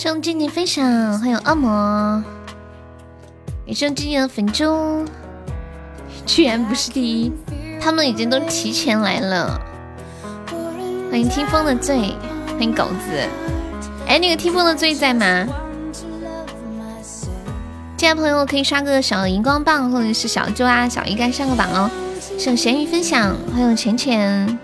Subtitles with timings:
[0.00, 0.84] 送静静分享，
[1.18, 2.22] 欢迎恶魔，
[3.66, 5.04] 也送静静的粉猪，
[6.24, 7.32] 居然不是第一，
[7.80, 9.60] 他们已经都提前来了。
[11.10, 12.14] 欢迎听风的醉，
[12.46, 13.28] 欢迎狗子。
[14.06, 15.44] 哎，那个听风的醉在吗？
[17.96, 21.90] 进来朋友可以刷个小荧光棒，或者是小猪啊、小鱼干上个榜哦。
[22.38, 24.58] 送咸鱼分享，欢迎浅浅。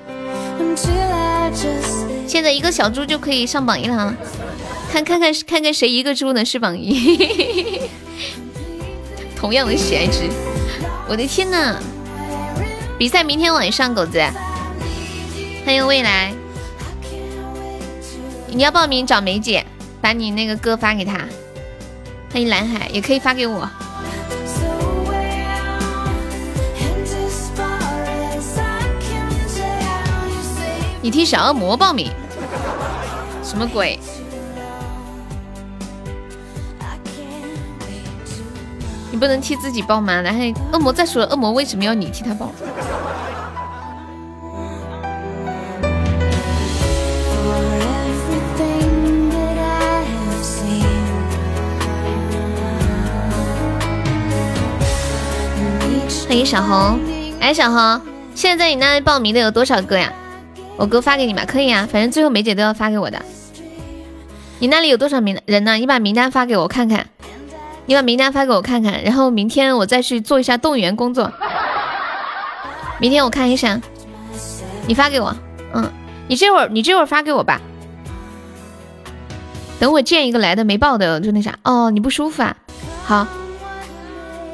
[2.25, 4.15] 现在一个小猪就可以上榜一了，
[4.95, 7.81] 看看看看看谁一个猪能是榜一。
[9.35, 10.21] 同样的喜爱值，
[11.09, 11.77] 我的天呐！
[12.97, 14.23] 比赛明天晚上，狗子。
[15.65, 16.33] 欢迎未来，
[18.47, 19.67] 你要报名找梅姐，
[20.01, 21.27] 把你那个歌发给她。
[22.33, 23.69] 欢迎蓝海，也可以发给我。
[31.03, 32.13] 你替小恶魔报名，
[33.43, 33.99] 什么鬼？
[39.15, 40.21] 你不能替自己报吗？
[40.21, 40.41] 然后
[40.73, 42.51] 恶魔再说了，恶魔为什么要你替他报？
[56.27, 56.99] 欢迎小红，
[57.39, 58.01] 哎，小红，
[58.35, 60.13] 现在在你那里报名的有多少个呀？
[60.77, 63.23] 我哥发给你吧，可以啊，反正最后梅姐都要发给我的。
[64.59, 65.75] 你那里有多少名人呢？
[65.75, 67.07] 你把名单发给我看看，
[67.87, 71.31] 你把名单发给我看看，然后明天我再去做一下动员工作。
[72.99, 73.81] 明天我看一下，
[74.87, 75.37] 你发给我，
[75.75, 75.91] 嗯，
[76.29, 77.61] 你这会儿你这会儿发给我吧。
[79.79, 82.57] 等我见一个来的没报的就那啥哦，你不舒服啊？
[83.05, 83.27] 好，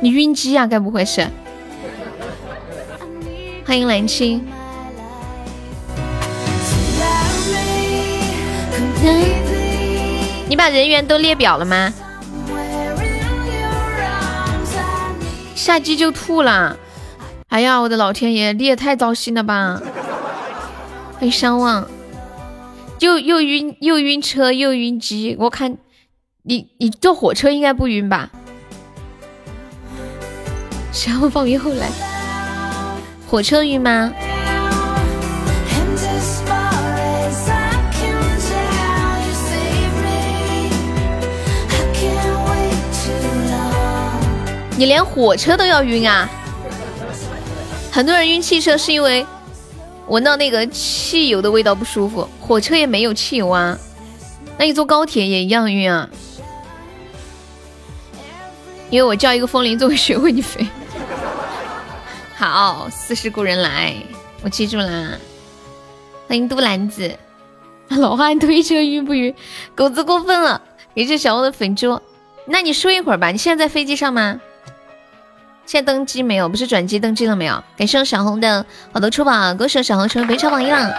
[0.00, 0.66] 你晕机啊？
[0.66, 1.24] 该不会是？
[3.64, 4.44] 欢迎蓝青。
[10.48, 11.92] 你把人员都列表了吗？
[15.60, 16.78] 下机就吐了。
[17.48, 19.78] 哎呀，我的老天爷，你也太糟心了吧！
[21.12, 21.86] 欢迎相望，
[23.00, 25.36] 又又晕又晕车又晕机。
[25.38, 25.76] 我看
[26.44, 28.30] 你你坐火车应该不晕吧？
[31.06, 31.90] 然后放云后来，
[33.28, 34.10] 火车晕吗？
[44.80, 46.26] 你连火车都要晕啊！
[47.92, 49.26] 很多人晕汽车是因为
[50.06, 53.78] 闻到那个汽油的味道不舒服，火车也没有汽油啊。
[54.56, 56.08] 那你坐高铁也一样晕啊？
[58.88, 60.66] 因为我叫一个风铃作为学会你飞。
[62.34, 63.94] 好，似是故人来，
[64.42, 65.10] 我记住啦。
[66.26, 67.14] 欢迎杜兰子，
[67.90, 69.34] 老汉推车晕不晕？
[69.74, 70.62] 狗子过分了，
[70.94, 72.00] 你是小欧的粉猪。
[72.46, 74.40] 那你说一会儿吧，你现在在飞机上吗？
[75.70, 76.48] 现在登机没有？
[76.48, 77.62] 不是转机登机了没有？
[77.76, 80.92] 感谢小红的好多出宝，恭喜小红成为本场榜一了。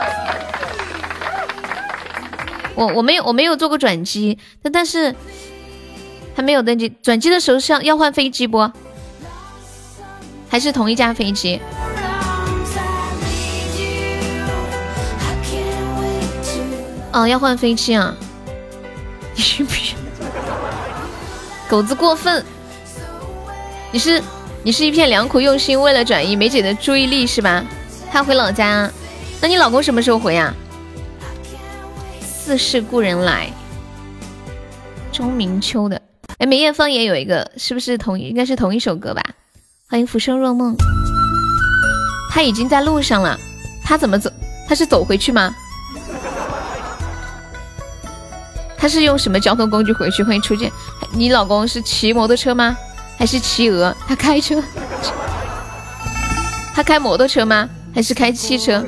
[2.74, 5.14] 我我没有我没有做过转机，但但是
[6.34, 6.88] 还没有登机。
[7.04, 8.72] 转机的时候是要要换飞机不？
[10.48, 11.59] 还是同一架飞机？
[17.12, 18.16] 哦，要换飞机啊！
[19.36, 19.98] 你信不信？
[21.68, 22.42] 狗子过分！
[23.92, 24.24] 你是？
[24.63, 27.66] 你是一片良苦用心，为了转移梅姐的注意力是吧？
[28.11, 28.88] 她回老家，
[29.41, 30.53] 那你老公什么时候回呀？
[32.22, 33.49] 似是故人来，
[35.11, 35.99] 钟明秋的，
[36.38, 39.23] 哎，梅艳芳也有一个，是不是同应该是同一首歌吧？
[39.89, 40.75] 欢迎浮生若梦，
[42.29, 43.35] 他已经在路上了，
[43.83, 44.31] 他怎么走？
[44.67, 45.55] 他是走回去吗？
[48.78, 50.22] 他是用什么交通工具回去？
[50.22, 50.72] 欢迎初见，
[51.14, 52.78] 你老公是骑摩托车吗？
[53.22, 53.96] 还是骑鹅？
[54.08, 54.59] 他开车？
[56.73, 57.70] 他开摩托车吗？
[57.94, 58.84] 还是开汽车？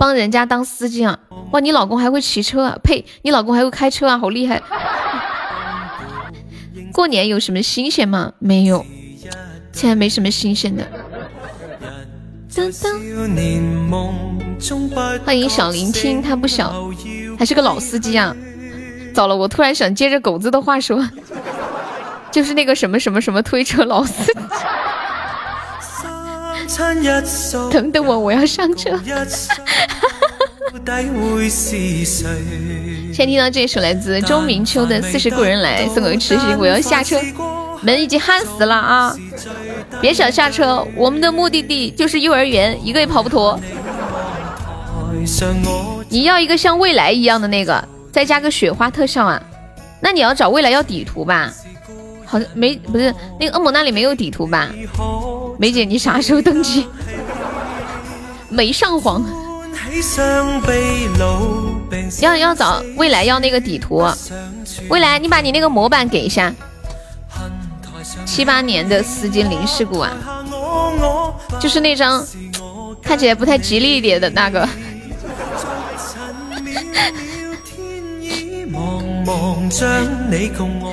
[0.00, 1.16] 帮人家当司机啊！
[1.52, 2.76] 哇，你老公还会骑车啊？
[2.82, 4.18] 呸，你老公还会开车啊？
[4.18, 4.60] 好厉害！
[6.92, 8.32] 过年有什么新鲜吗？
[8.40, 8.84] 没有，
[9.72, 10.84] 现在没什么新鲜的。
[15.24, 16.90] 欢迎小聆听，他不小，
[17.38, 18.34] 还是个老司机啊！
[19.14, 21.08] 糟了，我突然想接着狗子的话说。
[22.30, 24.32] 就是那个什么什么什么推车老司
[26.68, 27.08] 机，
[27.72, 28.98] 等等我，我要上车。
[33.12, 37.20] 先听到这首来自周明秋的《四十故人来》，送给痴心，我要下车，
[37.82, 39.14] 门已经焊死了啊！
[40.00, 43.58] 别想下车，我们的目的地就是幼儿园，一个也跑不脱。
[46.08, 49.42] 你要一个像未来一样的那个，再加个雪花特效啊？
[50.00, 51.52] 那你要找未来要底图吧？
[52.30, 54.68] 好像没不是那个恶魔那里没有底图吧？
[55.58, 56.86] 梅姐你啥时候登基？
[58.48, 59.24] 没上黄。
[62.20, 64.06] 要要找未来要那个底图，
[64.88, 66.54] 未来你把你那个模板给一下。
[68.24, 70.12] 七八年的丝巾零事故啊，
[71.60, 72.24] 就是那张
[73.02, 74.68] 看起来不太吉利一点的那个。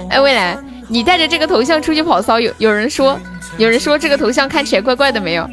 [0.09, 0.57] 哎，未来，
[0.89, 3.19] 你带着这个头像出去跑骚，有有人说，
[3.57, 5.43] 有人说这个头像看起来怪怪的，没有？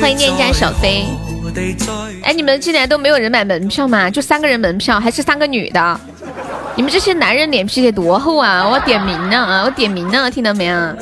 [0.00, 1.04] 欢迎店家小飞。
[2.22, 4.08] 哎，你们进来都没有人买门票吗？
[4.08, 6.00] 就三个人门票，还是三个女的？
[6.74, 8.66] 你们这些男人脸皮得多厚啊！
[8.66, 10.94] 我点名呢，我点名呢，听到没啊？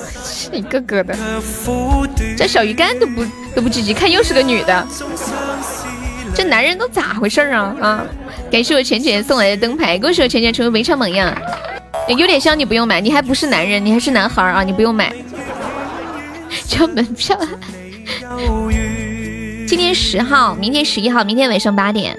[0.51, 1.17] 一个个的，
[2.37, 3.25] 这小鱼干都不
[3.55, 4.85] 都不积极，看又是个女的，
[6.41, 7.77] 这男人都咋回事啊？
[7.83, 8.03] 啊！
[8.51, 11.31] 感谢我浅浅送来的灯牌，恭喜我浅浅成为围场榜样。
[12.09, 15.15] 有点香，你不用买，你还不是男人，你还是男孩啊，你不用买。
[16.67, 17.39] 交门票。
[19.69, 22.17] 今天十号，明天十一号，明天晚上八点。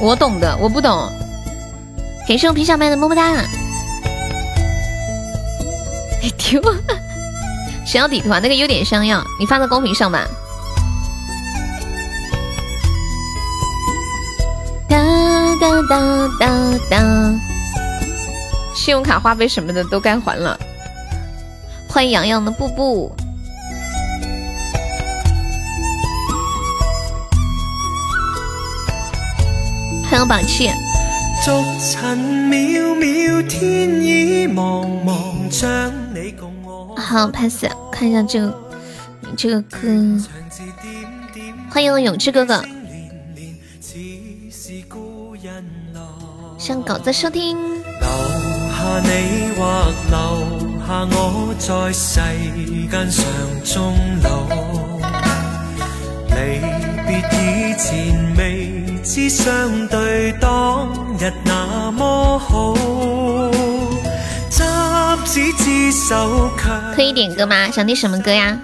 [0.00, 1.10] 我懂的，我不懂。
[2.28, 3.42] 感谢我皮小麦的么么哒。
[6.38, 6.62] 丢，
[7.84, 8.38] 谁要底图啊？
[8.40, 10.24] 那个有点香呀，你发到公屏上吧。
[15.60, 17.34] 哒哒哒哒。
[18.74, 20.58] 信用卡花呗什么的都该还了。
[21.86, 23.14] 欢迎洋洋的布布。
[30.10, 30.70] 欢迎宝气。
[36.96, 38.58] 好，pass，看一下这个，
[39.20, 39.78] 你这个歌。
[41.70, 42.64] 欢迎永志哥哥。
[46.70, 47.58] 向狗子收听。
[66.94, 67.68] 可以点歌吗？
[67.72, 68.56] 想听什么歌呀？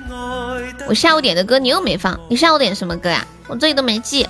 [0.87, 3.27] 我下午点的歌你又没放，你下午点什么歌呀？
[3.49, 4.29] 我这里都没记，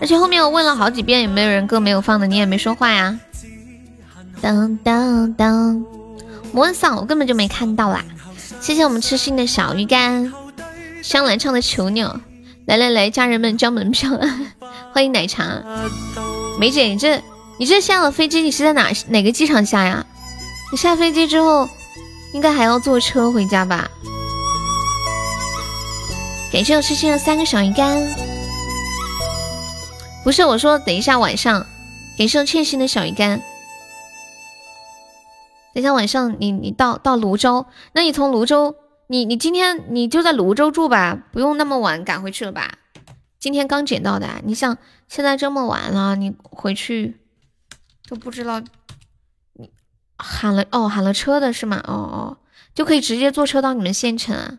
[0.00, 3.18] 而且后面我问了好几遍有没有人歌没有放的，你也没说话呀。
[4.40, 5.84] 当当当，
[6.52, 8.04] 魔嗓我根本就没看到啦。
[8.60, 10.32] 谢谢我们痴心的小鱼干，
[11.02, 12.20] 香兰唱的囚鸟。
[12.66, 14.10] 来来来，家人们交门票，
[14.92, 15.62] 欢迎奶茶。
[16.58, 17.22] 梅姐，你这
[17.58, 20.04] 你这下了飞机，你是在哪哪个机场下呀？
[20.72, 21.68] 你下飞机之后，
[22.34, 23.88] 应该还要坐车回家吧？
[26.52, 28.02] 感谢我痴心的三个小鱼干。
[30.26, 31.64] 不是我说，等一下晚上，
[32.18, 33.38] 感谢我欠薪的小鱼干。
[35.72, 38.74] 等一下晚上你你到到泸州，那你从泸州。
[39.06, 42.78] 你你今天你就在泸州住吧，不用那么晚赶回去了吧？
[43.38, 47.20] 今天刚捡到的，你想现在这么晚了，你回去
[48.08, 48.60] 都不知道
[49.52, 49.70] 你
[50.18, 51.80] 喊了哦喊了车的是吗？
[51.86, 52.38] 哦哦，
[52.74, 54.58] 就可以直接坐车到你们县城啊！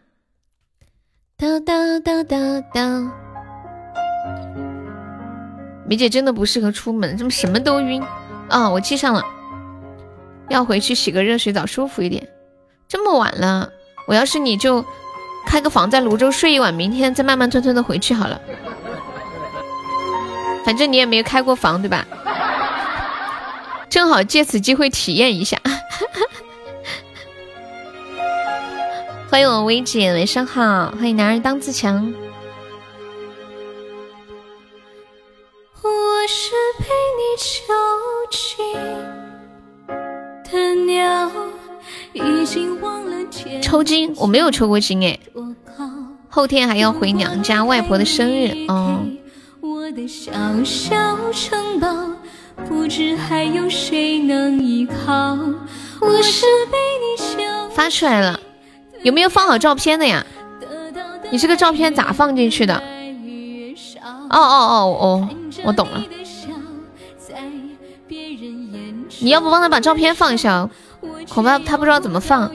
[1.36, 3.12] 哒哒哒哒哒，
[5.88, 8.04] 梅姐真的不适合出门，怎么什么都晕？
[8.50, 9.24] 哦，我记上了，
[10.50, 12.28] 要回去洗个热水澡舒服一点。
[12.88, 13.70] 这么晚了。
[14.06, 14.86] 我要是你就
[15.46, 18.40] 开个房在泸州睡一晚，明天再慢慢吞吞的回去好了。
[20.66, 22.06] 反正你也没有开过房对吧？
[23.90, 25.58] 正好借此机会体验一下。
[29.30, 30.92] 欢迎我薇姐，晚上好。
[30.92, 32.14] 欢迎男人当自强。
[37.38, 37.46] 囚
[38.32, 38.74] 禁
[40.44, 41.32] 的鸟。
[43.62, 45.20] 抽筋，我没有抽过筋哎。
[46.30, 49.06] 后天还要回娘家外婆的生日哦。
[57.72, 58.40] 发出来了，
[59.04, 60.26] 有没有放好照片的呀？
[61.30, 62.82] 你这个照片咋放进去的？
[64.30, 65.30] 哦哦哦哦，
[65.64, 66.04] 我懂了。
[69.20, 70.70] 你要不帮他把照片放一下？
[71.30, 72.50] 恐怕他不知道怎么放。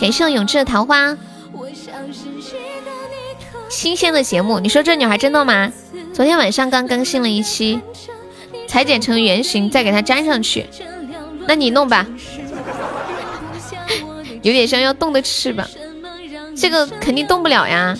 [0.00, 1.16] 感谢我永志的桃花，
[3.70, 5.72] 新鲜的节目，你说这女孩真的吗？
[6.12, 7.80] 昨天晚上刚更新了一期，
[8.68, 10.66] 裁剪成圆形再给它粘上去。
[11.46, 12.06] 那你弄吧，
[14.42, 15.66] 有点像要动的翅膀。
[16.56, 17.96] 这个肯定动不了呀。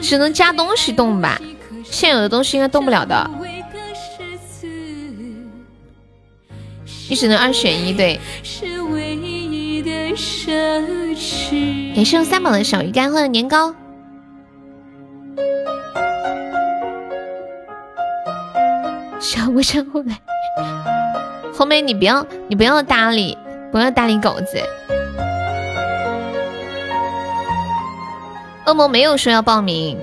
[0.00, 1.40] 只能加东西动吧，
[1.84, 3.30] 现有的东西应该动不了的。
[7.08, 8.20] 你只能二选一，对。
[11.94, 13.74] 感谢三宝的小鱼干和年糕。
[19.18, 20.18] 小不想后来？
[21.52, 23.36] 红梅你不要，你不要搭理，
[23.70, 24.58] 不要搭理狗子。
[28.70, 29.98] 恶魔没有说要报名。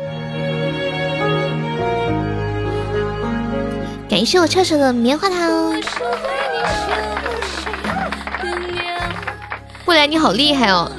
[4.09, 5.73] 感谢我彻彻的棉花糖。
[9.85, 10.91] 未来你好厉害哦！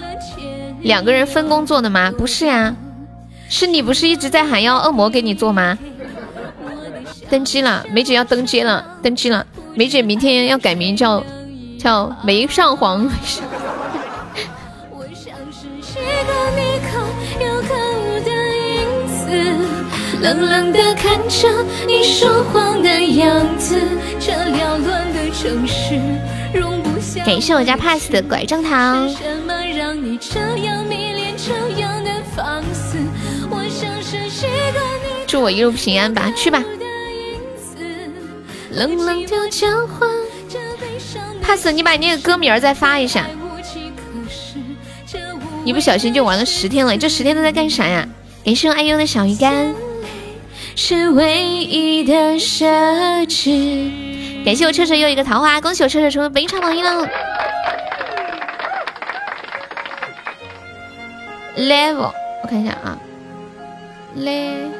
[0.80, 2.10] 两个人分工做的吗？
[2.16, 2.74] 不是呀，
[3.50, 5.76] 是你不是一直在喊要恶魔给你做吗？
[7.28, 9.44] 登机了，梅姐要登机了，登机了。
[9.74, 11.22] 梅姐明天要改名叫
[11.78, 13.06] 叫梅上皇。
[20.20, 21.48] 冷冷的看着
[21.86, 23.80] 你说谎的样子，
[24.18, 25.94] 这缭乱的城市
[26.52, 27.24] 容不下。
[27.24, 29.08] 感谢我家 pass 的拐杖糖。
[35.26, 36.64] 祝我一路平安吧，去吧。
[38.72, 40.08] 冷冷的交换。
[41.42, 43.26] pass，你把那个歌名再发一下。
[45.64, 48.08] 一不小心就玩了十天了，这十天都在干啥呀？
[48.44, 49.74] 感谢我爱优的小鱼干。
[50.80, 52.64] 是唯一的奢
[53.26, 53.90] 侈。
[54.44, 57.04] 感谢我车车又一个桃花，恭喜我车车成为本场榜一了。
[61.56, 62.96] Level，我看一下啊
[64.16, 64.70] ，Level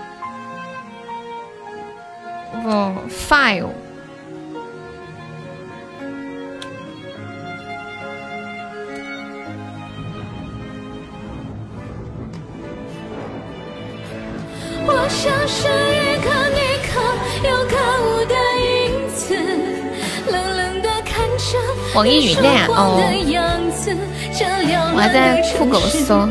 [3.10, 3.66] Five。
[14.90, 16.90] 我像是一颗你可
[17.46, 18.66] 有可无的影
[19.14, 19.36] 子，
[20.32, 21.58] 冷冷的看着
[21.94, 22.98] 网易云的呀，哦，
[24.94, 26.26] 我还在酷狗搜。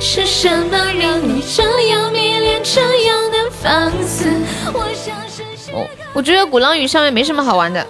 [0.00, 4.30] 是什么让你这样迷恋这样的放肆？
[5.72, 7.84] 哦，我觉得鼓浪屿上面没什么好玩的，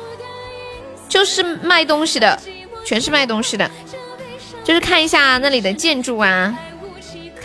[1.08, 2.38] 就是卖东西的，
[2.84, 3.70] 全是卖东西的，
[4.64, 6.58] 就是看一下那里的建筑啊。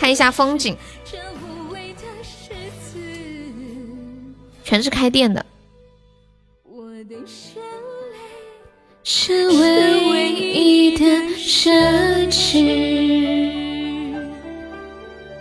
[0.02, 0.76] 看一下风景，
[4.64, 5.46] 全是开店的。
[9.04, 11.04] 是唯一的
[11.36, 11.70] 奢
[12.32, 14.26] 侈，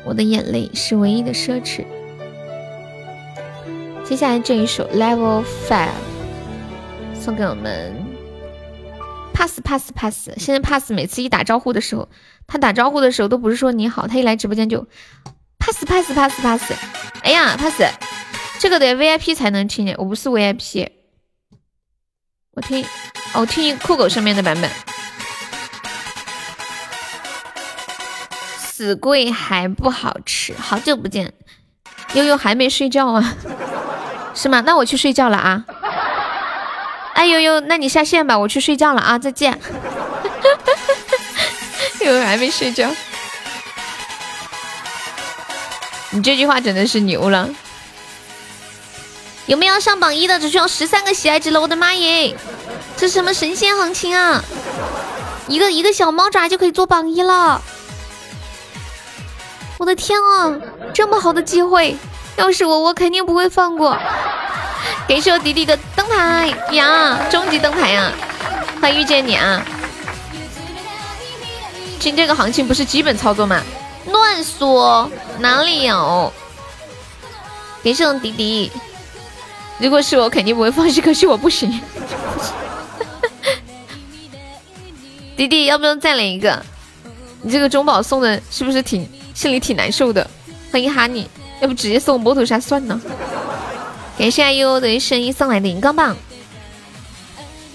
[0.06, 1.84] 我的眼泪是唯一的奢侈。
[4.04, 5.90] 接下来这一首 Level Five
[7.20, 7.96] 送给我们
[9.42, 10.30] Pass Pass Pass。
[10.38, 12.08] 现在 Pass 每次一打招呼的时候。
[12.46, 14.86] 他打招呼的时候都不是说你好，他一来直播间就
[15.58, 16.74] pass pass pass pass，
[17.24, 17.82] 哎呀 pass，
[18.60, 20.90] 这个得 VIP 才能听见，我不是 VIP，
[22.52, 22.86] 我听
[23.34, 24.70] 哦听酷狗上面的版本。
[28.58, 31.34] 死贵还不好吃，好久不见，
[32.14, 33.36] 悠悠还没睡觉啊？
[34.36, 34.62] 是吗？
[34.62, 35.66] 那我去睡觉了啊。
[37.22, 39.56] 哎呦呦，那你下线吧，我去睡觉了啊，再见。
[42.02, 42.90] 悠悠还没睡觉，
[46.10, 47.48] 你这句话真的是牛了。
[49.46, 50.40] 有没有上榜一的？
[50.40, 52.36] 只需要十三个喜爱值了，我的妈耶！
[52.98, 54.44] 这什么神仙行情啊？
[55.48, 57.62] 一个一个小猫爪就可以做榜一了，
[59.78, 60.58] 我的天啊！
[60.92, 61.96] 这么好的机会，
[62.38, 63.98] 要是我，我肯定不会放过。
[65.08, 68.12] 感谢我迪迪的灯牌呀，终极灯牌呀！
[68.82, 69.64] 欢迎遇见你啊！
[72.00, 73.62] 进这个行情不是基本操作吗？
[74.08, 75.10] 乱说，
[75.40, 76.34] 哪里有？
[77.84, 78.72] 感谢我迪迪，
[79.78, 81.00] 如果是我，肯定不会放弃。
[81.02, 81.80] 可惜我不行。
[85.38, 86.64] 迪迪，要不要再来一个？
[87.44, 90.28] 你这个中宝送的是不是挺心里挺难受的？
[90.72, 91.30] 欢迎哈尼，
[91.62, 93.00] 要不直接送摩托车算了。
[94.18, 96.18] 感谢阿优的声音送来的荧光棒。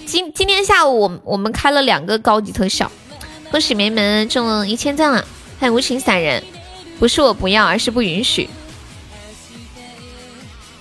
[0.05, 2.91] 今今天下午我我们开了两个高级特效。
[3.49, 5.25] 恭喜梅们中了一千赞了！
[5.57, 6.43] 欢迎无情散人，
[6.99, 8.49] 不是我不要，而是不允许。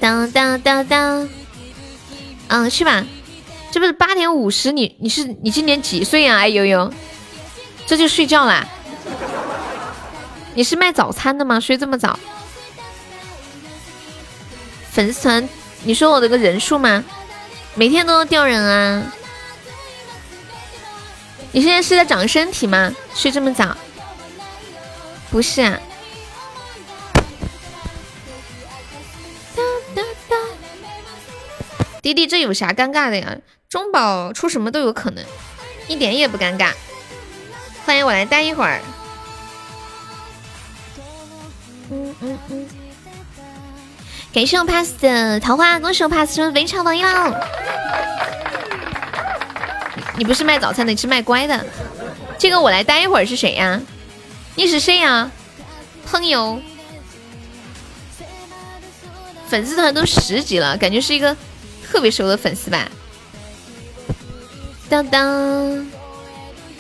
[0.00, 1.28] 当当当当，
[2.48, 3.04] 嗯，是吧。
[3.70, 4.72] 这不是八点五十？
[4.72, 6.38] 你你是你今年几岁呀？
[6.38, 6.92] 哎呦呦，
[7.86, 8.66] 这就睡觉啦？
[10.54, 11.60] 你是卖早餐的吗？
[11.60, 12.18] 睡这么早？
[14.96, 15.46] 粉丝团，
[15.82, 17.04] 你说我的个人数吗？
[17.74, 19.12] 每天都要掉人啊！
[21.52, 22.90] 你现在是在长身体吗？
[23.14, 23.76] 睡这么早？
[25.30, 25.78] 不是啊。
[32.00, 33.36] 弟弟，这有啥尴尬的呀？
[33.68, 35.22] 中宝出什么都有可能，
[35.88, 36.72] 一点也不尴尬。
[37.84, 38.80] 欢迎我来待一会儿。
[44.36, 47.40] 感谢我 pass 的桃花，恭喜我 pass 成为场榜一了。
[50.18, 51.64] 你不是卖早餐的，你是卖乖的。
[52.36, 53.80] 这个我来待一会儿是谁呀？
[54.54, 55.30] 你是谁呀？
[56.04, 56.60] 朋友。
[59.48, 61.34] 粉丝团都十级了，感觉是一个
[61.82, 62.86] 特别熟的粉丝吧。
[64.90, 65.90] 当当，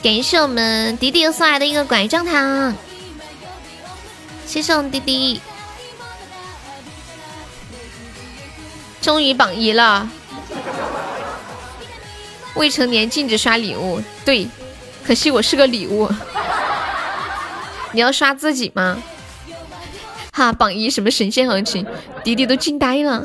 [0.02, 2.74] 感谢我们迪迪送来的一个拐杖糖，
[4.46, 5.40] 谢谢我们迪迪。
[9.06, 10.10] 终于榜一了，
[12.56, 14.02] 未成年禁止刷礼物。
[14.24, 14.48] 对，
[15.06, 16.10] 可惜我是个礼物。
[17.92, 19.00] 你要刷自己吗？
[20.32, 21.86] 哈，榜一什么神仙行情？
[22.24, 23.24] 迪迪都惊呆了。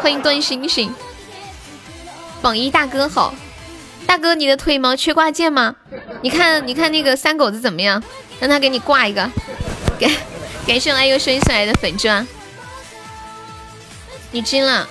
[0.00, 0.90] 欢迎段星星，
[2.40, 3.34] 榜一大哥好，
[4.06, 5.76] 大哥你的腿毛缺挂件吗？
[6.22, 8.02] 你看你看那个三狗子怎么样？
[8.40, 9.30] 让他给你挂一个。
[10.00, 10.10] 感
[10.66, 12.26] 感谢我爱优生送来的粉钻，
[14.30, 14.88] 你惊了。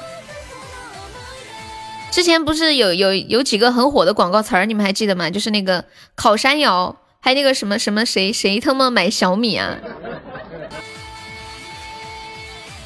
[2.18, 5.30] 之前不是有有有几个很火的广告词儿，你们还记得吗？
[5.30, 9.78] 就是那个烤山药，还有那个什么什么谁谁他妈买小米啊？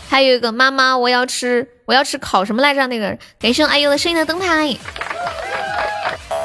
[0.09, 2.85] 还有一个妈妈我要吃我要吃烤什么来着？
[2.87, 4.75] 那个感谢爱优的声音的灯牌，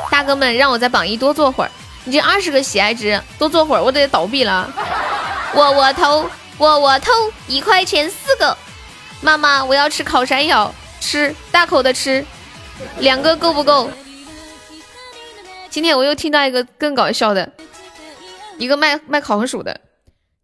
[0.08, 1.70] 大哥们让我在榜一多坐会儿，
[2.04, 4.72] 你这二十个喜爱值多坐会儿我得倒闭了。
[5.56, 7.10] 窝窝头窝窝头
[7.48, 8.56] 一块钱四个，
[9.20, 12.24] 妈妈我要吃烤山药，吃大口的吃。
[12.98, 13.90] 两个够不够？
[15.68, 17.52] 今天我又听到一个更搞笑的，
[18.58, 19.80] 一个卖卖烤红薯的。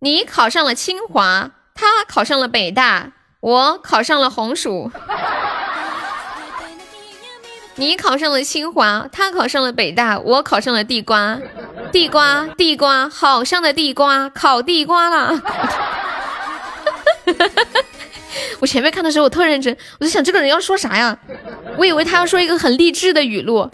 [0.01, 4.91] 你考上了清华，他考上了北大，我考上了红薯。
[7.77, 11.41] 你考上了清华，他考上了北大，我考上了地瓜。
[11.91, 15.43] 地瓜，地瓜，好香的地瓜，烤地瓜啦。
[18.61, 21.19] 我前面看的时候，我特认真，我就想这个人要说啥呀？
[21.77, 23.71] 我以为他要说一个很励志的语录。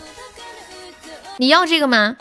[1.38, 2.16] 你要这个吗？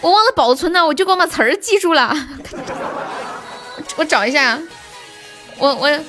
[0.00, 2.14] 我忘了保存了，我就光把词儿记住了。
[3.96, 4.60] 我找一下，
[5.56, 6.00] 我我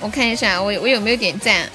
[0.00, 1.70] 我看一下，我我有没有点赞？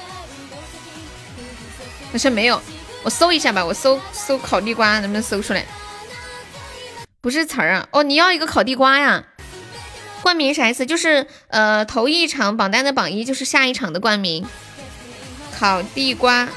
[2.11, 2.61] 好像没有，
[3.03, 5.65] 我搜一下吧，我搜搜烤地瓜能不能搜出来？
[7.21, 9.23] 不是词儿啊，哦，你要一个烤地瓜呀？
[10.21, 10.85] 冠名啥意思？
[10.85, 14.45] 就是呃，头一场榜单的榜一就是下一场的冠名。
[15.57, 16.47] 烤地瓜。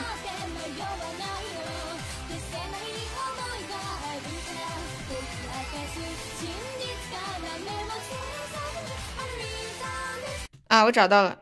[10.69, 11.39] 啊，我找到了。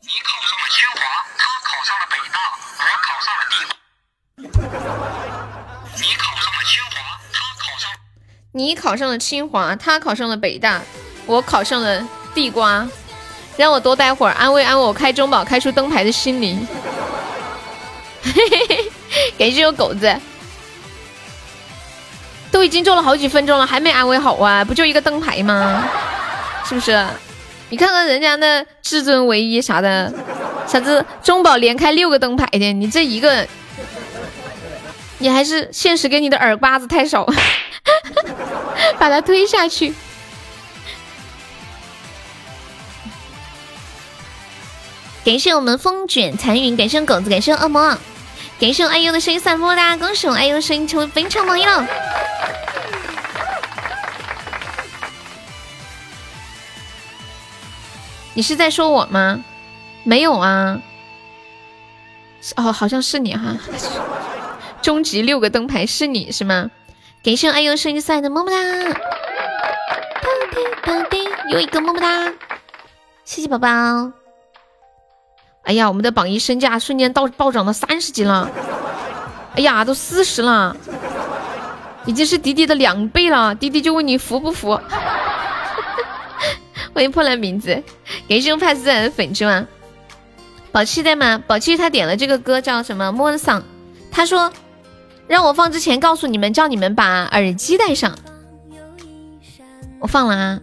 [0.00, 1.00] 你考上了清华，
[1.38, 2.38] 他考上了北大，
[2.78, 3.54] 我考上了地。
[8.52, 10.80] 你考上了清华，他考上了北大，
[11.26, 12.88] 我考上了地瓜。
[13.58, 16.66] 让我多待会儿，安慰安慰我开中宝开出灯牌的心灵。
[18.22, 18.92] 嘿嘿嘿，
[19.36, 20.16] 感谢我狗子，
[22.50, 24.64] 都已经做了好几分钟了，还没安慰好啊？
[24.64, 25.84] 不就一个灯牌吗？
[26.64, 27.04] 是不是？
[27.68, 30.12] 你看看人家那至尊唯一啥的，
[30.66, 33.46] 啥子中宝连开六个灯牌的，你这一个，
[35.18, 37.26] 你还是现实给你的耳巴子太少，
[38.98, 39.94] 把他推下去。
[45.24, 47.98] 感谢我们风卷残云，感谢狗子，感谢恶魔，
[48.58, 51.86] 感谢我爱优的声音散播哒，恭喜我爱优的声音成为本场榜一了。
[58.32, 59.44] 你是在说我吗？
[60.04, 60.80] 没有啊。
[62.56, 63.56] 哦，好像是你哈。
[64.80, 66.70] 终极六个灯牌是你是吗？
[67.28, 68.56] 感谢爱优声音赛的么么哒。
[71.50, 72.32] 有一个么么哒，
[73.22, 73.68] 谢谢宝宝。
[75.64, 78.48] 哎呀，我们的榜一身价瞬间到暴涨到三十级了。
[79.56, 80.74] 哎呀，都四十了，
[82.06, 83.54] 已经是迪迪的两倍了。
[83.54, 84.80] 迪迪就问你服不服？
[86.94, 87.82] 欢迎破烂名字。
[88.26, 89.66] 感谢我帕斯仔的粉钻，
[90.72, 91.38] 宝气在吗？
[91.46, 93.12] 宝气他点了这个歌叫什么？
[93.12, 93.62] 莫桑，
[94.10, 94.50] 他说
[95.28, 98.16] 让我放之前告诉你们，叫你们把耳机戴上。
[100.00, 100.60] 我放了啊，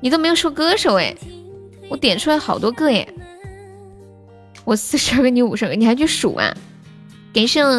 [0.00, 1.14] 你都没有说歌手哎，
[1.88, 3.14] 我点出来好多个耶，
[4.64, 6.52] 我四十二个，你五十个，你还去数啊？
[7.32, 7.70] 感谢我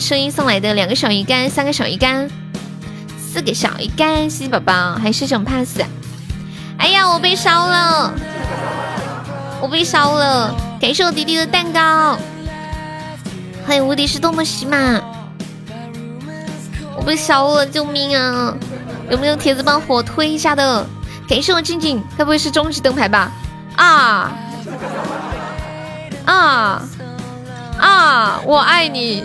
[0.00, 2.28] 声音送来的两个小鱼干，三个小鱼干，
[3.18, 5.80] 四个小鱼干，谢谢宝宝，还是种 pass。
[6.76, 8.12] 哎呀，我被烧了，
[9.62, 10.54] 我被烧了！
[10.80, 12.18] 感谢我弟弟的蛋糕，
[13.66, 15.00] 欢迎无敌是多么喜马，
[16.98, 18.52] 我被烧了，救命啊！
[19.08, 20.84] 有没有铁子帮火推一下的？
[21.28, 23.30] 感谢我静静，该不会是终极灯牌吧？
[23.76, 24.32] 啊
[26.26, 26.82] 啊！
[27.78, 29.22] 啊，我爱你，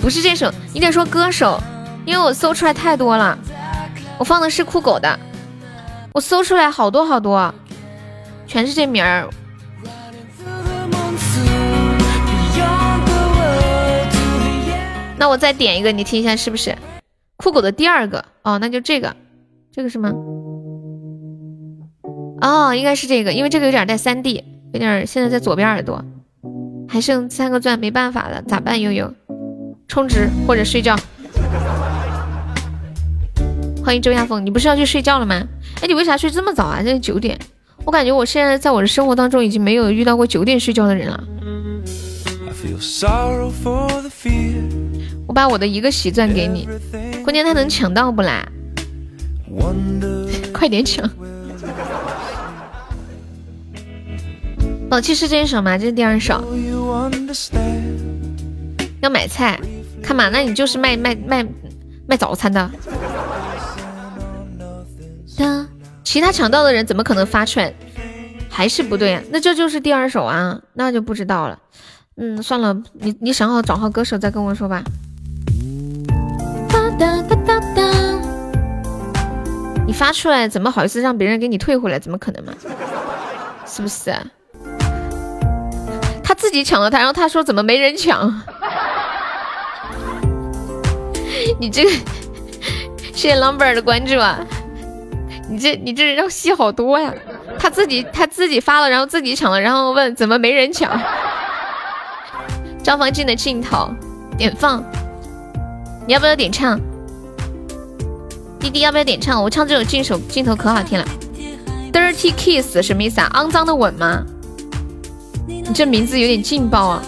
[0.00, 1.60] 不是这首，你得说歌手，
[2.06, 3.38] 因为我搜出来太多了，
[4.16, 5.18] 我放的是酷狗的，
[6.14, 7.52] 我搜出来好多好多，
[8.46, 9.28] 全是这名儿。
[15.18, 16.76] 那我再点一个，你听一下是不是
[17.36, 18.24] 酷狗的第二个？
[18.42, 19.16] 哦，那就这个，
[19.72, 20.12] 这个是吗？
[22.42, 26.04] 哦，应该是这个，因为这个有点带三 D，有点现在在左边耳朵。
[26.88, 28.80] 还剩三个钻，没办法了，咋办？
[28.80, 29.12] 悠悠，
[29.88, 30.96] 充值或者睡觉。
[33.84, 35.42] 欢迎周亚峰，你不是要去睡觉了吗？
[35.82, 36.76] 哎，你为啥睡这么早啊？
[36.76, 37.36] 现在九点，
[37.84, 41.24] 我感觉我现在在我的生活当中已经没有遇到过九点睡觉的人了。
[45.26, 46.68] 我把我的一个喜钻给你，
[47.22, 48.46] 关键他能抢到不啦？
[50.52, 51.08] 快点抢！
[54.88, 55.76] 宝气是这一首吗？
[55.76, 56.44] 这是第二首。
[59.02, 59.60] 要买菜，
[60.02, 61.46] 看嘛，那你就是卖卖卖
[62.06, 62.70] 卖早餐的。
[65.36, 65.66] 的，
[66.04, 67.74] 其他抢到的人怎么可能发出来？
[68.48, 69.22] 还是不对啊？
[69.30, 70.60] 那这就是第二首啊？
[70.74, 71.58] 那就不知道了。
[72.16, 74.82] 嗯，算了，你你想好找好歌手再跟我说吧。
[76.98, 77.82] 哒哒哒哒。
[79.86, 81.98] 你发出来怎么好意思让别人给你退回来？
[81.98, 82.52] 怎么可能嘛？
[83.66, 84.14] 是不是？
[86.22, 88.42] 他自己抢了他，然后他说怎么没人抢？
[91.60, 91.90] 你这个
[93.14, 94.38] 谢谢 number 的关注啊！
[95.48, 97.14] 你这你这人要戏好多呀！
[97.58, 101.00] 他自己他自己发了，然后自己抢了，然后问怎么没人抢？
[102.82, 103.88] 张方静的镜头
[104.36, 104.82] 点放，
[106.06, 106.80] 你要不要点唱？
[108.60, 109.42] 弟弟要不要点唱？
[109.42, 111.04] 我唱这首镜头镜头可好听了。
[111.92, 113.28] Dirty kiss 什么意思啊？
[113.34, 114.22] 肮脏的吻吗？
[115.46, 117.02] 你这名字有点劲爆啊！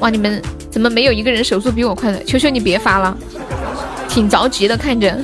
[0.00, 2.24] 哇，你们怎么没有一个人手速比我快的？
[2.24, 3.16] 求求你别发了，
[4.08, 5.16] 挺着急的看着。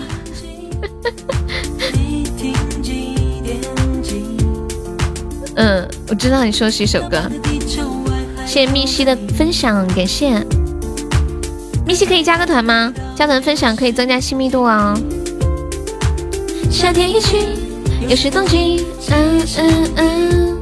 [5.56, 7.20] 嗯，我知道你说的是一首歌。
[8.46, 10.46] 谢谢蜜西的分享，感谢。
[11.86, 12.92] 蜜西可以加个团吗？
[13.14, 14.98] 加团分享可以增加亲密度啊。
[16.68, 17.46] 夏天一去，
[18.08, 18.84] 又是冬季。
[19.10, 20.58] 嗯嗯嗯。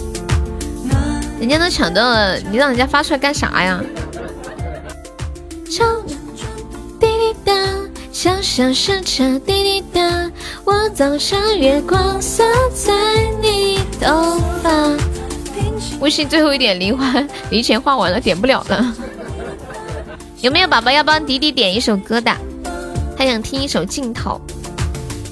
[1.40, 3.82] 人家都抢到了，你让人家发出来干啥呀？
[7.00, 7.52] 滴滴答，
[8.12, 10.30] 小小时差滴滴答，
[10.64, 12.92] 我早上月光洒在
[13.42, 14.70] 你头发。
[16.00, 17.12] 微信最后一点零花
[17.50, 18.94] 零钱花完了，点不了了。
[20.44, 22.30] 有没有宝宝要帮迪迪点一首歌的？
[23.16, 24.38] 他想听一首镜头，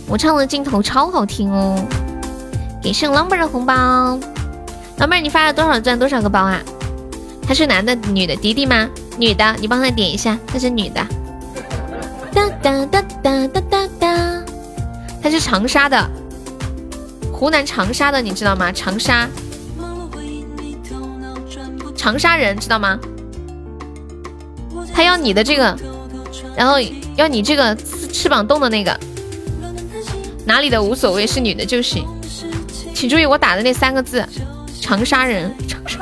[0.09, 1.79] 我唱的镜头超好听哦。
[2.83, 4.18] 给圣 number 的红包。
[4.96, 5.98] 老妹儿，你发了多少钻？
[5.98, 6.59] 多少个包啊？
[7.46, 8.35] 他是男的、女的？
[8.37, 8.88] 迪迪吗？
[9.18, 11.07] 女的，你帮他点一下，他是女的。
[12.33, 14.42] 哒哒哒哒哒哒哒，
[15.22, 16.09] 他是长沙的，
[17.31, 18.72] 湖南长沙的，你知道吗？
[18.72, 19.29] 长沙，
[21.94, 22.98] 长沙人知道吗？
[24.92, 25.76] 他要你的这个，
[26.57, 26.76] 然后
[27.16, 27.74] 要你这个
[28.12, 28.98] 翅膀动的那个，
[30.44, 32.07] 哪里的无所谓，是女的就行。
[32.94, 34.24] 请注意我打的那三个字。
[34.81, 36.00] 长沙人，长沙，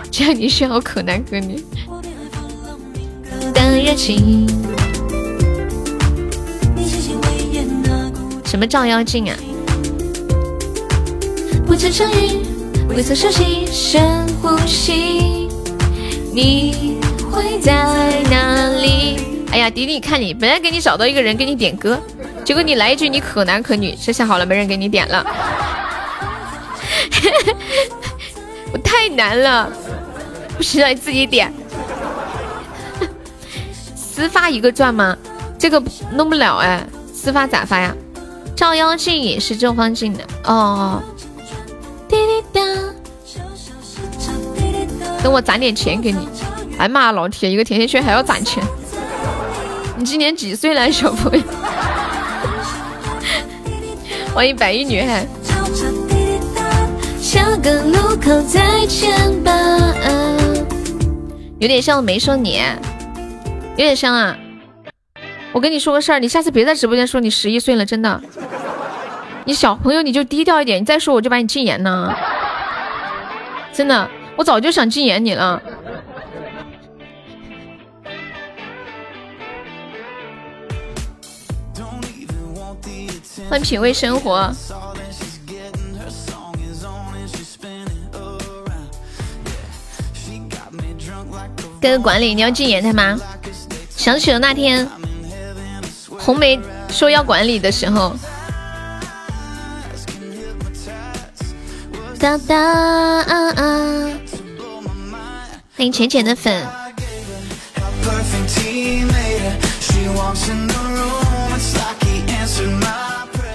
[0.10, 1.62] 这样你需要可男可女。
[8.46, 9.36] 什么照妖镜啊？
[11.66, 12.40] 不曾相遇，
[12.88, 15.50] 未曾熟悉，深呼吸，
[16.32, 16.87] 你
[17.38, 17.72] 会在
[18.30, 19.20] 哪里？
[19.52, 21.96] 哎呀，迪迪，看你，本来给你找到一个人给你点歌，
[22.44, 25.24] 结果你来一句你可男可女，这下好了，没人给你点了。
[28.72, 29.70] 我太难了，
[30.56, 31.52] 不行，让你自己点。
[33.94, 35.16] 私发一个钻吗？
[35.56, 35.80] 这个
[36.12, 37.94] 弄不了哎，私发咋发呀？
[38.56, 41.00] 照妖镜也是正方镜的哦。
[42.08, 42.60] 滴滴答，
[45.22, 46.28] 等我攒点钱给你。
[46.78, 48.62] 哎妈，老铁，一个甜甜圈还要攒钱？
[49.96, 51.42] 你今年几岁了，小朋友？
[54.32, 55.26] 欢迎白衣女孩。
[57.20, 59.10] 下个路口再见
[59.42, 59.52] 吧。
[61.58, 62.60] 有点像我没说你，
[63.72, 64.38] 有点像啊。
[65.50, 68.22] 我跟你说个事儿，你下次别在直播间说你十一岁了，真的。
[69.44, 72.14] 你小朋友你就低调一点，你再说我就把你禁言呢。
[73.72, 75.60] 真的，我早就想禁言你了。
[83.48, 84.52] 欢迎品味生活。
[91.80, 93.18] 哥哥管理，你要禁言他吗？
[93.96, 94.86] 想起了那天
[96.18, 98.14] 红梅说要管理的时候。
[102.18, 103.24] 哒哒！
[105.76, 106.66] 欢迎浅浅的粉。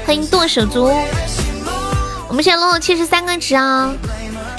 [0.06, 0.92] 欢迎剁手族。
[2.28, 3.94] 我们现在落了七十三个值啊！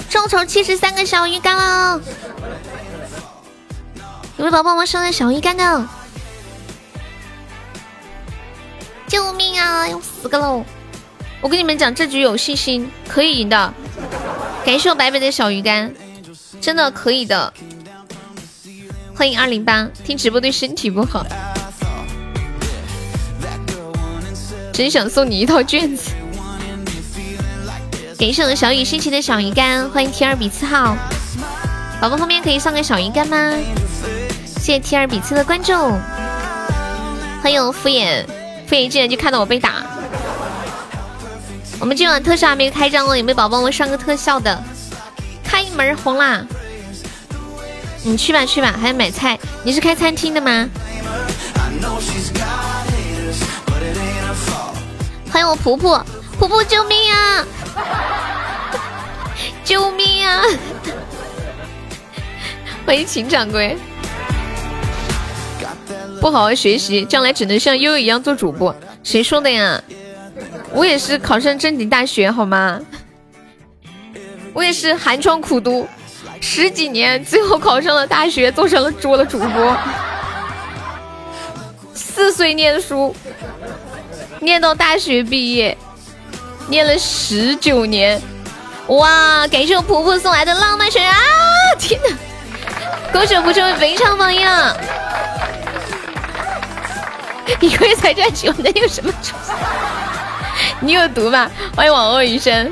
[0.09, 2.01] 众筹七十三个小鱼干了。
[4.37, 5.89] 有位宝宝们上了小鱼干的，
[9.07, 9.89] 救命啊！
[9.89, 10.65] 要死个喽！
[11.41, 13.75] 我跟你们讲，这局有信心，可以赢的。
[14.65, 15.93] 感谢我白白的小鱼干，
[16.61, 17.53] 真的可以的。
[19.15, 21.25] 欢迎二零八，听直播对身体不好。
[24.75, 26.11] 真想送你一套卷子。
[28.19, 30.97] 感谢我小雨新奇的小鱼干，欢迎 T 二比次号。
[32.01, 33.53] 宝宝后面可以上个小鱼干吗？
[34.59, 35.73] 谢谢 T 二比次的关注。
[37.41, 38.25] 欢迎敷衍，
[38.67, 39.85] 敷衍一进来就看到我被打。
[41.79, 44.61] 我们今晚特效还没有开张哦，有没有宝宝我上个特效的？
[45.45, 46.45] 开门红啦！
[48.03, 49.39] 你去吧去吧，还要买菜。
[49.63, 50.69] 你是开餐厅的吗？
[55.35, 56.07] 欢迎我婆婆，
[56.39, 57.45] 婆婆救命啊！
[59.65, 60.41] 救命啊！
[62.87, 63.77] 欢迎秦掌柜。
[66.21, 68.73] 不好好学习，将来只能像悠悠一样做主播。
[69.03, 69.83] 谁说的呀？
[70.73, 72.81] 我也是考上正经大学，好吗？
[74.53, 75.89] 我也是寒窗苦读
[76.41, 79.77] 十几年，最后考上了大学，做成了做了主播。
[81.93, 83.13] 四岁念书，
[84.45, 85.77] 念到大学毕业，
[86.69, 88.21] 念了十九年。
[88.89, 89.49] 哇！
[89.49, 91.17] 感谢我婆婆送来的浪漫水啊！
[91.79, 92.15] 天哪！
[93.11, 94.77] 恭喜我不成为非常榜样。
[97.61, 99.53] 一个月才赚九，那有什么出息？
[100.81, 101.51] 你有毒吧？
[101.75, 102.71] 欢迎往恶余生。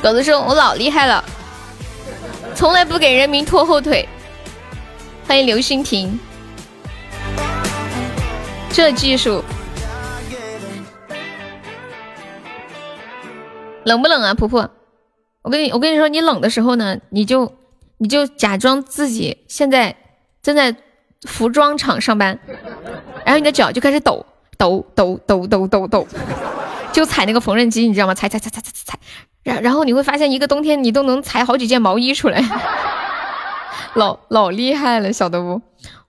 [0.00, 1.24] 狗子说：“我老厉害了，
[2.54, 4.08] 从来不给人民拖后腿。”
[5.26, 6.20] 欢迎刘欣婷，
[8.76, 9.40] 这技术
[13.84, 14.68] 冷不冷啊，婆婆？
[15.42, 17.54] 我跟你我跟你说，你冷的时候呢，你就
[17.98, 19.94] 你就假装自己现在
[20.42, 20.74] 正在
[21.22, 22.36] 服装厂上班，
[23.24, 24.26] 然后你的脚就开始抖。
[24.56, 26.06] 抖抖抖抖抖抖，
[26.92, 28.14] 就踩那个缝纫机，你知道吗？
[28.14, 28.98] 踩踩踩踩踩踩踩，
[29.42, 32.42] 然然后你会发现一个冬天你都能裁好几件毛衣出来，
[33.94, 35.60] 老老厉害了，晓得不？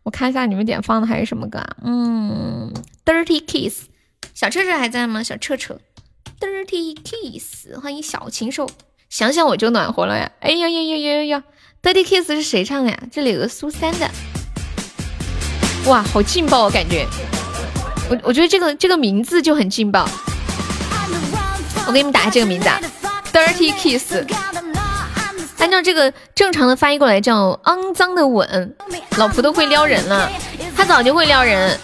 [0.06, 1.78] 我看一下你们点放的还是什么歌啊？
[1.84, 2.72] 嗯
[3.04, 3.86] ，Dirty Kiss，
[4.36, 5.24] 小彻彻还在吗？
[5.24, 5.80] 小彻彻
[6.39, 8.70] ，Dirty Kiss，欢迎小禽兽，
[9.10, 10.32] 想想我就暖和了呀！
[10.41, 11.44] 哎呀呀呀呀呀呀
[11.82, 13.00] ，Dirty Kiss 是谁唱的呀？
[13.12, 14.08] 这里有个苏三的，
[15.88, 17.08] 哇，好劲爆我，感觉。
[18.08, 20.08] 我我觉得这个这个名字就很劲爆，
[21.88, 22.80] 我给你们打下这个名字啊
[23.34, 24.24] ，Dirty Kiss，
[25.60, 28.76] 按照这个正常的翻译过来叫肮脏的吻，
[29.18, 30.30] 老婆都会撩人了，
[30.76, 31.78] 他早就会撩人，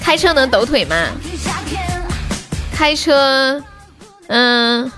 [0.00, 0.96] 开车能抖腿吗？
[2.72, 3.62] 开车，
[4.28, 4.90] 嗯，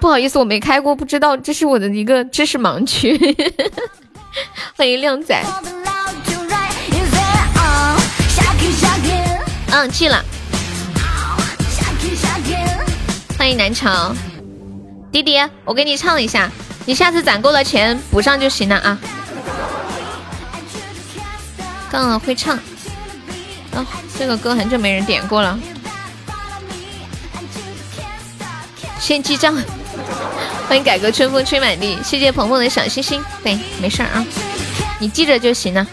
[0.00, 3.18] 不好意思，我没开过，不知道，这是我的一个知识盲区，
[4.76, 5.38] 欢迎靓仔。
[9.72, 10.24] 嗯，去了。
[13.36, 14.16] 欢迎南城
[15.14, 16.50] 弟弟，我给你唱一下，
[16.86, 18.98] 你下次攒够了钱补上就行了啊。
[21.88, 22.56] 刚好会唱，
[23.72, 23.86] 啊，
[24.18, 25.56] 这个歌很久没人点过了。
[28.98, 29.54] 先记账。
[30.66, 33.22] 欢迎改革春风吹满地，谢谢鹏鹏的小心心。
[33.44, 34.26] 对，没事啊，
[34.98, 35.86] 你记着就行了。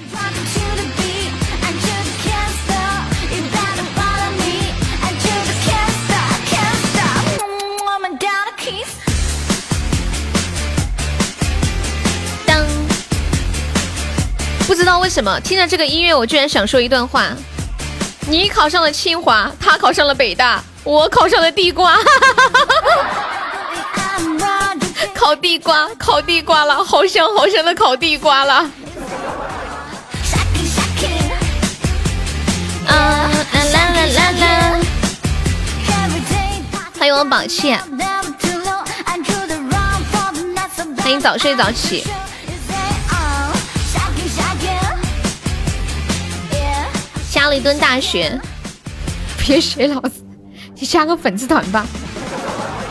[14.92, 17.30] 道为什么听着这个音乐，我居然想说一段话。
[18.28, 21.98] 你考上了清华，他考上了北大，我考上了地瓜。
[25.16, 28.70] 烤地瓜，烤地瓜了，好香好香的烤地瓜了。
[32.88, 33.32] 啊啦
[33.96, 34.76] 啦啦啦！
[37.00, 37.74] 欢迎我宝气，
[40.98, 42.06] 欢迎早睡早起。
[47.42, 48.40] 加了一顿大学，
[49.40, 50.24] 别学老子，
[50.76, 51.84] 你加个粉丝团吧。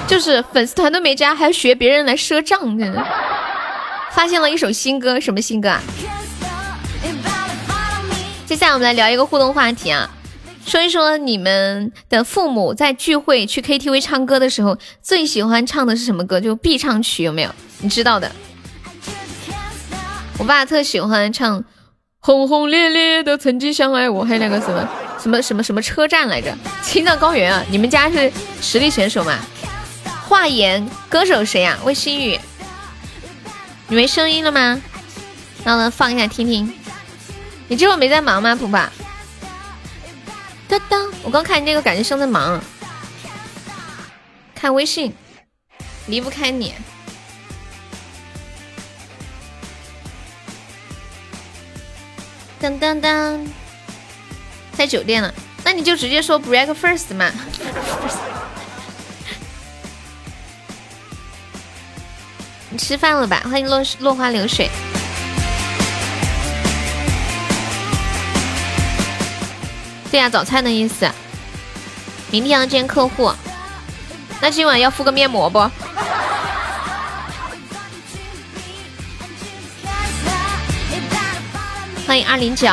[0.09, 2.93] 就是粉丝团都没加，还要学别人来赊账呢。
[4.11, 5.81] 发现了一首新歌，什么新歌啊？
[8.45, 10.11] 接下来我们来聊一个互动话题啊，
[10.67, 16.41] 说一说你们的父母在聚会去 KTV 唱歌的时候，最喜欢唱的是什么歌？
[16.41, 17.55] 就必唱曲有没有？
[17.79, 18.33] 你知道的。
[20.39, 21.65] 我爸特喜欢唱。
[22.23, 26.55] 轰轰烈烈的曾经相爱，我还有那个什么什么什么什么车站来着？
[26.83, 27.65] 青藏高原啊！
[27.71, 28.31] 你们家是
[28.61, 29.39] 实力选手吗？
[30.29, 31.79] 华言歌手谁呀？
[31.83, 32.39] 魏新宇，
[33.89, 34.81] 你没声音了吗？
[35.65, 36.71] 让我放一下听听。
[37.69, 38.93] 你这会没在忙吗，普爸？
[40.69, 42.61] 当当，我刚看你那个，感觉像在忙。
[44.55, 45.15] 看微信，
[46.07, 46.75] 离不开你。
[52.61, 53.43] 当当当，
[54.77, 55.33] 在酒店了，
[55.65, 57.31] 那你就直接说 breakfast 嘛。
[62.69, 63.41] 你吃饭了吧？
[63.45, 64.69] 欢迎落落花流水。
[70.11, 71.11] 对呀，早餐的意思。
[72.31, 73.33] 明天要见客户，
[74.43, 75.59] 那今晚要敷个面膜不？
[82.11, 82.67] 欢迎二零九，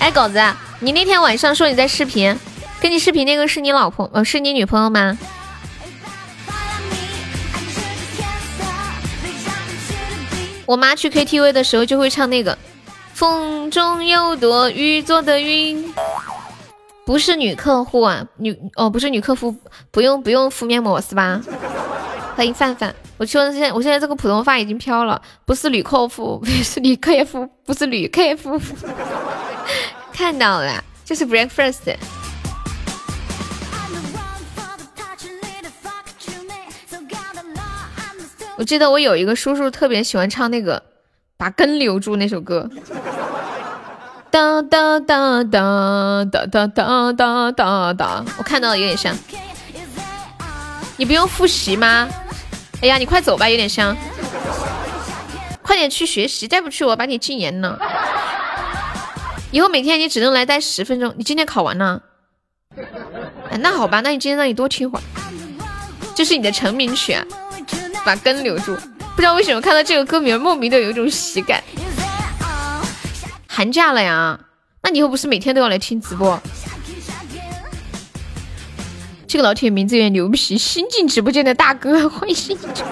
[0.00, 0.42] 哎，狗子，
[0.80, 2.36] 你那天晚上说你在视频，
[2.80, 5.16] 跟你视频那个是你老婆，呃，是你女朋友吗？
[10.66, 12.54] 我妈去 KTV 的时候就会唱那个
[13.14, 15.94] 《风中有朵雨做的云》，
[17.04, 19.54] 不是女客户啊，女哦，不是女客户，
[19.92, 21.40] 不用不用敷面膜是吧？
[22.42, 22.92] 欢迎范范。
[23.18, 28.60] 我说现在，我现在这个普通话已经飘了，不是女客户，不是女客户，不是女客户，
[30.12, 31.94] 看到了，就是 breakfast。
[38.58, 40.78] 我记得我有一个叔叔特别喜欢唱那个
[41.36, 42.68] 《把根留住》那首歌，
[44.32, 49.16] 哒哒哒哒哒哒哒哒哒哒，我看到了有点像，
[51.02, 52.08] 你不用复习吗？
[52.80, 53.96] 哎呀，你快走吧，有点香。
[55.60, 57.76] 快点去学习，再不去我把你禁言了。
[59.50, 61.12] 以后每天你只能来待十分钟。
[61.18, 62.00] 你今天考完了？
[63.50, 65.02] 哎，那好吧，那你今天让你多听会儿。
[66.14, 67.18] 这是你的成名曲，
[68.04, 68.72] 把根留住。
[69.16, 71.60] 不知道为什么看到这个歌名，莫名的有一种喜感。
[73.48, 74.38] 寒假了呀，
[74.84, 76.40] 那你以后不是每天都要来听直播？
[79.32, 82.84] 这个老铁名字有点牛皮，新进直播间的大哥， 欢迎新进。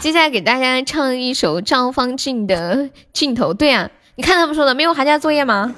[0.00, 2.78] 接下来给大家唱一首张方静的
[3.12, 3.50] 《镜头》。
[3.54, 5.72] 对啊，你看他们说的，没有寒假作业吗？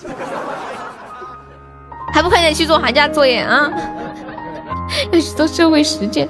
[2.15, 3.71] 还不快点去做寒假作业啊！
[5.13, 6.27] 要去做社会实践。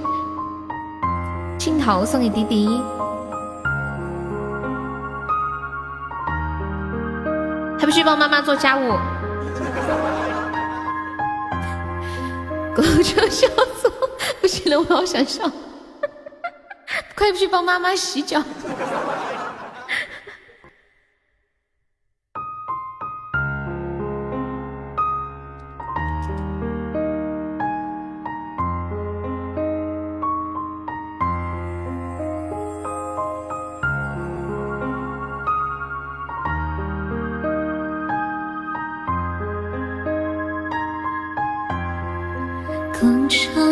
[1.59, 2.69] 镜头送给滴滴，
[7.79, 8.99] 还不去帮妈妈做家务？
[12.79, 13.49] 我就笑
[13.81, 14.09] 死我，
[14.41, 15.51] 不行了，我好想笑，
[17.17, 18.43] 快去帮妈妈洗脚。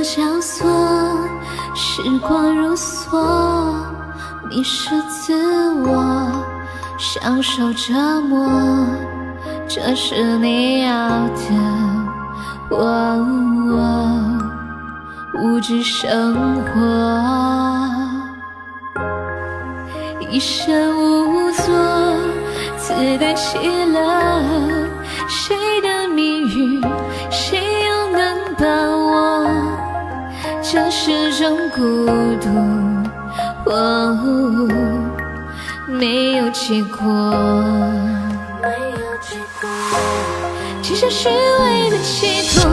[0.06, 0.64] 枷锁，
[1.74, 3.74] 时光如梭，
[4.48, 5.34] 迷失自
[5.82, 6.30] 我，
[6.96, 8.48] 享受折磨，
[9.66, 11.42] 这是你要的。
[12.70, 13.18] 我
[15.34, 16.78] 物质生活，
[20.30, 21.64] 一生无作，
[22.76, 24.00] 自得其乐，
[25.28, 26.80] 谁的命运？
[27.28, 28.36] 谁又能？
[28.58, 29.46] 把握，
[30.68, 32.06] 这是种孤
[32.40, 32.50] 独。
[35.86, 37.06] 没有结果。
[40.82, 42.70] 只剩虚伪的寄托，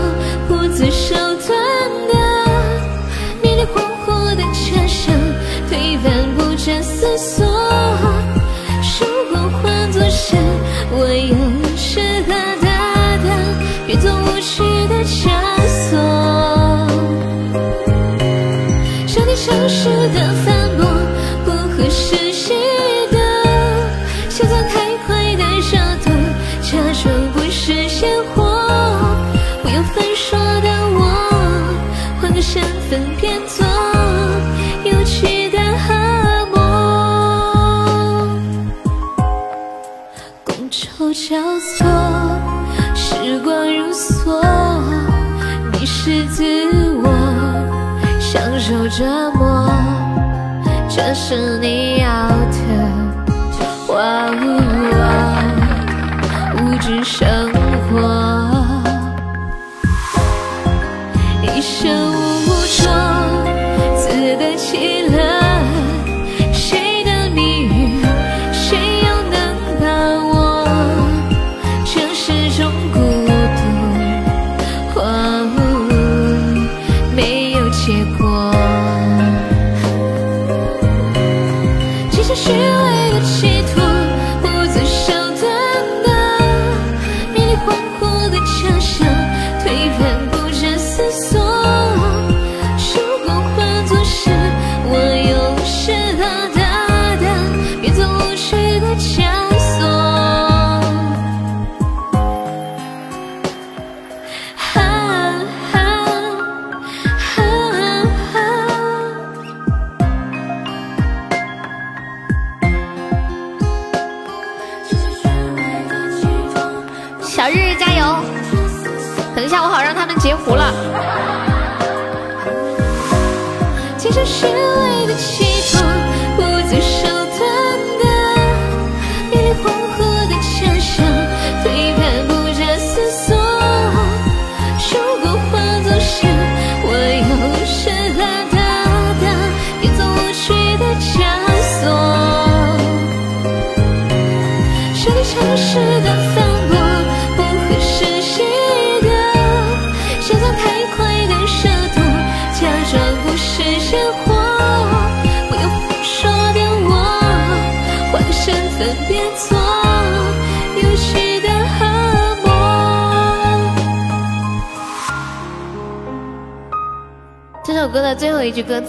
[50.95, 52.22] 这是你要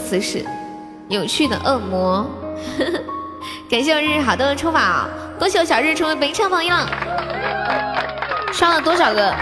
[0.04, 0.44] 一句歌词是
[1.08, 2.28] “有趣的恶魔”。
[3.70, 6.86] 感谢我日日好多的抽宝，恭喜我小日成为本场榜一了。
[8.52, 9.34] 刷了多少个？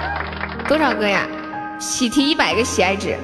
[0.69, 1.27] 多少个呀？
[1.81, 3.19] 喜提一百个喜爱值，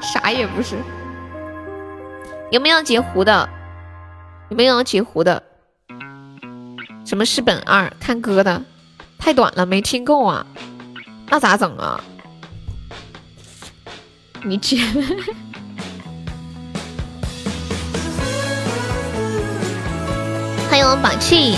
[0.00, 0.76] 啥也不是。
[2.50, 3.48] 有没有截胡的？
[4.48, 5.42] 有没有截胡的？
[7.04, 7.92] 什么是本二？
[8.00, 8.62] 看歌的
[9.18, 10.46] 太短了，没听够啊。
[11.28, 12.00] 那咋整啊？
[14.42, 14.78] 你截。
[20.74, 21.56] 欢迎我们宝气，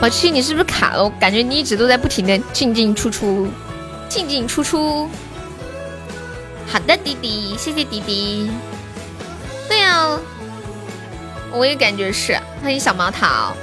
[0.00, 1.04] 宝气，你是不是卡了？
[1.04, 3.46] 我感觉你一直都在不停的进进出出，
[4.08, 5.08] 进进出出。
[6.66, 8.50] 好的，弟弟，谢谢弟弟。
[9.68, 10.18] 对呀、
[11.52, 12.36] 我也感觉是。
[12.60, 13.56] 欢迎小毛桃，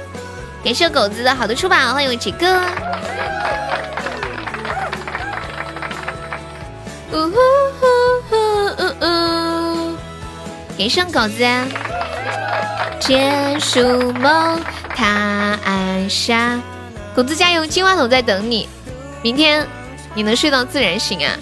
[0.64, 2.58] 感谢狗子的好的出宝，欢迎我杰哥。
[7.12, 7.36] 呜呼
[7.78, 7.86] 呼
[8.30, 8.36] 呼
[8.82, 9.96] 呜呜，
[10.78, 11.44] 感谢狗子。
[13.06, 14.58] 结束梦，
[14.96, 16.58] 他按下。
[17.14, 18.66] 狗子加油，金话筒在等你。
[19.20, 19.66] 明天
[20.14, 21.32] 你能睡到自然醒啊？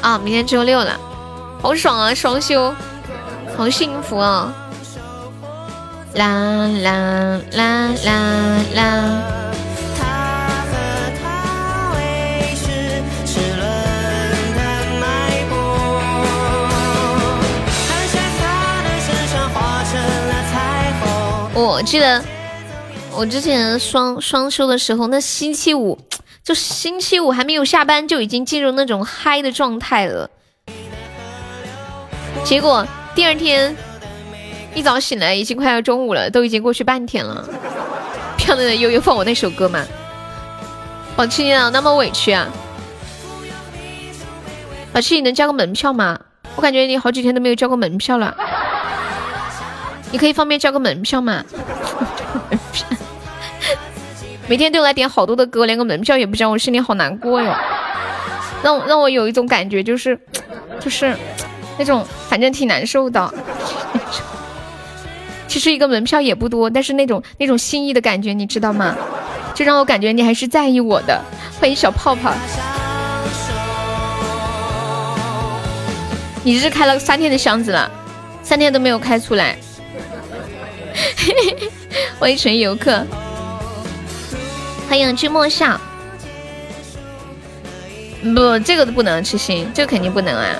[0.00, 0.98] 啊，明天周六了，
[1.60, 2.74] 好爽啊，双休，
[3.56, 4.52] 好幸福哦！
[6.14, 9.41] 啦啦啦啦啦。
[21.64, 22.22] 我记得
[23.12, 25.96] 我之前双双休的时候，那星期五
[26.42, 30.28] 就星期五还没有下班，就已经进入那种嗨的状态了。
[32.44, 32.84] 结果
[33.14, 33.76] 第二天
[34.74, 37.48] 一早醒来，已经快要中午了，都已经过去半天了。
[38.36, 39.86] 漂亮的悠悠放我那首歌嘛，
[41.14, 42.48] 宝七你咋那么委屈啊？
[44.92, 46.18] 宝七，你能交个门票吗？
[46.56, 48.36] 我感觉你好几天都没有交过门票了。
[50.12, 51.42] 你可以方便交个门票吗？
[54.46, 57.56] 每天对我来点好多的歌，连个门票也不交，我心里好难过哟。
[58.62, 60.18] 让我让我有一种感觉，就是
[60.78, 61.16] 就是
[61.78, 63.32] 那种反正挺难受的。
[65.48, 68.94] 其实一个门票也不多，但是那种那种心意的感觉，你知道吗？
[69.54, 71.18] 就让我感觉你还是在意我的。
[71.58, 72.34] 欢迎小泡泡，
[76.42, 77.90] 你是开了三天的箱子了，
[78.42, 79.56] 三天都没有开出来。
[82.18, 83.04] 欢迎纯游客，
[84.88, 85.80] 欢迎君莫笑。
[88.34, 90.56] 不，这个都不能痴心，这个肯定不能啊！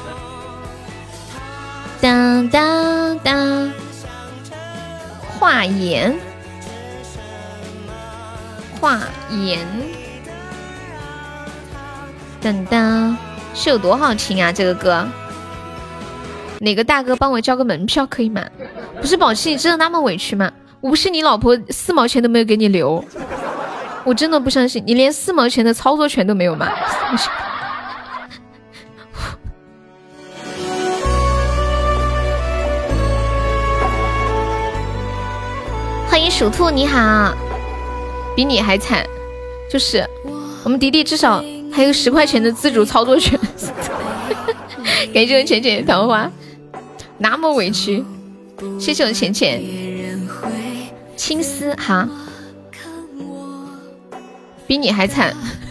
[2.00, 3.72] 当当当，
[5.38, 6.18] 画言，
[8.80, 9.60] 画言，
[12.40, 13.16] 等等，
[13.54, 14.50] 是有多好听啊？
[14.52, 15.06] 这个歌，
[16.62, 18.40] 哪个大哥帮我交个门票可以吗？
[19.00, 20.48] 不是宝气，你真的那么委屈吗？
[20.80, 23.04] 我不是你老婆，四毛钱都没有给你留，
[24.04, 26.68] 我真的不相信，你连四毛钱的操作权都没有吗？
[36.08, 37.34] 欢迎鼠兔，你好，
[38.36, 39.04] 比你还惨，
[39.68, 40.08] 就是
[40.62, 41.42] 我们迪迪至少
[41.72, 43.36] 还有十块钱的自主操作权，
[45.12, 46.30] 感谢我浅浅的桃花，
[47.22, 48.04] 那么委屈，
[48.80, 49.62] 谢谢我浅浅，
[51.16, 52.08] 青丝哈，
[54.66, 55.32] 比你还惨，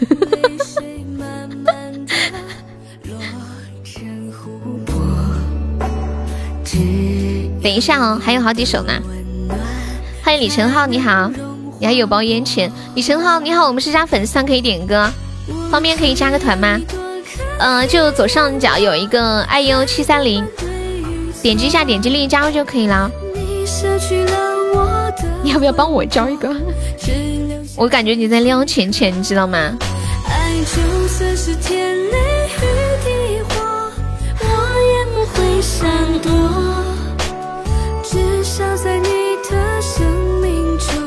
[7.62, 8.94] 等一下哦，还有好几首呢。
[10.22, 11.30] 欢迎李晨浩，你好，
[11.78, 12.72] 你还有包烟钱。
[12.94, 15.06] 李晨浩，你好，我们是加粉丝团，可以点歌，
[15.70, 16.80] 方便可以加个团吗？
[17.58, 20.42] 嗯，就左上角有一个爱优七三零，
[21.42, 23.10] 点击一下，点击立即加入就可以了。
[25.42, 26.54] 你要不要帮我交一个？
[27.76, 29.76] 我感觉你在撩钱钱，你知道吗？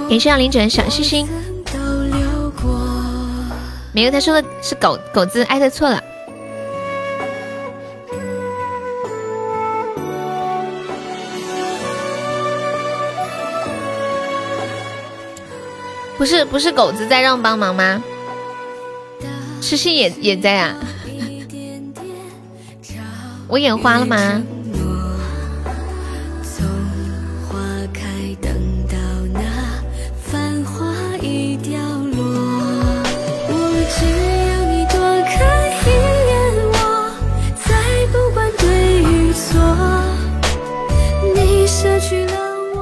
[0.09, 1.27] 感谢零九小星星，
[3.93, 6.01] 没有，他说的是狗狗子艾特错了，
[16.25, 18.01] 不是不是狗子在让帮忙吗？
[19.61, 20.75] 痴心也也在啊，
[23.47, 24.41] 我眼花了吗？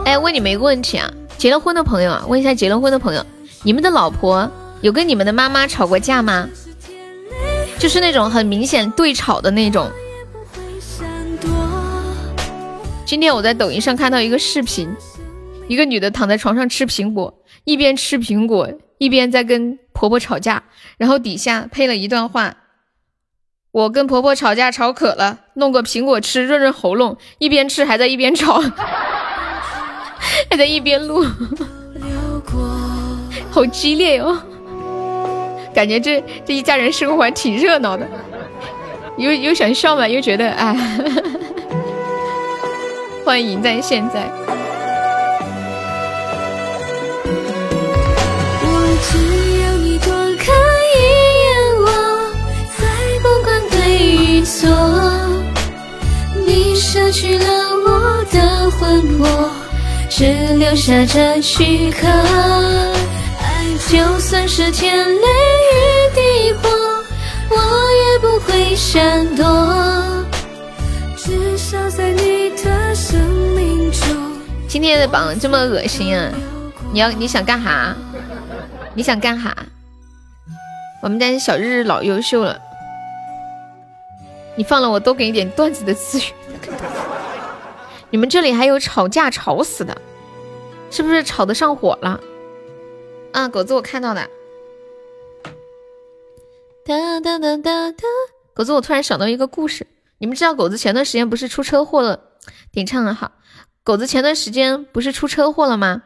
[0.05, 1.11] 哎，问你们一个问题啊，
[1.43, 3.25] 结了婚的朋友啊，问一下结了婚的朋友，
[3.63, 6.47] 你们的老婆有跟你们的妈妈吵过架吗？
[7.77, 9.91] 就是那种很明显对吵的那种。
[13.05, 14.87] 今天我在抖音上看到一个视频，
[15.67, 20.63] 一个女的躺在床上吃苹果，一边吃苹果一边在跟婆婆吵架，
[20.95, 22.55] 然后底下配了一段话：
[23.73, 28.63] 我跟婆婆吵架吵渴了，弄个苹果吃润润喉咙，一边吃还在一边吵。
[30.49, 31.25] 还在一边录，
[33.49, 34.37] 好激烈哟！
[35.73, 38.07] 感觉这这一家人生活还挺热闹的，
[39.17, 40.75] 又又想笑嘛，又觉得哎，
[43.25, 44.29] 欢迎在现在。
[48.61, 48.67] 我
[49.01, 49.17] 只
[49.63, 50.53] 要你多看
[50.93, 50.95] 一
[51.41, 51.47] 眼，
[51.81, 51.87] 我
[52.77, 52.83] 再
[53.23, 53.75] 不管对
[54.15, 54.69] 与错。
[56.45, 57.45] 你舍去了
[57.85, 59.25] 我的魂魄。
[60.15, 60.25] 只
[60.59, 62.07] 留下这躯壳，
[63.89, 65.27] 就算是天雷
[65.73, 66.69] 与地火，
[67.49, 69.43] 我也不会闪躲。
[71.17, 73.19] 至少在你的生
[73.55, 74.07] 命中。
[74.67, 76.31] 今天的榜这么恶心啊！
[76.91, 77.95] 你要你想干哈？
[78.93, 79.51] 你想干哈？
[81.01, 82.61] 我们家小日日老优秀了，
[84.55, 86.27] 你放了我多给你点段子的资源。
[88.13, 89.99] 你们这里还有吵架吵死的，
[90.91, 92.21] 是不是吵得上火了？
[93.31, 94.29] 啊，狗子我看到的。
[96.85, 98.03] 哒哒哒哒哒，
[98.53, 99.87] 狗子我突然想到一个故事，
[100.19, 102.19] 你们知道狗子前段时间不是出车祸了？
[102.71, 103.31] 点唱的好，
[103.83, 106.03] 狗子前段时间不是出车祸了吗？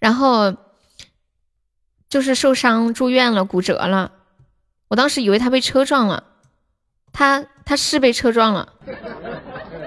[0.00, 0.56] 然后
[2.08, 4.10] 就是受伤住院了，骨折了。
[4.88, 6.24] 我当时以为他被车撞了，
[7.12, 8.72] 他他是被车撞了。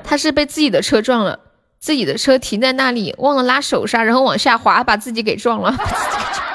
[0.06, 1.40] 他是被自己的车撞了，
[1.80, 5.76] 自己的车停在那里，忘了拉手刹，然后往下滑，把自己给撞了。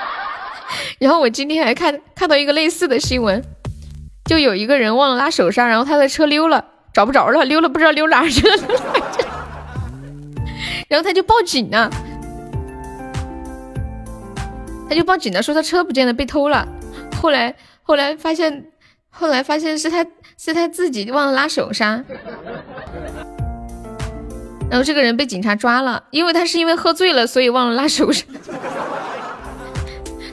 [0.98, 3.42] 然后我今天还看看到一个类似的新闻，
[4.26, 8.56] 就有一个人忘了拉手刹，然后他的车溜了，找不着了，溜了不知道溜哪儿去了，
[10.88, 11.90] 然后他就报警了，
[14.88, 16.66] 他就报警了，说他车不见了，被偷了。
[17.20, 18.66] 后来后来发现，
[19.08, 20.06] 后来发现是他
[20.38, 22.04] 是他自己忘了拉手刹。
[24.70, 28.24] 然后这个人被警察抓了，因为他是因为喝醉了，所以忘了拉手刹。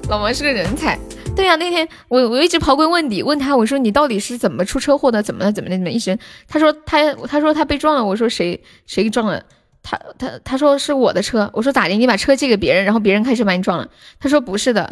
[0.09, 0.97] 老王是个人才，
[1.35, 5.21] 对呀，那天我我一直刨根问底，问他我说你到底是怎么出车祸的？
[5.21, 5.51] 怎么了？
[5.51, 5.75] 怎么的？
[5.75, 6.17] 怎么一声？
[6.47, 8.05] 他说他他说他被撞了。
[8.05, 9.43] 我说谁谁撞了？
[9.83, 11.49] 他他他说是我的车。
[11.53, 11.95] 我说咋的？
[11.95, 13.89] 你把车借给别人，然后别人开车把你撞了？
[14.19, 14.89] 他说不是的，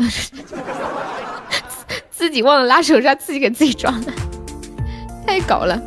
[2.11, 4.11] 自己忘了拉手刹，自己给自己撞的，
[5.25, 5.81] 太搞了。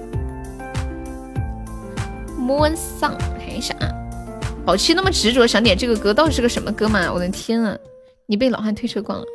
[2.41, 3.19] Moon Song。
[3.59, 3.91] 一下啊，
[4.65, 7.13] 宝七那么执着想点这个歌，到底是个什么歌嘛？
[7.13, 7.77] 我的天啊，
[8.27, 9.27] 你被老汉推车逛了。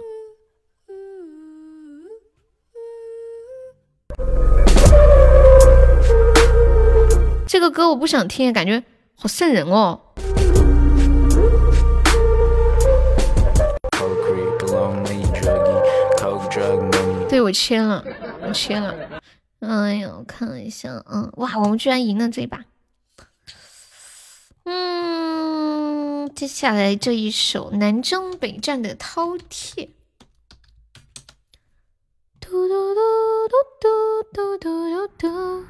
[7.46, 8.82] 这个歌我不想听，感觉
[9.16, 10.00] 好瘆人哦。
[17.30, 18.06] 对我切了，
[18.48, 18.96] 我切了。
[19.60, 22.60] 哎呀，我看了一下，嗯，哇，我们居然赢了这一把。
[24.66, 29.90] 嗯，接下来这一首南征北战的饕餮。
[32.40, 33.02] 嘟嘟嘟
[33.50, 35.66] 嘟嘟嘟嘟嘟。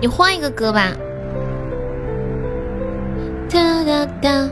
[0.00, 0.92] 你换一个歌吧。
[3.48, 4.50] 哒哒哒，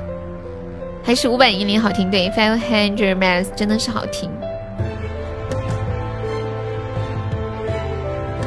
[1.02, 4.30] 还是五百英里好听，对，Five Hundred Miles 真的是好听。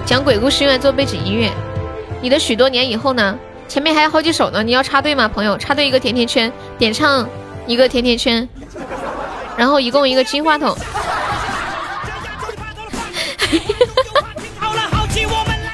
[0.07, 1.51] 讲鬼故事用来做背景音乐。
[2.21, 3.37] 你的许多年以后呢？
[3.67, 5.57] 前面还有好几首呢，你要插队吗，朋友？
[5.57, 6.49] 插队一个甜甜圈，
[6.79, 7.27] 点唱
[7.67, 8.47] 一个甜甜圈，
[9.57, 10.73] 然后一共一个金话筒。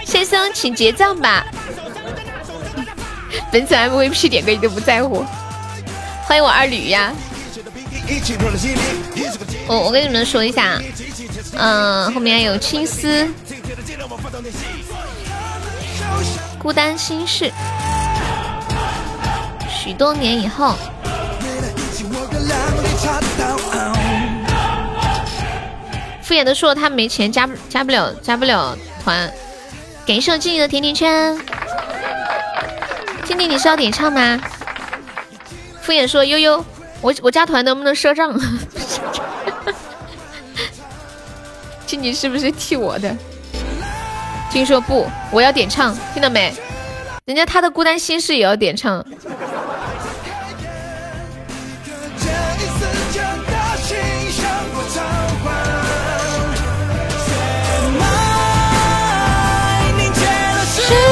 [0.04, 1.46] 先生，请结账吧。
[3.52, 5.24] 本次 MVP 点歌你都不在乎。
[6.24, 7.14] 欢迎我二驴呀。
[9.68, 10.82] 我我跟你们说一下，
[11.56, 13.30] 嗯，后面有青丝。
[16.60, 17.52] 孤单心事，
[19.70, 20.76] 许多年以后。
[26.22, 29.32] 敷衍的说他没钱加不加不了加不了团，
[30.06, 31.38] 感谢我静静的甜甜圈。
[33.26, 34.40] 静静你是要点唱吗？
[35.82, 36.66] 敷衍说悠悠，
[37.02, 38.34] 我我加团能不能赊账？
[41.86, 43.16] 静静是不是替我的？
[44.54, 46.54] 听说不，我要点唱，听到没？
[47.26, 49.00] 人家他的孤单心事也要点唱。
[49.00, 49.04] 时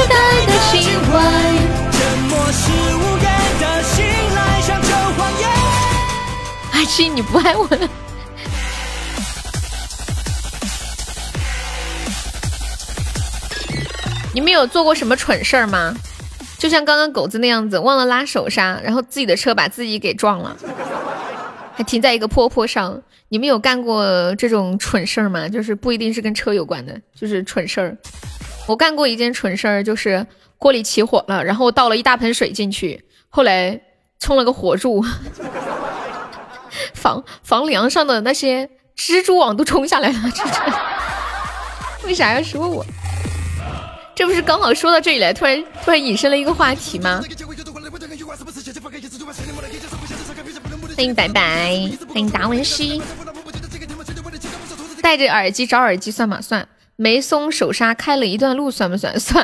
[0.08, 0.16] 代
[0.46, 0.84] 的情，
[1.92, 2.70] 沉默是
[3.60, 4.80] 的信赖，像。
[6.74, 7.90] 阿七，你不爱我了。
[14.34, 15.94] 你们有做过什么蠢事儿吗？
[16.58, 20.56] 就像刚刚狗子那样子，忘了拉手刹，然后自己的车把自己给撞了，
[21.74, 23.02] 还停在一个坡坡上。
[23.30, 25.48] 你们有干过这种蠢事儿吗？
[25.50, 27.98] 就是不一定是跟车有关的，就是蠢事儿。
[28.68, 30.26] 我干过一件蠢事儿，就是
[30.58, 33.82] 锅里起火了，然后倒了一大盆水进去，后来
[34.20, 35.04] 冲了个火柱，
[36.94, 40.20] 房房梁上的那些蜘蛛网都冲下来了。
[40.36, 42.86] 这这为啥要说我？
[44.14, 47.22] 这不是刚好说到这里来，突然突然引申了一个话题吗？
[50.96, 53.02] 欢迎白白，欢迎达文西。
[55.02, 56.40] 戴着耳机找耳机算吗？
[56.42, 56.68] 算。
[56.98, 59.20] 没松手刹开了一段路算不算？
[59.20, 59.44] 算。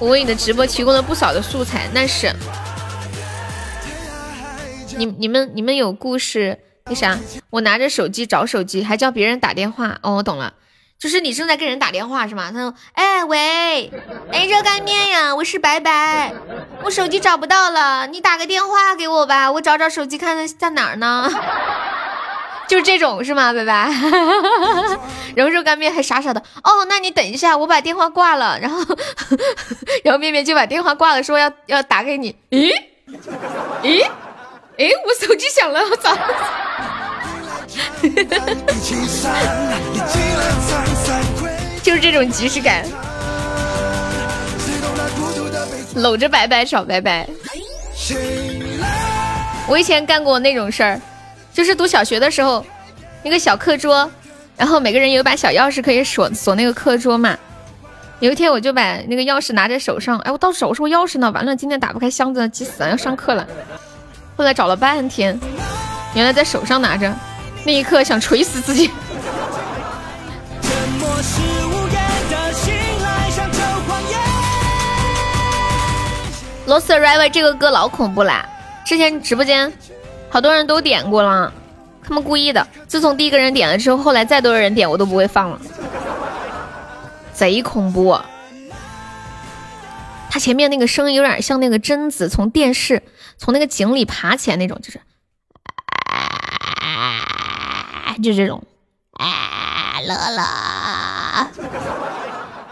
[0.00, 2.32] 我为你的直播提供了不少的素材，那是。
[4.96, 6.58] 你你们你们有故事？
[6.86, 7.18] 那啥？
[7.50, 9.98] 我拿着手机找手机，还叫别人打电话。
[10.02, 10.54] 哦，我懂了，
[10.98, 12.50] 就是你正在跟人打电话是吗？
[12.50, 13.90] 他说：“哎喂，
[14.32, 16.32] 哎热干面呀，我是白白，
[16.84, 21.30] 我手机找不到了，你打个电话给我吧，我找找手机看看在哪儿呢。”
[22.68, 23.88] 就这种是吗，拜拜。
[25.36, 28.82] 然后热干面还傻傻的，哦，那你等一下，我把电话挂了，然后，
[30.02, 32.34] 然后面面就把电话挂了，说要要打给你。
[32.50, 32.72] 咦，
[33.82, 34.02] 咦，
[34.78, 36.16] 诶，我手机响了，我操！
[41.82, 42.84] 就是这种即视感，
[45.96, 47.28] 搂着白白找白白。
[49.68, 51.00] 我以前干过那种事儿，
[51.56, 52.62] 就是读小学的时候，
[53.22, 54.10] 那个小课桌，
[54.58, 57.34] 然后每个人有把小钥匙可以锁锁那个课桌嘛。
[58.20, 63.46] 有一天我就把那个钥匙拿在手上，哎，我到手说钥匙呢，完了今天打不开箱子，急死了，要上课了。
[64.36, 65.40] 后来找了半天，
[66.12, 67.10] 原来在手上拿着，
[67.64, 68.90] 那一刻想锤死自己。
[76.66, 78.46] Lost River 这个歌老恐怖啦！
[78.84, 79.72] 之前直播间
[80.36, 81.50] 好多人都点过了，
[82.06, 82.68] 他们故意的。
[82.86, 85.58] 自从第一个人点了之后，后来再多人点我都不会放了，
[87.32, 88.20] 贼恐怖。
[90.28, 93.02] 他前面那个声音有点像那个贞子从电视
[93.38, 95.00] 从那个井里爬起来那种，就是，
[98.22, 98.62] 就这种，
[99.12, 101.48] 啊乐乐。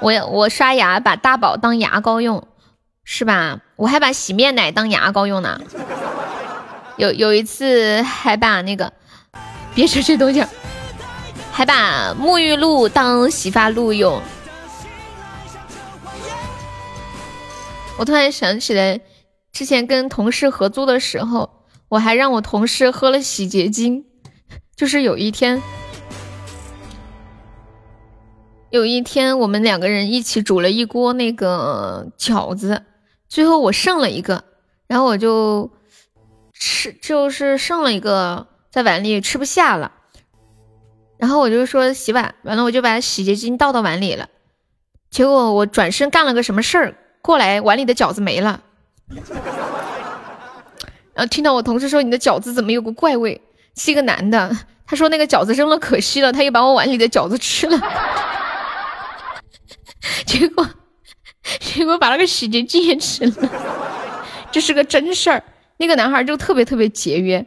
[0.00, 2.46] 我我刷牙把大宝当牙膏用。
[3.06, 3.60] 是吧？
[3.76, 5.60] 我还把洗面奶当牙膏用呢。
[6.96, 8.92] 有有一次还把那个，
[9.74, 10.44] 别说这东西，
[11.50, 14.20] 还把沐浴露当洗发露用。
[17.98, 19.00] 我突然想起来，
[19.52, 24.04] 之前跟同事合租的时候，我还让我同事喝了洗洁精。
[24.76, 25.62] 就是有一天，
[28.70, 32.82] 有一天我们两个人一起煮了一锅那个饺子。
[33.28, 34.42] 最后我剩了一个，
[34.88, 35.70] 然后我就
[36.54, 39.92] 吃，就是剩了一个在碗里吃不下了，
[41.18, 44.28] 然后我就说洗碗，完了我就把洗洁精倒到碗里了，
[45.10, 48.62] 结果我转身干了个什么事儿，过来碗里的饺子没了，
[51.12, 53.42] 然后听到我同事说你的饺子怎么有个怪味，
[53.76, 57.78] 是一个男的，他说那个饺子扔了可惜了，他又把我碗里的饺子吃了，
[60.24, 60.68] 结果。
[61.60, 63.50] 结果把那个洗洁精也吃了，
[64.50, 65.42] 这是个真事儿。
[65.76, 67.44] 那个男孩就特别特别节约，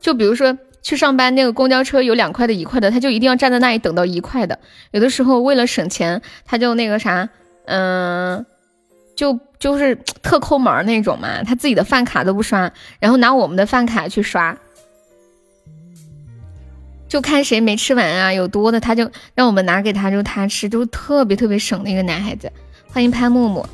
[0.00, 4.58] 就比如说去上班，那个公交车有两块的、一块的，他就一定要站在那里等到一块的。
[4.90, 7.28] 有的时候为了省钱，他就那个啥，
[7.66, 8.44] 嗯，
[9.16, 12.70] 就就是特抠门那种嘛，他自己的饭卡都不刷，
[13.00, 14.56] 然后拿我们的饭卡去刷，
[17.08, 22.52] 就看谁没吃完啊，有多的他就让我们拿给他，就他吃，就特别特别省的一个男孩子。
[22.86, 23.66] 欢迎潘木木，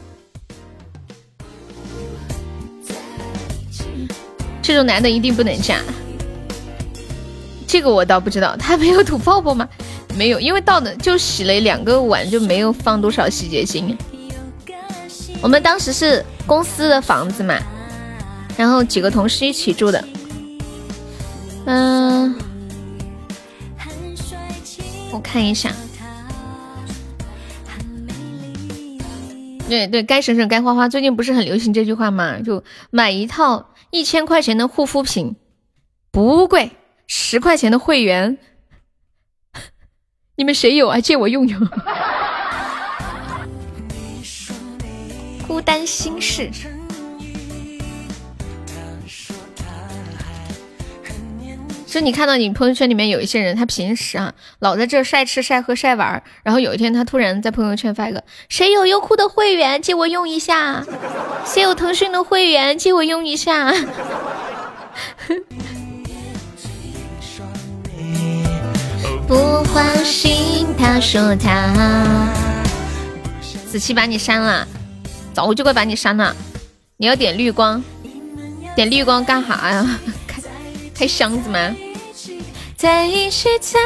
[4.64, 5.78] 这种男的一定不能嫁。
[7.66, 9.68] 这个我倒不知道，他没有吐泡泡吗？
[10.16, 13.94] 没有，因为到的就洗了两个碗，就没有放多少洗洁精。
[15.42, 17.58] 我们当时是公司的房子嘛，
[18.56, 20.02] 然后几个同事一起住的。
[21.66, 22.34] 嗯，
[25.12, 25.70] 我看一下。
[29.68, 30.88] 对对，该省省该花花。
[30.88, 32.38] 最近不是很流行这句话吗？
[32.38, 35.36] 就买一套一千块钱的护肤品，
[36.10, 36.72] 不贵，
[37.06, 38.38] 十块钱的会员，
[40.34, 41.00] 你们谁有啊？
[41.00, 41.60] 借我用用。
[45.46, 46.50] 孤单心事。
[51.94, 60.84] 就你看到你朋友圈里面有一些人，他平时啊老在这晒吃晒喝晒玩，然后有一天他突然在朋友圈发一个，谁有优酷的会员借我用一下，
[61.46, 63.72] 谁有腾讯的会员借我用一下。
[69.28, 71.72] 不欢心，他说他。
[73.70, 74.66] 子期把你删了，
[75.32, 76.34] 早就该把你删了。
[76.96, 77.80] 你要点绿光，
[78.74, 80.00] 点绿光干啥呀？
[80.26, 80.42] 开
[80.92, 81.72] 开箱子吗？
[82.76, 83.78] 在一起，在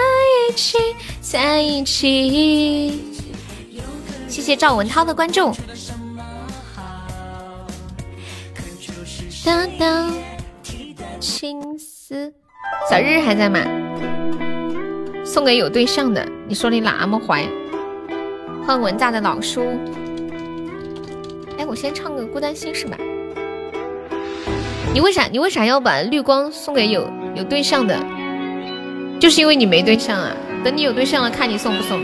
[0.49, 0.79] 一起，
[1.21, 3.05] 在一起。
[4.27, 5.53] 谢谢赵文涛的关注。
[9.45, 10.13] 当当，
[11.21, 12.33] 青丝，
[12.91, 13.61] 小日还在吗？
[15.25, 16.27] 送给有对象的。
[16.49, 17.47] 你说你那么坏？
[18.67, 19.63] 换文大的老叔。
[21.59, 22.97] 哎，我先唱个《孤单心事》吧。
[24.95, 25.27] 你为啥？
[25.27, 27.95] 你为啥要把绿光送给有有对象的？
[29.19, 30.33] 就是因为你没对象啊，
[30.65, 32.01] 等你有对象了，看你送不送。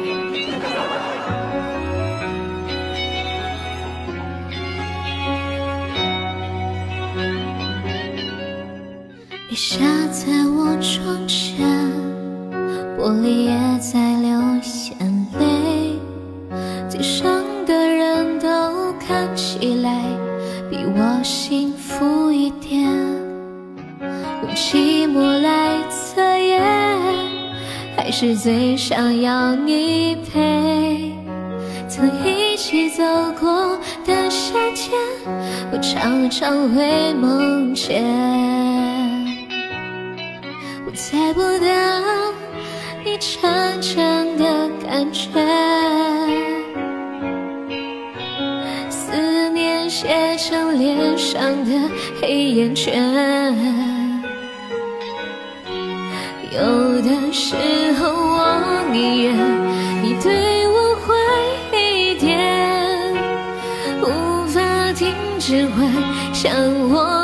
[9.48, 11.64] 雨下在我窗前，
[12.98, 14.30] 玻璃也在流
[14.98, 15.96] 眼泪，
[16.88, 20.02] 街上的人都看起来
[20.68, 22.82] 比我幸福一点，
[24.42, 26.74] 用寂寞来测验。
[27.97, 31.12] 还是最想要你陪。
[31.88, 33.03] 曾一起走
[33.40, 34.92] 过的夏天，
[35.72, 38.05] 我常常会梦见。
[40.86, 41.66] 我猜不到
[43.05, 45.28] 你真正的感觉。
[48.90, 51.70] 思念写成脸上的
[52.20, 54.03] 黑眼圈，
[56.55, 57.57] 有的时
[57.94, 59.34] 候我宁愿
[60.02, 61.12] 你对我坏
[61.76, 63.12] 一点，
[64.00, 65.90] 无法停止幻
[66.32, 66.52] 想
[66.88, 67.24] 我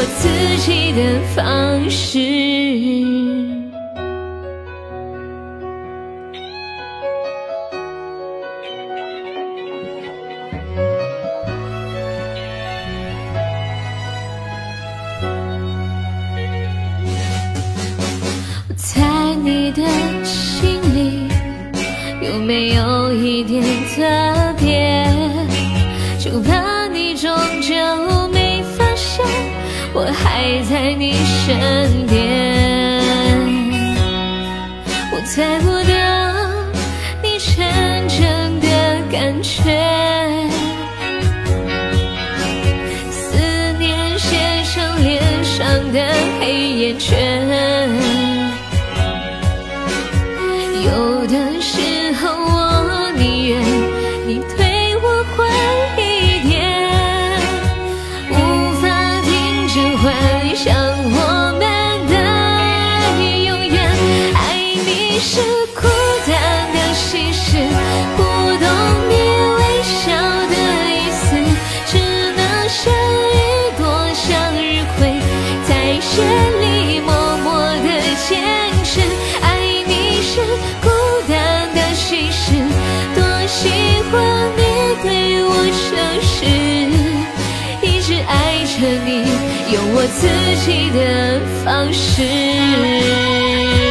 [0.00, 2.18] 我自己的方式。
[18.68, 19.82] 我猜你的
[20.24, 21.28] 心里
[22.22, 23.62] 有没有一点
[29.92, 32.18] 我还在你身边。
[35.12, 35.92] 我猜不到
[37.22, 38.66] 你真正的
[39.10, 39.50] 感觉。
[43.10, 43.36] 思
[43.78, 44.36] 念写
[44.72, 45.98] 成脸上的
[46.40, 46.44] 黑
[46.78, 47.19] 眼圈，
[88.80, 89.24] 你，
[89.72, 90.26] 用我自
[90.64, 90.98] 己的
[91.64, 93.89] 方式。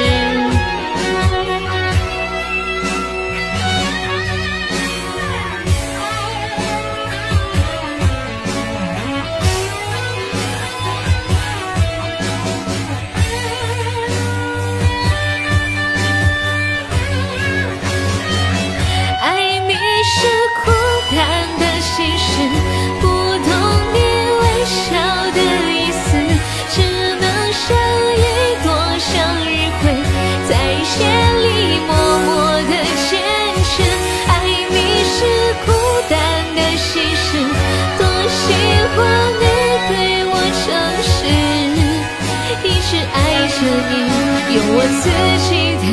[44.82, 45.10] 我自
[45.50, 45.84] 己的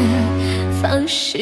[0.80, 1.37] 方式。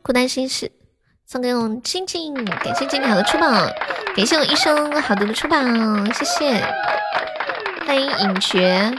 [0.00, 0.72] 孤单心事，
[1.26, 3.46] 送给我们静静，感谢静静好的出宝，
[4.16, 5.58] 感谢我医生好多的出宝，
[6.14, 6.64] 谢谢，
[7.90, 8.96] 欢迎影绝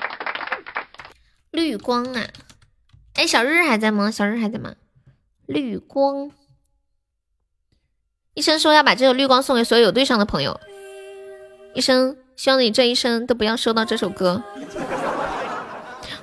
[1.51, 2.27] 绿光啊，
[3.13, 4.11] 哎，小日还在吗？
[4.11, 4.75] 小日还在吗？
[5.45, 6.29] 绿光，
[8.33, 10.59] 医生说要把这首绿光送给所有有对象的朋友，
[11.73, 14.43] 医生希望你这一生都不要收到这首歌，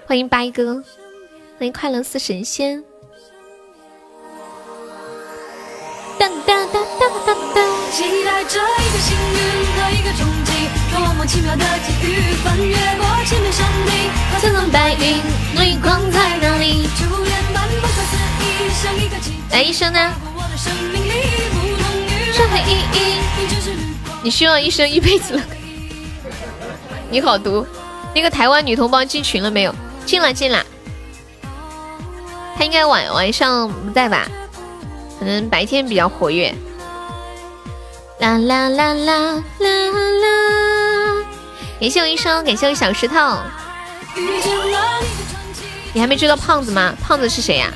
[0.06, 0.84] 欢迎掰哥，
[1.56, 2.84] 欢迎快乐似神仙。
[6.18, 7.90] 当当当当当当！
[7.92, 9.38] 期待着一个幸运
[9.72, 10.28] 和一个冲，
[10.98, 15.20] 多么奇妙的际遇，翻越过千面山顶，和层层白云，
[15.54, 16.88] 绿光在哪里？
[16.96, 19.36] 初恋般不可思议，像一个奇迹。
[19.52, 20.12] 来，医生呢？
[20.34, 21.08] 我的生命里
[21.50, 22.96] 不同于这很意义。
[24.22, 25.42] 你需要医生一辈子了。
[27.10, 27.66] 你好毒！
[28.14, 29.74] 那个台湾女同胞进群了没有？
[30.04, 30.64] 进了，进了。
[32.56, 34.26] 她应该晚晚上不在吧？
[35.18, 36.54] 可能白天比较活跃。
[38.18, 40.67] 啦啦啦啦啦啦！
[41.80, 43.38] 感谢我医生，感谢我小石头。
[45.92, 46.92] 你还没追到胖子吗？
[47.00, 47.70] 胖子是谁呀？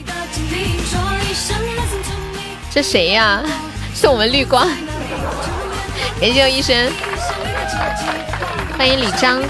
[2.69, 3.41] 这谁呀？
[3.95, 4.69] 是我们绿光。
[6.21, 6.91] 感谢我医生，
[8.77, 9.41] 欢迎李章。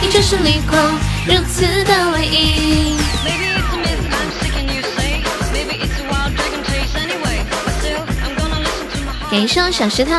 [0.00, 0.80] 你就是绿光，
[1.26, 2.96] 如此的唯一。
[9.28, 10.12] 感谢我小石头。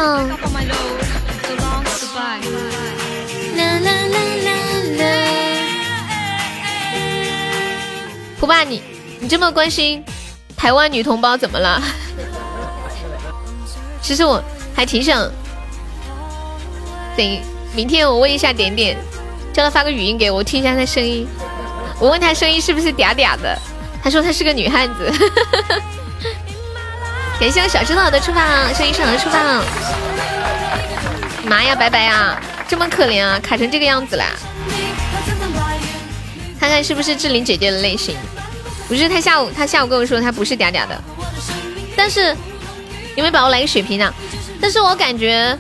[2.16, 2.38] 啦
[3.56, 3.92] 啦啦
[4.46, 4.50] 啦
[5.00, 5.02] 啦！
[8.40, 8.84] 胡爸，你
[9.20, 10.06] 你这么关心
[10.56, 11.82] 台湾女同胞怎么了？
[14.02, 14.44] 其实我
[14.76, 15.28] 还挺想，
[17.18, 17.42] 等
[17.74, 18.96] 明天我问一下点点，
[19.52, 21.28] 叫他发个语音给我听一下他声音。
[22.00, 23.58] 我问他声音是不是嗲嗲的，
[24.04, 25.12] 他说他是个女汉子。
[27.40, 29.36] 感谢我小石头的出宝，谢谢一场的出宝。
[31.44, 34.26] 妈呀，白白啊，这么可怜啊，卡成这个样子了！
[36.60, 38.16] 看看是不是志玲姐姐的类型？
[38.88, 41.04] 不是，他下午他下午跟我说他不是嗲嗲的，
[41.96, 42.30] 但是
[43.16, 44.14] 有没有把我来个血瓶呢？
[44.62, 45.58] 但是我感觉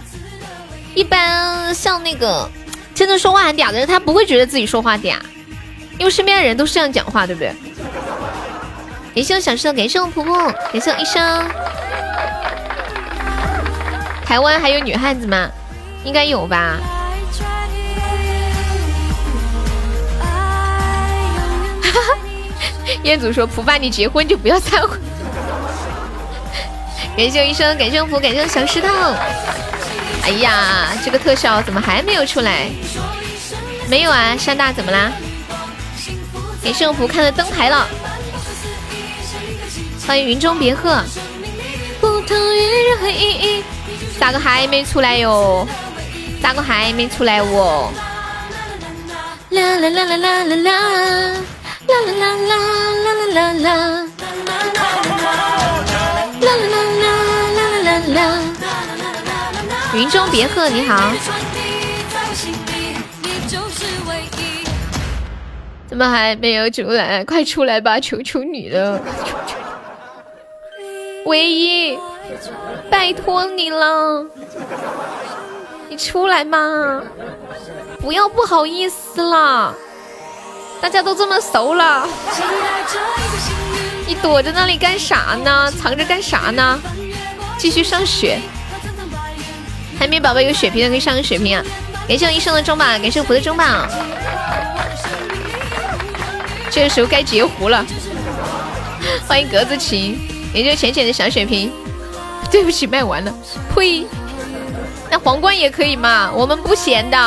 [0.96, 2.50] 一般像那个
[2.96, 5.18] 真的说话很嗲的人，他不会觉得自己说话嗲，
[5.98, 7.54] 因为身边的人都是这样讲话，对不对？
[9.14, 11.46] 感谢我小石头，感谢我婆婆，感谢我医生。
[14.26, 15.50] 台湾还有女汉子吗？
[16.04, 16.78] 应该有吧。
[23.04, 24.97] 彦祖说：“普爸，你结婚就不要忏悔。
[27.18, 28.88] ”感谢我医生，感谢我福，感谢我小石头。
[30.24, 32.70] 哎呀，这个特效怎么还没有出来？
[33.89, 35.12] 没有啊，山大怎么啦？
[36.64, 37.88] 感谢我福看到灯牌了。
[40.08, 41.04] 欢迎云中别鹤，
[41.99, 43.64] 不同于任何意义。
[44.20, 45.68] 咋个还没出来哟？
[46.44, 47.89] 咋个还没出来哦？
[49.52, 50.72] 啦啦啦啦啦啦啦，
[51.88, 52.54] 啦啦啦啦
[53.00, 53.70] 啦啦啦啦，
[56.41, 57.08] 啦啦啦啦
[57.56, 58.20] 啦啦啦啦。
[59.94, 61.14] 云中别鹤你好，
[65.88, 67.24] 怎么还没有出来？
[67.24, 69.00] 快出来吧，求求你了！
[71.26, 71.98] 唯一，
[72.89, 74.26] 拜托你了，
[75.94, 77.04] 你出来嘛！
[78.02, 79.72] 不要不好意思了，
[80.82, 82.08] 大家都这么熟了，
[84.08, 85.72] 你躲在那里干啥呢？
[85.80, 86.82] 藏着干啥呢？
[87.60, 88.39] 继续上血。
[90.00, 91.64] 海绵宝宝有血瓶的可以上个血瓶啊！
[92.08, 93.64] 感谢我医生的中宝，感谢我的中宝。
[96.72, 97.86] 这个时候该截胡了，
[99.28, 100.20] 欢迎格子琴。
[100.56, 101.72] 也就浅浅的小血瓶，
[102.52, 103.32] 对不起，卖完了。
[103.76, 104.08] 呸！
[105.14, 107.18] 那皇冠也可以嘛，我们不闲的。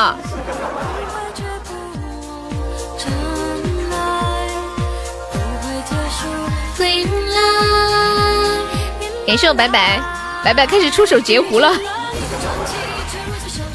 [9.24, 10.00] 感谢我白白，
[10.42, 11.72] 白白开始出手截胡了。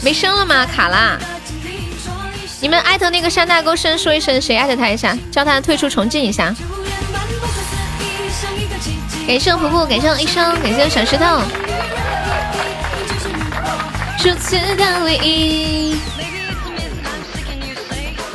[0.02, 0.66] 没声了吗？
[0.66, 1.18] 卡啦！
[2.60, 6.54] 你们艾特那个山大沟深说一声，谁艾特他一下，叫他退出重进一下。
[9.26, 12.01] 感谢我婆婆，感谢我医生，感谢我小石头。
[14.24, 16.00] 如此的唯一。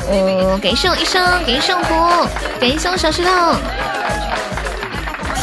[0.09, 2.27] 哦，感谢我医生，感谢我婆，
[2.61, 3.55] 感谢我小石头。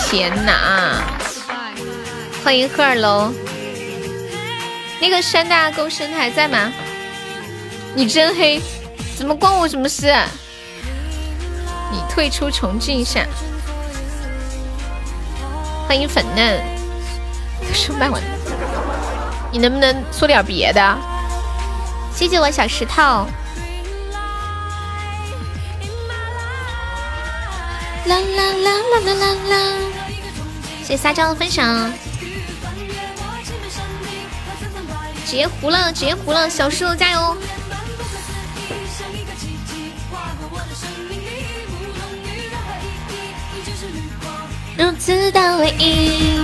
[0.06, 1.02] 天哪！
[2.44, 3.32] 欢迎赫尔喽。
[5.00, 6.74] 那个山大沟生还在吗？
[7.96, 8.62] 你真黑，
[9.18, 10.14] 怎么关我什么事？
[11.90, 13.26] 你退出重进一下。
[15.88, 16.62] 欢迎粉嫩，
[17.74, 18.22] 说卖完，
[19.54, 20.98] 你能不能说点别的？
[22.12, 23.28] 谢谢我小石头。
[28.06, 29.74] 啦啦啦啦啦啦啦！
[30.82, 31.94] 谢谢撒娇的分享。
[35.24, 37.38] 截胡了，截胡了，小石头加油！
[44.76, 46.42] 如此的唯一。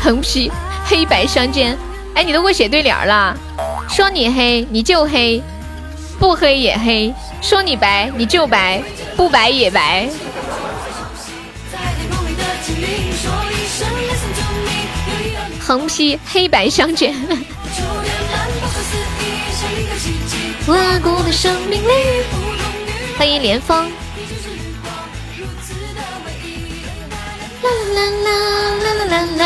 [0.00, 0.50] 横批：
[0.86, 1.76] 黑白相间。
[2.14, 3.36] 哎，你都会写对联了。
[3.88, 5.42] 说你黑，你就黑；
[6.18, 7.12] 不黑也黑。
[7.42, 8.82] 说你白，你就白。
[9.16, 10.08] 不白也白。
[15.60, 17.14] 横批黑白相间。
[20.68, 22.22] 顽固的生命力。
[23.16, 23.90] 欢迎连峰。
[27.62, 28.30] 啦啦啦
[28.84, 29.44] 啦啦啦啦。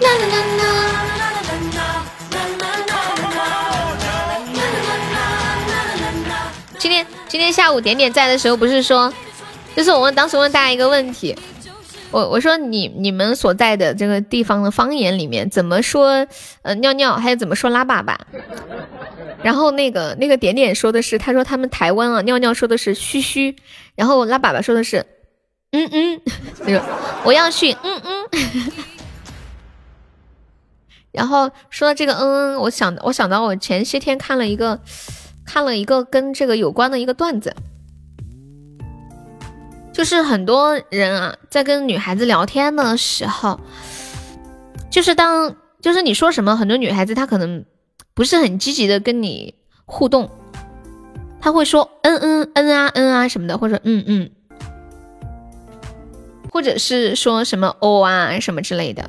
[0.00, 0.62] 啦啦啦啦。
[6.78, 9.10] 今天今天下午点点在的时候，不是说，
[9.74, 11.34] 就是我问当时问大家一个问题，
[12.12, 16.26] 我我说你你们所在的这个地方的方言里面怎么说
[16.62, 18.16] 呃尿尿，还有怎么说拉粑粑？
[19.42, 23.56] 然后那个那个点点说的是，他说他们台湾啊尿尿说的是嘘嘘，
[23.96, 25.04] 然后拉粑粑说的是
[25.72, 26.20] 嗯嗯，
[26.60, 26.80] 他说
[27.24, 28.72] 我要去嗯嗯。
[31.10, 34.78] 然后说到这个嗯嗯，我想我想到我前些天看了一个。
[35.44, 37.52] 看了一个跟这个有关的一个段子，
[39.92, 43.60] 就是很多人啊，在跟女孩子聊天的时候，
[44.90, 47.64] 就是当就是你说什么，很多女孩子她可能
[48.14, 50.30] 不是很积极的跟你互动，
[51.40, 54.30] 她会说嗯嗯嗯啊嗯啊什么的，或者嗯嗯，
[56.50, 59.08] 或者是说什么哦啊什么之类的。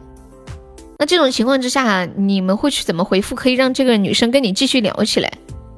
[1.00, 5.32] 那这种情况之下，你们会去怎么回复，可以让这个女生跟你继续聊起来？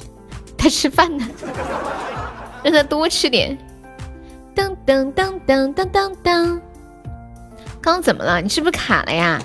[0.58, 1.28] 她吃饭呢，
[2.64, 3.58] 让她多吃点。
[4.56, 6.62] 噔噔噔噔噔噔噔，
[7.82, 8.39] 刚怎么了？
[8.41, 9.41] 你是不是卡了呀？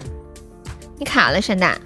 [0.98, 1.76] 你卡了，山大。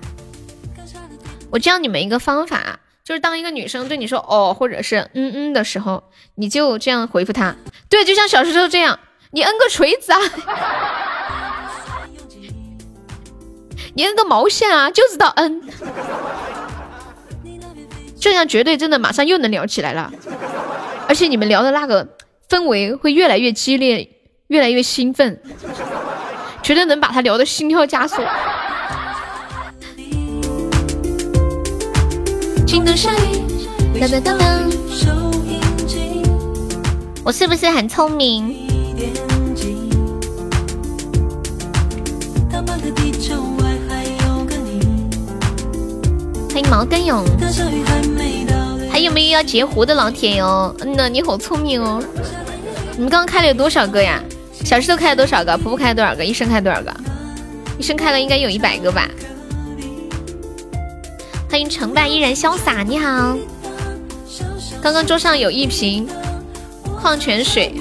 [1.50, 6.04] 我教你们一个方法，就是当一个女生对你说“哦”或者是“嗯嗯”的时候，
[6.34, 7.56] 你就这样回复她。
[7.88, 8.98] 对，就像小石头这样，
[9.30, 10.18] 你摁个锤子啊，
[13.94, 15.62] 你摁个毛线啊，就知道摁。
[18.20, 20.12] 这样绝对真的马上又能聊起来了，
[21.06, 22.08] 而且你们聊的那个
[22.54, 24.08] 氛围会越来越激烈，
[24.46, 25.42] 越来越兴奋，
[26.62, 28.22] 绝对能把他聊的心跳加速。
[37.24, 38.54] 我是不是很聪明？
[46.52, 47.24] 欢迎毛根勇，
[48.92, 50.72] 还有没有要截胡的老铁哟？
[50.78, 52.00] 嗯呐，你好聪明哦！
[52.96, 54.22] 你们刚刚开了有多少个呀？
[54.64, 55.58] 小石头开了多少个？
[55.58, 56.24] 婆婆开了多少个？
[56.24, 56.94] 医生开了多少个？
[57.76, 59.08] 医生开了应该有一百个吧？
[61.50, 63.36] 欢迎成败依然潇洒，你好。
[64.80, 66.06] 刚刚桌上有一瓶
[67.00, 67.74] 矿泉水，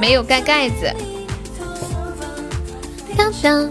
[0.00, 0.90] 没有盖盖子。
[3.16, 3.70] 当当，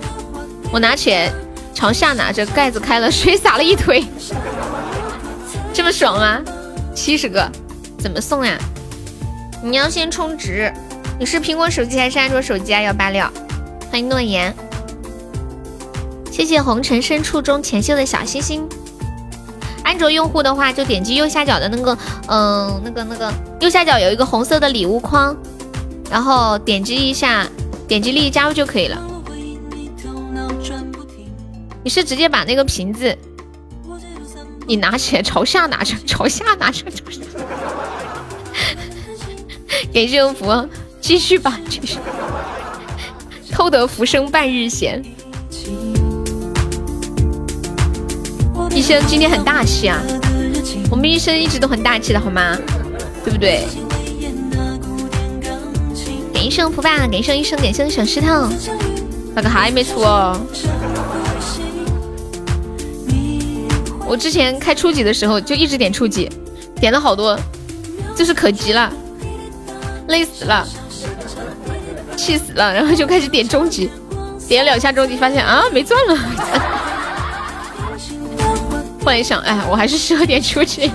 [0.72, 1.32] 我拿起来。
[1.74, 4.06] 朝下拿着盖子开了，水洒了一腿，
[5.74, 6.40] 这么爽吗？
[6.94, 7.50] 七十个，
[7.98, 8.56] 怎么送呀？
[9.64, 10.74] 你要先充值。
[11.20, 12.82] 你是苹果手机还是安卓手机啊？
[12.82, 13.24] 幺八六，
[13.92, 14.54] 欢迎诺言，
[16.32, 18.68] 谢谢红尘深处中浅秀的小心心。
[19.84, 21.96] 安卓用户的话，就点击右下角的那个，
[22.28, 25.38] 嗯，那个那个右下角有一个红色的礼物框，
[26.10, 27.48] 然后点击一下，
[27.88, 29.00] 点击立即加入就可以了。
[31.84, 33.16] 你是直接把那个瓶子，
[34.66, 37.22] 你拿起来朝下拿着，朝下拿着，朝下。
[39.92, 40.68] 给幸福，
[41.00, 41.98] 继续吧，继续。
[43.52, 45.04] 偷得浮生半日闲。
[48.74, 50.02] 医生今天很大气啊，
[50.90, 52.58] 我们医生一直都很大气的好吗？
[53.24, 53.66] 对不对？
[56.34, 58.48] 给医生福吧，给医生医生，给医生小石头，
[59.36, 60.40] 那个还没出哦。
[64.08, 66.30] 我之前开初级的时候就一直点初级，
[66.80, 67.38] 点了好多，
[68.16, 68.92] 就是可急了，
[70.12, 70.68] 累死了，
[72.16, 73.90] 气死了，然后就开始点终极，
[74.48, 76.16] 点两下终极，发现啊没钻了。
[79.04, 80.92] 后来一想，哎，我还是适合点初级。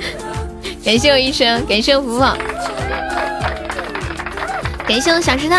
[0.82, 2.20] 感谢我医生，感谢我福福，
[4.86, 5.56] 感谢我小石头。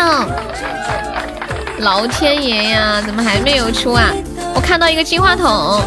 [1.78, 4.10] 老天爷呀，怎么还没有出啊？
[4.54, 5.80] 我看到一个金话筒。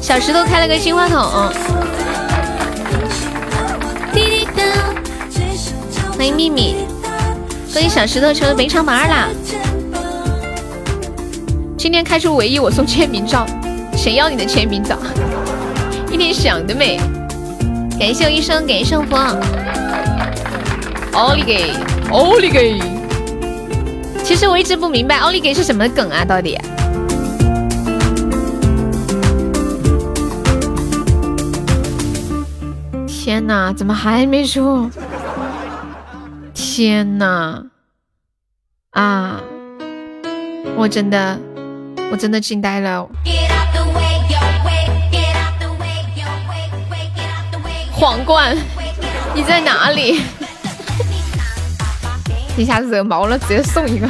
[0.00, 1.50] 小石头开了个金话筒，
[6.24, 6.74] 欢迎秘密，
[7.70, 9.28] 恭喜小石头成了本场榜二啦！
[11.76, 13.44] 今天开出唯一，我送签名照，
[13.94, 14.96] 谁要你的签名照？
[16.10, 16.98] 一点想得美！
[18.00, 19.14] 感谢我医生，感谢圣福，
[21.12, 21.74] 奥利给，
[22.10, 22.80] 奥利给！
[24.24, 26.58] 其实我一直不明白奥利给是什么梗啊，到底？
[33.06, 34.88] 天哪，怎么还没出？
[36.76, 37.62] 天呐！
[38.90, 39.40] 啊！
[40.76, 41.38] 我真的，
[42.10, 43.08] 我真的惊呆了。
[47.92, 48.56] 皇冠，
[49.36, 50.20] 你在哪里？
[52.58, 54.08] 一下子惹毛了，直接送一个。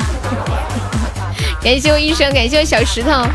[1.62, 3.26] 感谢我医生，感谢我小石头。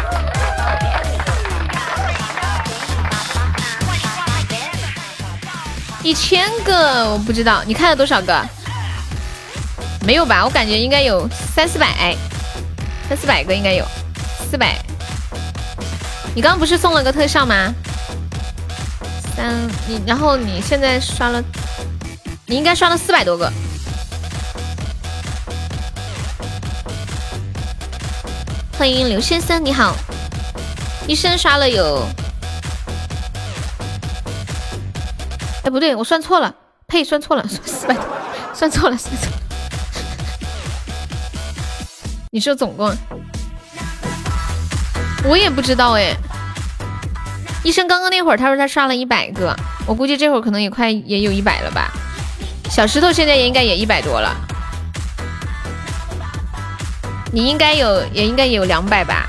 [6.01, 8.43] 一千个我不知道，你看了多少个？
[10.09, 10.43] 没有吧？
[10.43, 12.17] 我感觉应该有三四百，
[13.07, 13.85] 三四百个应该有，
[14.49, 14.75] 四百。
[16.33, 17.71] 你刚刚不是送了个特效吗？
[19.35, 19.53] 三，
[19.87, 21.39] 你然后你现在刷了，
[22.47, 23.53] 你应该刷了四百多个。
[28.79, 29.95] 欢迎刘先生，你好。
[31.05, 32.03] 医生刷了有，
[35.63, 36.55] 哎，不对，我算错了，
[36.87, 37.95] 呸，算错了，算四百，
[38.55, 39.38] 算错了，算错了。
[42.31, 42.95] 你说总共？
[45.25, 46.15] 我也不知道哎。
[47.63, 49.55] 医生刚刚那会儿他说他刷了一百个，
[49.87, 51.91] 我估计这会儿可能也快也有一百了吧。
[52.69, 54.35] 小石头现在也应该也一百多了。
[57.31, 59.27] 你应该有，也应该有两百吧？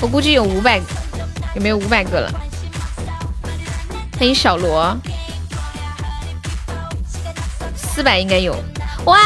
[0.00, 0.80] 我估计有五百，
[1.56, 2.30] 有没有五百个了？
[4.18, 4.96] 欢迎小罗，
[7.74, 8.56] 四百应该有。
[9.06, 9.18] 哇！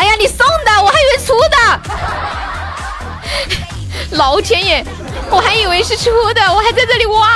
[0.00, 1.56] 哎呀，你送的，我还以为出的。
[4.12, 4.82] 老天爷，
[5.30, 7.28] 我还以为是出的，我还在这里哇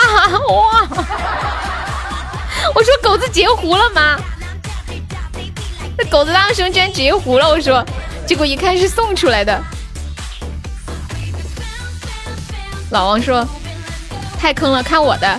[0.49, 0.89] 哇！
[2.75, 4.17] 我说狗子截胡了吗？
[5.99, 7.85] 那狗子大声居然截胡了，我说，
[8.27, 9.63] 结果一看是送出来的。
[12.91, 13.47] 老王说，
[14.41, 15.39] 太坑了，看我的，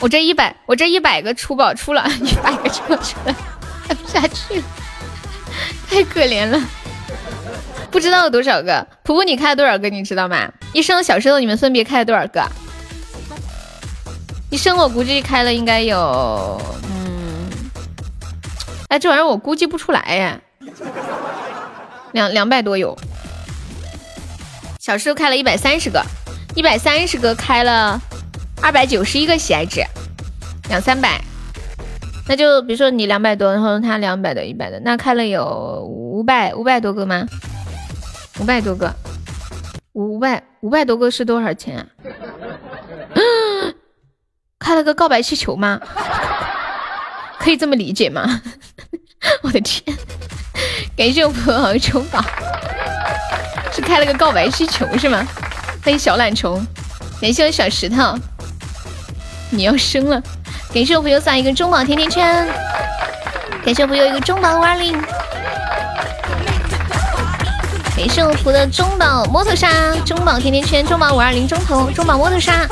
[0.00, 3.34] 我这一百，我这一百个出宝出了 一百个出出来，
[3.88, 4.64] 看 不下去了，
[5.88, 6.60] 太可怜了，
[7.90, 8.86] 不知道有多少个。
[9.02, 9.88] 普普，你开了多少个？
[9.88, 10.52] 你知道吗？
[10.74, 12.46] 医生、小石头，你们分别开了多少个？
[14.50, 16.60] 医生，我估计开了应该有。
[16.90, 17.48] 嗯
[18.88, 20.40] 哎，这玩意儿我估计不出来呀，
[22.12, 22.96] 两两百多有。
[24.78, 26.02] 小时候开了一百三十个，
[26.54, 28.00] 一百三十个开了
[28.62, 29.82] 二百九十一个喜爱值，
[30.68, 31.20] 两三百。
[32.28, 37.26] 那就比如说你两百多，然后他两百的、一百的，那开了有五百五百多个吗？
[38.38, 38.94] 五百多个，
[39.94, 41.86] 五百五百多个是多少钱啊？
[44.60, 45.80] 开了个告白气球吗？
[47.40, 48.42] 可以这么理解吗？
[49.42, 49.96] 我的天！
[50.94, 52.22] 感谢我朋友充宝，
[53.72, 55.26] 是开了个告白气球是吗？
[55.82, 56.62] 欢迎小懒虫，
[57.22, 58.14] 感谢我小石头，
[59.50, 60.22] 你要生了！
[60.72, 62.46] 感谢我朋友撒一个中宝甜甜圈，
[63.64, 64.92] 感谢我朋友一个中宝五二零，
[67.96, 69.70] 感谢我福的中宝摩托沙，
[70.04, 72.66] 中宝甜甜圈，中宝五二零中头，中宝摩托沙。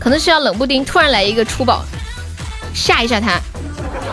[0.00, 1.84] 可能是要冷不丁突然来一个出宝，
[2.74, 3.40] 吓一下他，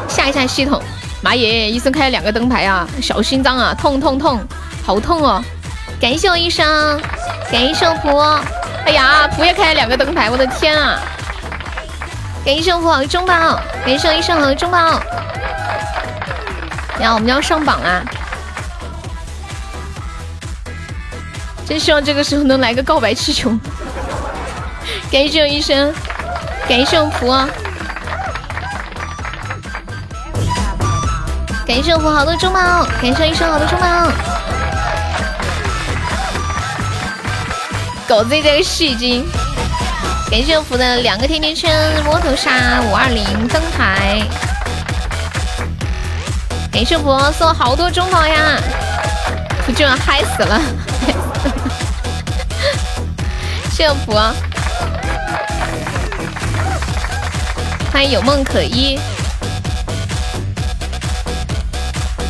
[0.08, 0.80] 吓一下系统。
[1.22, 4.40] 妈耶，医生开了两个灯牌啊，小心脏啊，痛痛痛，
[4.86, 5.44] 好痛哦！
[6.00, 7.02] 感谢我医生，
[7.52, 8.59] 感谢我仆。
[8.86, 11.00] 哎呀，福也开了两个灯牌，我的天啊！
[12.46, 14.78] 感谢我仆好中宝，感谢我医生好中宝。
[17.00, 18.02] 呀，我们要上榜啦！
[21.68, 23.52] 真希望这个时候能来个告白气球。
[25.12, 25.94] 感谢医生，
[26.68, 27.28] 感谢我福，
[31.68, 34.39] 感谢我福好多中宝，感谢医生好多中宝。
[38.10, 39.24] 狗子这个戏精，
[40.32, 41.72] 感谢我福的两个甜甜圈、
[42.04, 44.20] 摸头杀、五二零灯牌，
[46.72, 48.60] 感谢我福送好多中宝呀，
[49.68, 50.60] 我居然嗨死了，
[53.70, 54.14] 谢谢福。
[57.94, 59.00] 欢迎有梦可依，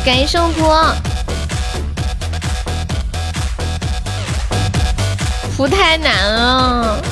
[0.04, 1.09] 感谢我福，
[5.60, 7.04] 不太难了，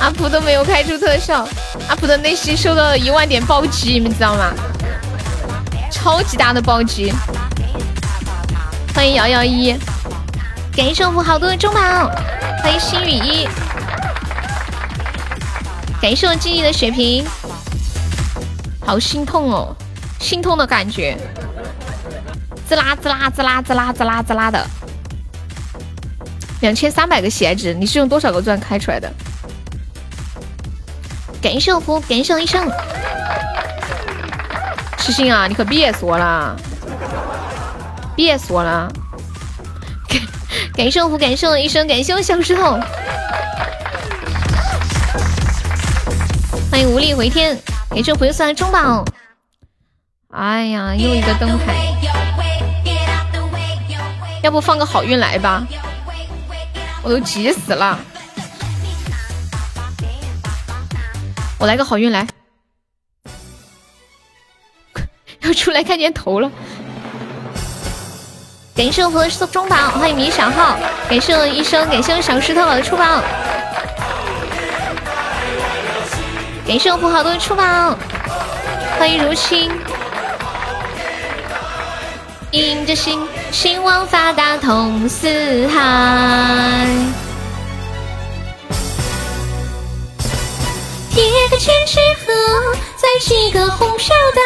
[0.00, 1.44] 阿普都没有开出特效，
[1.88, 4.52] 阿普的内心受到了一万点暴击，你们知道吗？
[5.90, 7.12] 超级大的暴击！
[8.94, 9.76] 欢迎瑶瑶一，
[10.76, 11.80] 感谢我普好多的中宝，
[12.62, 13.48] 欢迎心雨一。
[16.00, 17.26] 感谢我记忆的血瓶，
[18.86, 19.74] 好心痛哦，
[20.20, 21.18] 心痛的感觉，
[22.68, 24.64] 滋啦滋啦滋啦滋啦滋啦滋啦的，
[26.60, 29.12] 两千三百个喜爱值，你是用多少个钻开出来的？
[31.42, 32.70] 感谢我福，感谢我医生，
[34.96, 36.56] 痴心啊，你可别说了，
[38.16, 38.90] 别说了。
[40.08, 40.20] 感
[40.74, 42.80] 感谢我感谢我医生，感谢我小石头。
[46.70, 47.58] 欢迎无力回天，
[47.90, 49.04] 感谢回算中宝。
[50.30, 51.74] 哎呀，又一个灯牌，
[54.42, 55.62] 要不放个好运来吧？
[57.04, 57.98] 我都急死了。
[61.58, 62.26] 我来个好运来，
[65.40, 66.50] 要出来看见头了。
[68.74, 70.78] 感谢我送中宝，欢迎米小号，
[71.08, 73.22] 感谢我医生，感谢我小石头宝的出宝，
[76.66, 77.96] 感谢我福好多的出宝，
[78.98, 79.70] 欢迎如清，
[82.50, 83.20] 迎着星。
[83.54, 85.28] 星往发达通四
[85.68, 86.88] 海，
[91.08, 94.42] 贴个千纸鹤，再系个红飘带，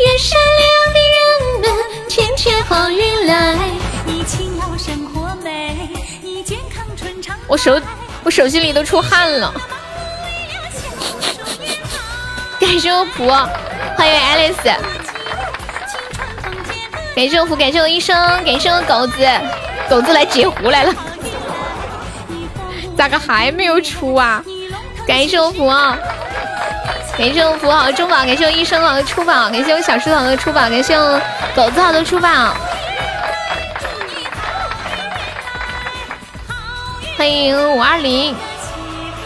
[0.00, 3.56] 愿善良的人们天天好运来。
[4.04, 5.88] 你勤劳生活美，
[6.20, 7.36] 你健康春长。
[7.46, 7.80] 我手
[8.24, 9.54] 我手心里都出汗了。
[12.58, 13.28] 感谢我普，
[13.96, 14.76] 欢迎 Alice。
[17.18, 18.14] 感谢我福，感谢我医生，
[18.44, 19.28] 感谢我狗子，
[19.90, 20.94] 狗子来截胡来了。
[22.96, 24.40] 咋个还没有出啊？
[25.04, 25.66] 感谢我福，
[27.18, 31.20] 感谢我福好中宝，感谢我医生好的出宝，感谢我小石头的出宝，感谢我
[31.56, 32.28] 狗子好的出宝。
[37.16, 38.32] 欢迎五二零，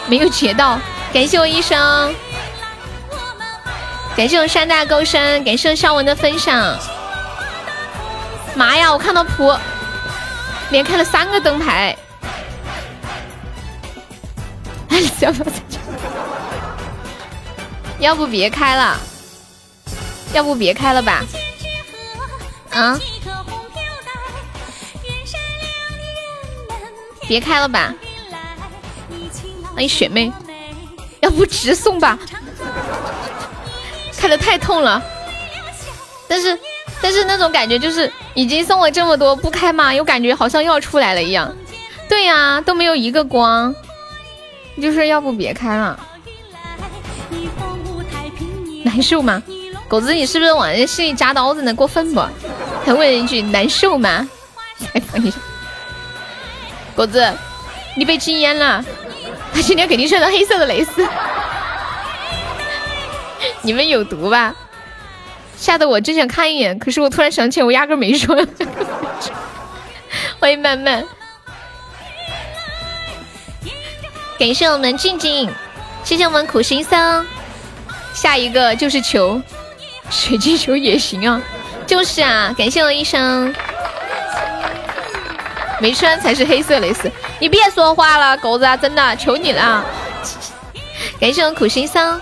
[0.07, 0.81] 没有截到，
[1.13, 2.15] 感谢我医生，
[4.17, 6.75] 感谢我山大沟深，感谢我肖文的分享。
[8.55, 9.59] 妈呀，我看到仆
[10.71, 11.97] 连开了三个灯牌，
[14.89, 15.45] 哎，要不
[17.99, 18.99] 要不别开了，
[20.33, 21.23] 要不别开了吧？
[22.71, 22.99] 啊？
[27.29, 27.95] 别开了吧，
[29.73, 30.31] 欢迎雪妹，
[31.21, 32.19] 要不直送吧？
[34.19, 35.03] 开的太痛了，
[36.29, 36.59] 但是
[37.03, 41.53] 但是那种感觉就是已经送了这么多，不开嘛，又感觉好像要出来了一样。
[42.09, 43.75] 对呀，都没有一个光，
[44.81, 45.99] 就是要不别开了，
[48.85, 49.43] 难受吗？
[49.89, 51.75] 狗子，你是不是往人心里扎刀子呢？
[51.75, 52.21] 过分不？
[52.85, 54.29] 还问一句难受吗？
[54.79, 55.37] 采访一下。
[56.95, 57.31] 狗子，
[57.97, 58.85] 你被禁烟了！
[59.53, 61.07] 他今天肯定穿的黑色的蕾丝。
[63.61, 64.55] 你们有毒吧？
[65.63, 68.37] 吓得我真想看一眼，可是我突然想起，我压根没说。
[70.41, 71.05] 欢迎曼曼，
[74.37, 75.49] 感谢我们静静，
[76.03, 77.25] 谢谢我们苦行僧。
[78.13, 79.41] 下一个就是球，
[80.11, 81.41] 水晶球也行啊。
[81.87, 83.55] 就是啊，感谢我医生。
[85.79, 87.09] 没穿才是黑色蕾丝，
[87.39, 89.85] 你别说话了，狗子啊，真的求你了。
[91.21, 92.21] 感谢我苦行僧，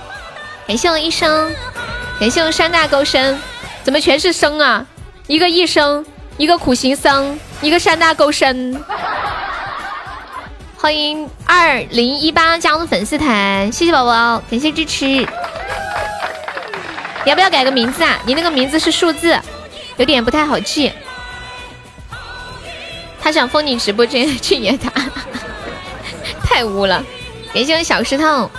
[0.67, 1.51] 感谢我医生，
[2.21, 3.41] 感谢我山大沟深，
[3.83, 4.85] 怎么全是生啊？
[5.27, 6.05] 一个医生，
[6.37, 8.79] 一个苦行僧，一个山大沟深。
[10.77, 15.27] 欢迎二零一八加入粉丝团，谢谢宝宝，感谢支持。
[17.25, 18.19] 要不要改个名字啊？
[18.27, 19.41] 你那个名字是数字，
[19.97, 20.93] 有点不太好记。
[23.19, 24.93] 他想封你直播间去演他，
[26.45, 27.03] 太污了！
[27.55, 28.51] 感谢我小石头，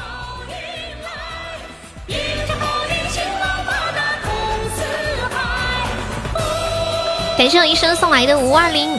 [7.42, 8.96] 感谢我医生送来的五二零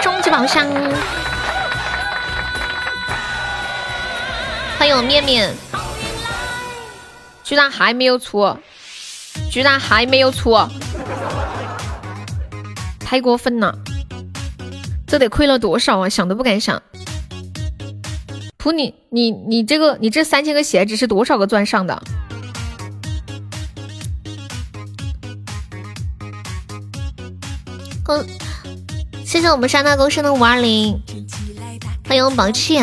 [0.00, 0.66] 终极宝箱，
[4.78, 5.54] 欢迎我面面，
[7.44, 8.56] 居然还没有出，
[9.50, 10.56] 居然还没有出，
[13.00, 13.78] 太过分了！
[15.06, 16.08] 这得亏了多少啊！
[16.08, 16.82] 想都不敢想。
[18.56, 22.02] 普你你你这个你这三千个血值是多少个钻上的？
[28.08, 28.24] 恭，
[29.22, 30.98] 谢谢我们山大沟深的五二零，
[32.06, 32.80] 欢迎我宝气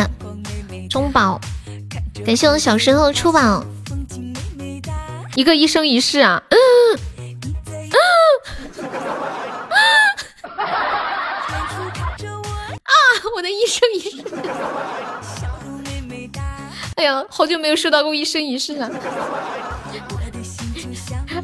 [0.88, 1.41] 中宝，
[2.23, 3.65] 感谢我小石头出宝，
[5.34, 6.43] 一个一生一世啊！
[6.52, 6.57] 嗯
[7.89, 7.97] 嗯。
[13.35, 14.23] 我的一生一世，
[16.97, 18.91] 哎呀，好久没有收到过一生一世了，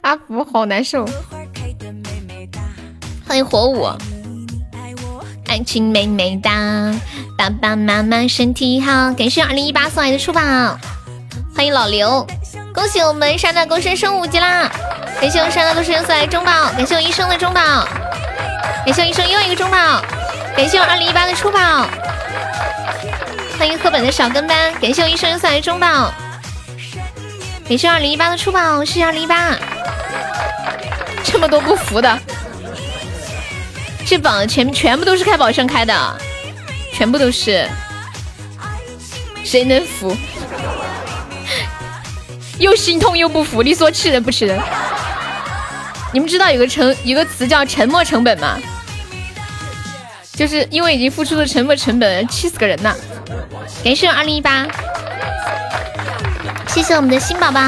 [0.03, 1.03] 阿福好难受。
[3.31, 3.89] 欢迎火舞，
[5.47, 6.51] 爱情美美哒，
[7.37, 10.41] 爸爸妈妈身体好，感谢二零一八送来的出宝，
[11.55, 12.27] 欢迎老刘，
[12.73, 14.69] 恭喜我们山大沟深升五级啦！
[15.21, 17.87] 感谢我山的都是送来的中宝，感谢我一生的中宝，
[18.83, 20.01] 感谢我一生又一个中宝，
[20.53, 21.87] 感谢我二零一八的初宝，
[23.57, 26.11] 欢迎赫本的小跟班，感谢我一生送来中宝，
[27.65, 29.55] 感谢二零一八的初宝，谢谢二零一八，
[31.23, 32.19] 这么多不服的，
[34.11, 36.17] 这榜前全部都是开宝箱开的，
[36.91, 37.65] 全部都是，
[39.41, 40.13] 谁能服？
[42.59, 44.61] 又心痛又不服，你说气人不气人？
[46.11, 48.57] 你们知道有个成有个词叫沉默成本吗？
[50.33, 52.93] 就是因为已经付出了沉没成本，气死个人呐！
[53.81, 54.67] 感谢二零一八，
[56.67, 57.61] 谢谢我们的新宝宝，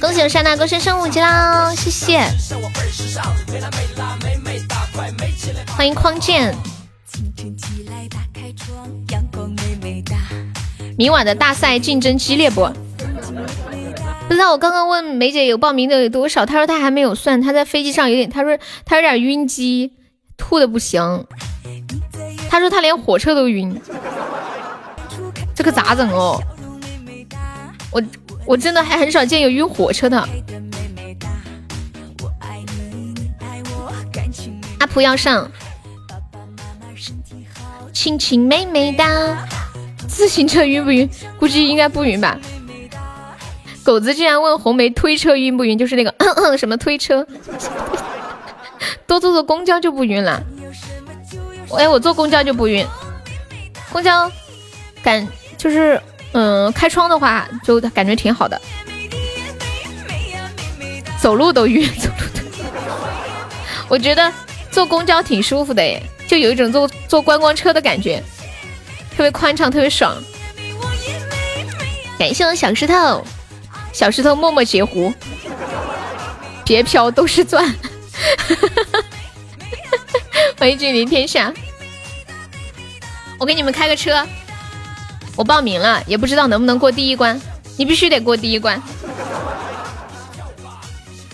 [0.00, 1.72] 恭喜我山大哥升升五级啦！
[1.76, 2.20] 谢谢，
[5.76, 6.54] 欢迎匡剑。
[10.98, 12.68] 明晚的大赛竞争激烈不？
[14.28, 19.94] 不知道我刚刚问梅姐有报名的有多少，她说她还没有算，她在飞机上有点，她说她有点晕机，
[20.36, 21.26] 吐的不行。
[22.48, 23.80] 她说她连火车都晕，
[25.54, 26.40] 这可咋整哦？
[27.90, 28.02] 我
[28.46, 30.28] 我真的还很少见有晕火车的。
[34.80, 35.50] 阿普要上，
[37.92, 39.06] 亲亲美美哒。
[40.08, 41.08] 自行车晕不晕？
[41.38, 42.36] 估计应该不晕吧。
[43.84, 45.78] 狗子竟然问红梅推车晕不晕？
[45.78, 47.26] 就是那个嗯嗯 什么推车，
[49.06, 50.42] 多坐坐公交就不晕了。
[51.76, 52.84] 哎，我坐公交就不晕，
[53.92, 54.30] 公交
[55.02, 55.26] 感
[55.56, 56.00] 就是
[56.32, 58.60] 嗯，开窗的话就感觉挺好的。
[61.20, 62.40] 走路都晕，走路都。
[63.88, 64.32] 我觉得
[64.70, 68.22] 坐公交挺舒服的耶，就有一种坐坐观光车的感觉，
[69.16, 70.16] 特别宽敞，特别爽。
[72.18, 73.24] 感谢我小石头。
[73.92, 75.12] 小石头默默截胡，
[76.64, 77.74] 别飘都是钻。
[80.56, 81.52] 欢迎君临天下，
[83.36, 84.24] 我给你们开个车，
[85.34, 87.38] 我报名了，也不知道能不能过第一关。
[87.76, 88.80] 你必须得过第一关。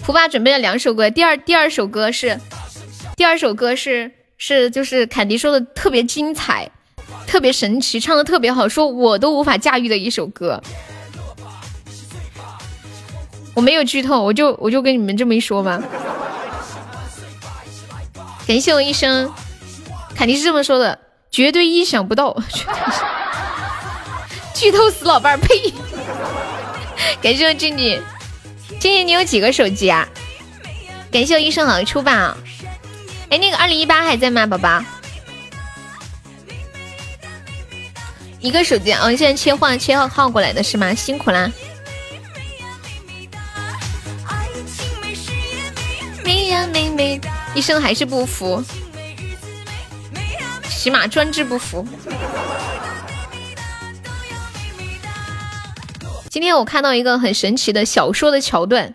[0.07, 2.41] 胡爸准备了两首歌，第二第二首歌是，
[3.17, 6.71] 第二首歌是是就是凯迪说的特别精彩，
[7.27, 10.63] 特别神奇，唱的特别好，说我都无法驾驭的一首歌。
[13.55, 15.83] 我没有剧透，我就我就跟你们这么一说吧。
[18.47, 19.33] 感谢我一生，
[20.15, 20.99] 肯定是这么说的，
[21.31, 22.37] 绝对意想不到，
[24.53, 25.73] 剧透死老伴儿，呸！
[27.23, 27.99] 感谢我静静，
[28.79, 30.07] 静静你有几个手机啊？
[31.11, 32.37] 感谢我医生好出吧。
[33.31, 34.83] 哎，那个二零一八还在吗，宝宝？
[38.41, 40.95] 一个手机啊，现在切换切换号过来的是吗？
[40.95, 41.51] 辛苦啦。
[46.73, 47.21] 妹妹，
[47.55, 48.63] 医生还是不服，
[50.69, 51.87] 起码专治不服。
[56.29, 58.93] 今天我看到一个很神奇的小说的桥段，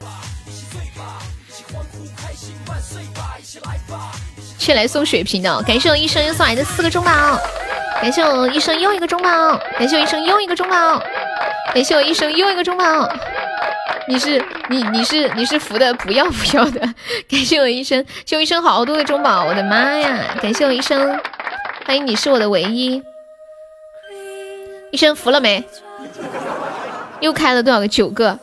[4.62, 7.12] 却来送血瓶的，感谢我医生又送来的四个中宝，
[8.00, 11.02] 感谢我医生又一个中宝，感谢我医生又一个中宝，
[11.74, 13.12] 感谢我医生又一个中宝。
[14.08, 16.80] 你是你你是你是服的不要不要的，
[17.28, 20.38] 感谢我医生，谢我医生好多的中宝，我的妈呀！
[20.40, 21.20] 感谢我医生，
[21.88, 23.02] 欢迎你是我的唯一，
[24.92, 25.64] 医生服了没？
[27.20, 27.88] 又开了多少个？
[27.88, 28.38] 九个，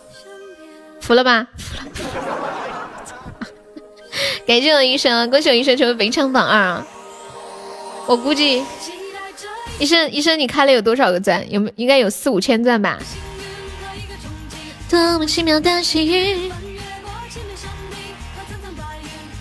[1.01, 1.47] 服了吧？
[1.57, 1.85] 服了。
[4.49, 6.87] 感谢我医生，恭喜我医生成为本场榜二啊。
[8.07, 8.65] 我估计，
[9.79, 11.45] 医生医生你开了有多少个钻？
[11.53, 12.99] 有没应该有四五千钻吧？
[14.89, 16.51] 多么奇妙的际遇！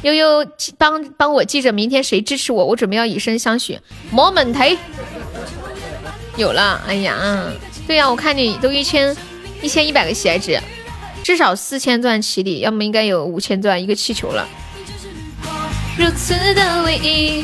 [0.02, 0.46] 悠悠
[0.78, 3.80] 帮帮我记着，明天谁支持我，我准备要以身相许。
[4.12, 4.78] 没问题，
[6.36, 6.84] 有了。
[6.86, 7.50] 哎呀，
[7.88, 9.16] 对呀，我看你都一千
[9.62, 10.60] 一千一百个喜爱值，
[11.24, 14.46] 至少四千钻起底，要么应该有五千钻一个气球了。
[15.98, 17.44] 如此的唯一，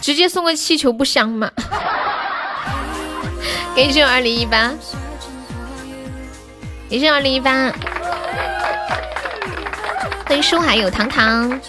[0.00, 1.50] 直接送个气球不香吗？
[3.74, 4.72] 给你这二零一八。
[6.88, 7.72] 感谢二零一八，
[10.26, 11.60] 欢迎书海有糖糖。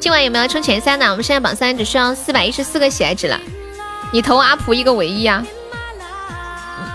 [0.00, 1.10] 今晚有没有冲前三的？
[1.10, 3.38] 我们现在榜三只需要四百一十四个喜爱值了。
[4.12, 5.44] 你投阿普一个唯一啊，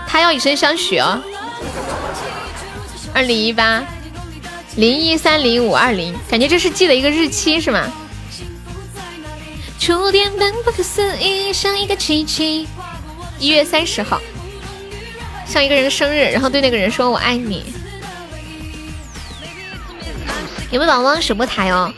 [0.08, 1.22] 他要以身相许哦。
[3.14, 3.80] 二零一八
[4.74, 7.86] 零一三零五二零，感觉这是记了一个日期是吗？
[9.78, 12.66] 触电般不可思议，像一个奇迹。
[13.38, 14.20] 一月三十号。
[15.46, 17.64] 像一个人生日，然后对那个人说“我爱你”。
[20.72, 21.92] 有没有宝宝守波台哦？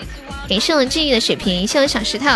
[0.49, 2.27] 感谢我们记忆的水瓶，谢我小石头。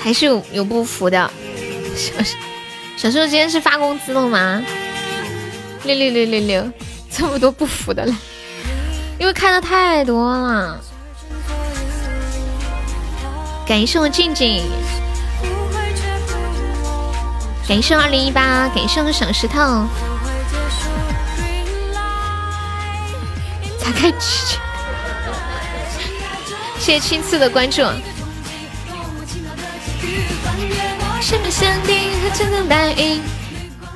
[0.00, 1.30] 还是有有不服的。
[1.96, 2.12] 小
[2.96, 4.60] 小石头今天是发工资了吗？
[5.84, 6.72] 六六六六六，
[7.10, 8.16] 这么多不服的了，
[9.18, 10.80] 因为看的太多了。
[13.66, 14.62] 感谢我静静，
[17.66, 19.86] 感谢二零一八，感谢我小石头。
[23.78, 24.58] 才开始，
[26.78, 27.82] 谢谢青刺的关注。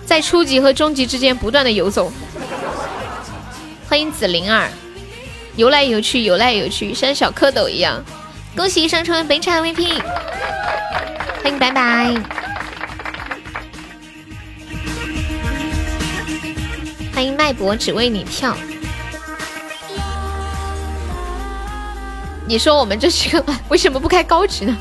[0.04, 2.12] 在初级和中级之间不断的游走。
[3.88, 4.68] 欢迎紫灵儿，
[5.60, 8.02] 游来游去，游来游去，像小蝌蚪一样。
[8.56, 10.02] 恭喜上成为本场 MVP，
[11.42, 12.14] 欢迎拜拜，
[17.12, 18.56] 欢迎脉搏只为你跳。
[22.48, 24.74] 你说我们这是个为什么不开高级呢？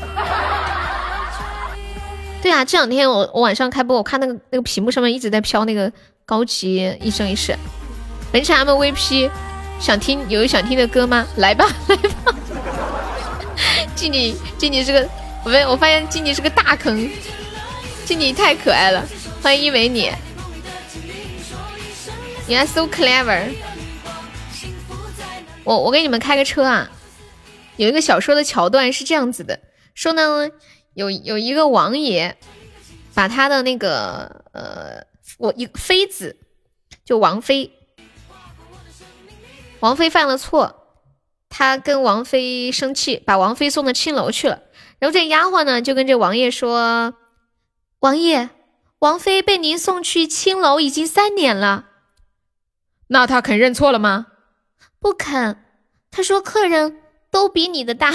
[2.40, 5.92] 对啊，这两天我我晚上开播，我看那个那个屏幕上面一直在飘那个
[6.24, 7.54] 高级一生一世。
[8.32, 9.28] 本场 MVP，
[9.80, 11.26] 想听有想听的歌吗？
[11.36, 12.34] 来吧， 来吧。
[13.96, 15.08] 静静静静是个，
[15.44, 17.10] 我们我发现静静是个大坑，
[18.04, 19.06] 静静太可爱了，
[19.42, 20.10] 欢迎一维你，
[22.46, 23.48] 你还 so clever，
[25.64, 26.90] 我我给你们开个车啊，
[27.76, 29.60] 有一个小说的桥段是这样子的，
[29.94, 30.48] 说呢
[30.94, 32.36] 有有一个王爷
[33.14, 35.04] 把他的那个呃
[35.38, 36.36] 我一妃子
[37.04, 37.70] 就王妃，
[39.80, 40.76] 王妃犯了错。
[41.52, 44.60] 他跟王妃生气，把王妃送到青楼去了。
[45.00, 47.14] 然后这丫鬟呢，就跟这王爷说
[47.98, 48.50] ：“王爷，
[49.00, 51.86] 王妃被您送去青楼已经三年了。”
[53.08, 54.28] 那他肯认错了吗？
[55.00, 55.64] 不肯。
[56.12, 57.00] 他说：“客人
[57.32, 58.12] 都比你的大。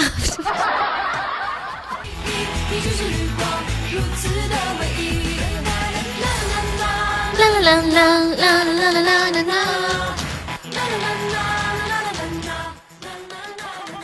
[7.36, 10.05] 啦啦啦啦啦啦啦啦啦。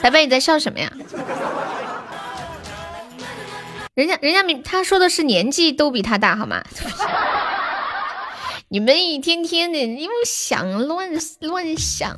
[0.03, 0.93] 白白，你在笑什么呀？
[3.95, 6.63] 人家人家明他说的是年纪都比他大，好吗？
[8.69, 11.09] 你们一天天的又想乱
[11.41, 12.17] 乱想，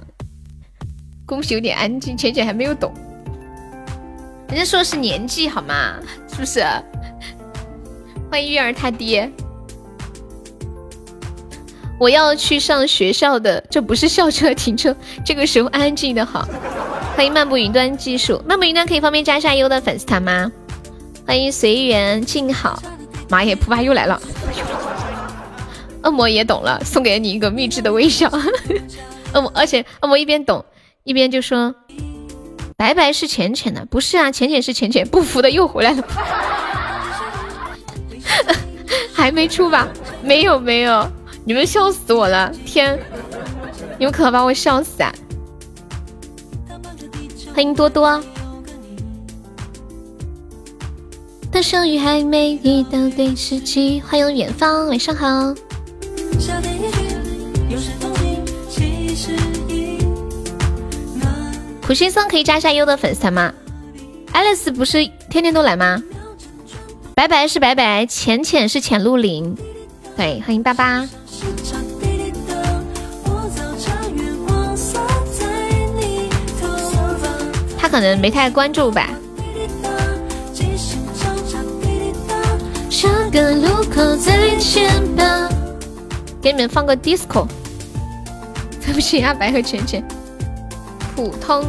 [1.27, 2.94] 恭喜有点安静，浅浅还没有懂。
[4.48, 5.98] 人家说的是年纪，好吗？
[6.28, 6.65] 是不是？
[8.31, 9.31] 欢迎月儿他爹。
[11.99, 14.95] 我要去上学校的，这不是校车停车。
[15.25, 16.47] 这个时候安静的好。
[17.16, 20.51] 欢迎漫步云端技术，漫步云端可以方便加一下优的粉丝团吗？
[21.27, 22.83] 欢迎随缘静好，
[23.31, 24.21] 妈耶扑吧又来了。
[26.03, 28.29] 恶魔也懂了，送给你一个秘制的微笑。
[29.33, 30.65] 恶魔，而且恶魔一边懂
[31.05, 31.75] 一边就说
[32.77, 36.05] ：“白白是浅浅的，不是啊，浅浅是浅浅。”不服的又回来了。
[39.15, 39.89] 还没出吧？
[40.23, 41.09] 没有没有，
[41.47, 42.51] 你们笑死我了！
[42.65, 42.99] 天，
[43.99, 45.12] 你们可把我笑死啊！
[47.55, 48.19] 欢迎多多，
[51.53, 54.01] 的相遇还没遇到对时机。
[54.01, 55.55] 欢迎远方，晚上好。
[61.87, 63.53] 苦心僧可以加一下优的粉丝团吗
[64.33, 66.03] ？Alice 不是天天都来吗？
[67.15, 69.55] 白白是白白，浅浅是浅露林。
[70.16, 71.07] 对，欢迎爸爸。
[77.77, 79.11] 他可能没太关注吧。
[86.41, 87.47] 给你们放个 disco。
[88.85, 90.07] 对不起啊，白和浅浅。
[91.16, 91.65] 普通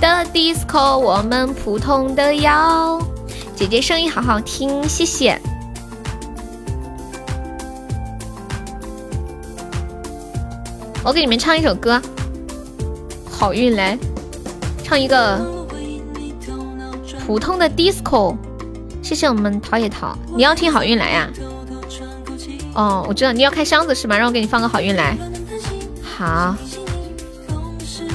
[0.00, 3.00] 的 disco，我们普通的要。
[3.54, 5.40] 姐姐声音好好听，谢谢。
[11.04, 12.00] 我给你们唱一首歌，
[13.30, 13.98] 好运来。
[14.82, 15.38] 唱一个
[17.26, 18.34] 普通的 disco，
[19.02, 20.16] 谢谢我们陶冶陶。
[20.34, 21.30] 你要听好运来呀？
[22.74, 24.16] 哦，我知道你要开箱子是吗？
[24.16, 25.14] 让我给你放个好运来。
[26.02, 26.56] 好，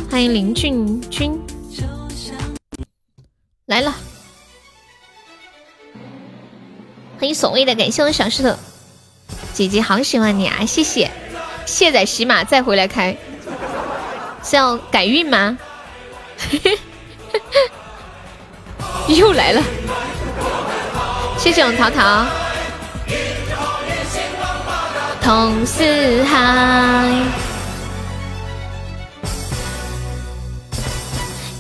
[0.10, 1.40] 欢迎林俊君
[3.68, 3.94] 来了。
[7.20, 8.56] 欢迎所谓的感谢我小石头
[9.54, 10.66] 姐姐，好喜欢你啊！
[10.66, 11.12] 谢谢，
[11.70, 13.16] 卸载洗码再回来开，
[14.44, 15.56] 是要改运吗？
[19.08, 19.62] 又来了，
[21.38, 22.26] 谢谢我们淘淘，
[25.22, 27.08] 同四海。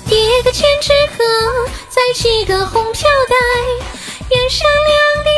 [0.07, 1.23] 叠个千纸鹤，
[1.87, 3.35] 再系个红飘带，
[4.29, 5.29] 眼神亮丽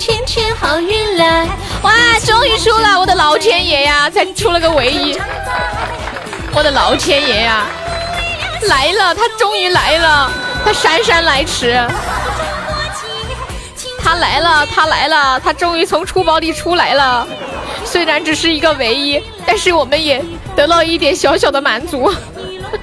[0.00, 1.46] 天天好运来。
[1.82, 1.92] 哇，
[2.24, 2.98] 终于出了！
[2.98, 5.20] 我的老天爷呀，才出了个唯一！
[6.54, 7.66] 我的老天爷呀，
[8.62, 10.32] 来了，他终于来了，
[10.64, 11.78] 他姗姗来迟。
[14.02, 17.28] 他来了，他来了，他终于从出宝里出来了。
[17.84, 20.24] 虽然只是一个唯一，但是我们也
[20.56, 22.10] 得到一点小小的满足。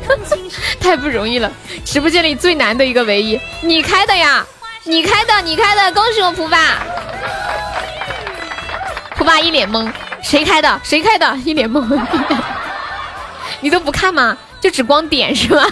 [0.79, 1.51] 太不容易了，
[1.83, 4.45] 直播间里最难的一个唯一，你开的呀？
[4.87, 6.57] 你开的，你开的，恭喜我蒲爸！
[9.15, 9.91] 蒲爸一脸懵，
[10.23, 10.79] 谁开的？
[10.81, 11.35] 谁开的？
[11.43, 11.85] 一脸懵，
[13.59, 14.37] 你都不看吗？
[14.61, 15.67] 就只光点是吧？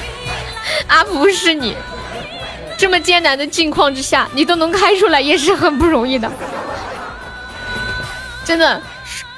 [0.88, 1.76] 阿福是你。
[2.78, 6.30] 这么艰难的境况之下，你都能开出来，也是很不容易的。
[8.46, 8.80] 真的，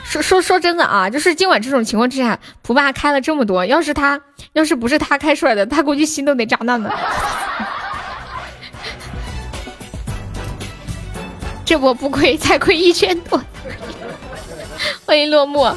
[0.04, 4.20] 说说说真的啊，就是今晚这种情况之下，蒲爸开了这么多，要是他
[4.52, 6.94] 要是不是他开出来的，他估计心都得炸烂了。
[11.70, 13.40] 这波不亏，才亏一千多。
[15.06, 15.72] 欢迎落寞。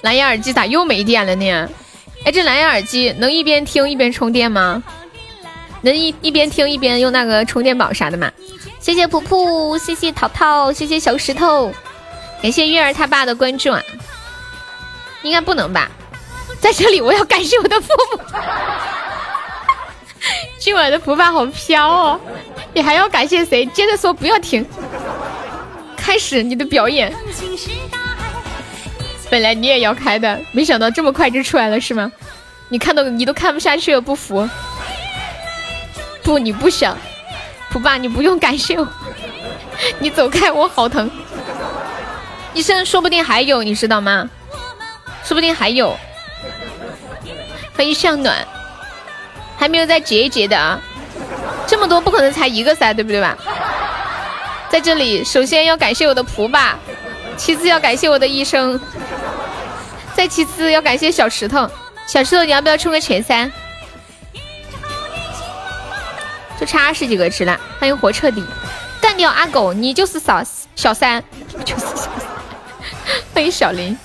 [0.00, 1.68] 蓝牙耳机咋又没电了呢？
[2.24, 4.82] 哎，这蓝牙耳机能一边听一边充电吗？
[5.82, 8.32] 能一一边听一边用那个充电宝啥的吗？
[8.80, 11.70] 谢谢噗噗，谢谢淘淘，谢谢小石头，
[12.40, 13.82] 感谢月儿他爸的关注啊。
[15.20, 15.90] 应该不能吧？
[16.60, 18.22] 在这里我要感谢我的父母。
[20.62, 22.20] 今晚的福爸好飘哦！
[22.72, 23.66] 你还要感谢谁？
[23.66, 24.64] 接着说，不要停。
[25.96, 27.12] 开始你的表演。
[29.28, 32.12] 本来你也要开的，没想到这么快就出来了，是吗？
[32.68, 34.48] 你看到你都看不下去了，不服？
[36.22, 36.96] 不，你不想，
[37.70, 38.86] 普爸，你不用感谢我，
[39.98, 41.10] 你走开，我好疼。
[42.54, 44.30] 医生说不定还有，你知道吗？
[45.24, 45.96] 说不定还有。
[47.76, 48.46] 欢迎向暖，
[49.56, 50.80] 还没有再结一结的啊？
[51.66, 53.36] 这么多不可能才一个噻，对不对吧？
[54.68, 56.78] 在这里，首先要感谢我的仆爸，
[57.36, 58.80] 其次要感谢我的医生。
[60.14, 61.68] 再其次要感谢小石头，
[62.06, 63.50] 小石头你要不要冲个前三？
[66.60, 68.44] 就差二十几个值了，欢迎活彻底，
[69.00, 70.42] 干掉阿狗，你就是小
[70.76, 71.22] 小三，
[71.64, 72.10] 就是小三。
[73.34, 73.96] 欢迎小林，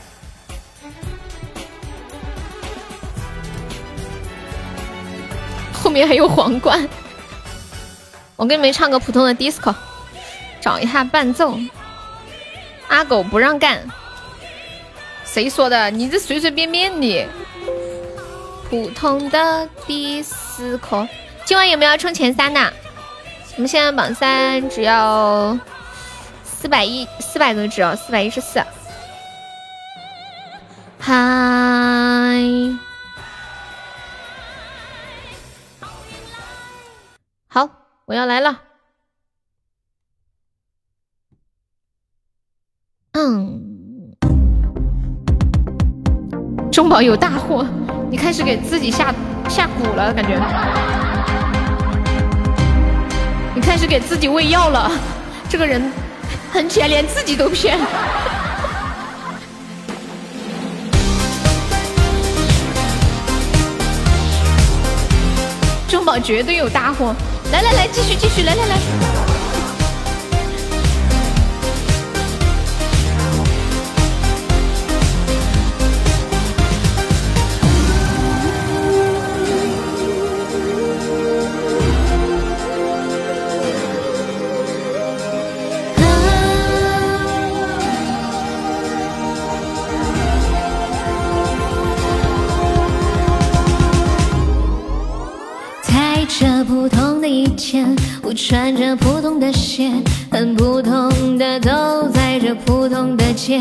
[5.87, 6.85] 后面还有皇冠。
[8.35, 9.73] 我给你们唱个普通的 disco，
[10.59, 11.57] 找一下伴奏。
[12.89, 13.81] 阿狗不让干。
[15.23, 15.89] 谁说的？
[15.89, 17.25] 你这随随便便的，
[18.69, 21.07] 普通的迪斯科。
[21.45, 22.59] 今晚有没有要冲前三的？
[23.55, 25.57] 我们现在榜三只要
[26.43, 28.61] 四百一四百个值哦，四百一十四。
[30.99, 31.15] 嗨，
[38.07, 38.61] 我要来了。
[43.11, 44.15] 嗯。
[46.71, 47.67] 中宝有大货，
[48.09, 49.13] 你开始给自己下
[49.49, 50.39] 下蛊了，感觉，
[53.53, 54.89] 你开始给自己喂药了，
[55.49, 55.91] 这个人
[56.49, 57.77] 很钱，连自己都骗。
[65.89, 67.13] 中宝绝对有大货，
[67.51, 69.26] 来来来，继续继续，来来来。
[97.57, 99.91] 通的一天，我穿着普通的鞋，
[100.31, 103.59] 很普通的走在这普通的街，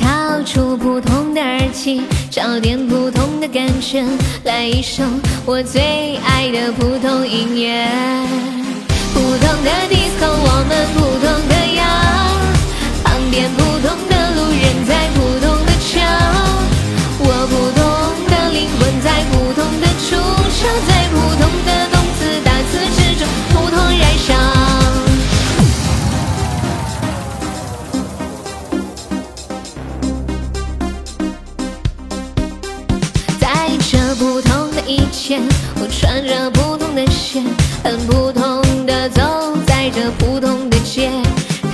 [0.00, 4.02] 掏出普通的耳机，找点普通的感觉，
[4.44, 5.04] 来一首
[5.44, 7.86] 我最爱的普通音乐。
[9.12, 11.86] 普通的 disco，我们普通的样，
[13.04, 13.62] 旁边不
[36.16, 37.42] 穿着普通的鞋，
[37.84, 39.20] 很普通的走
[39.66, 41.10] 在这普通的街，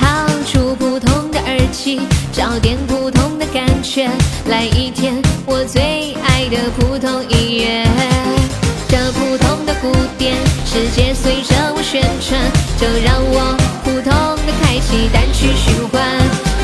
[0.00, 2.00] 掏出普通的耳机，
[2.32, 4.10] 找点普通的感觉，
[4.48, 5.14] 来一天
[5.46, 7.86] 我最爱的普通音乐，
[8.88, 10.34] 这普通的鼓点，
[10.66, 12.40] 世界随着我旋转，
[12.80, 14.12] 就让我普通
[14.44, 16.02] 的开启单曲循环，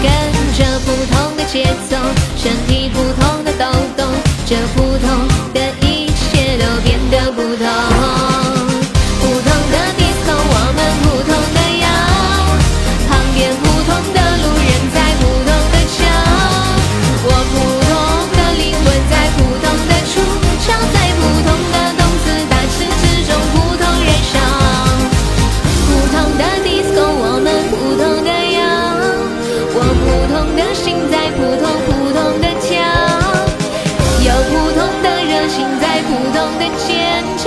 [0.02, 0.10] 跟
[0.58, 1.96] 着普通的节奏，
[2.36, 4.04] 身体普通的抖动，
[4.46, 5.87] 这普通的音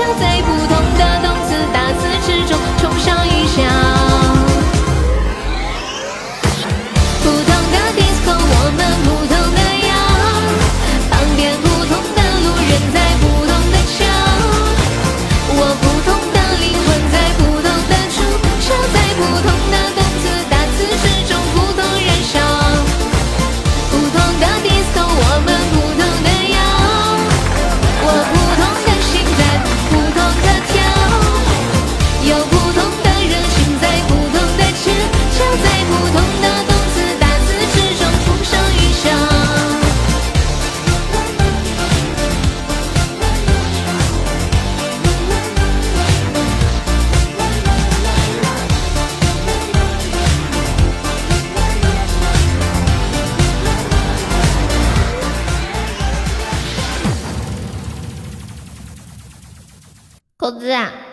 [0.02, 0.41] 尖叫，在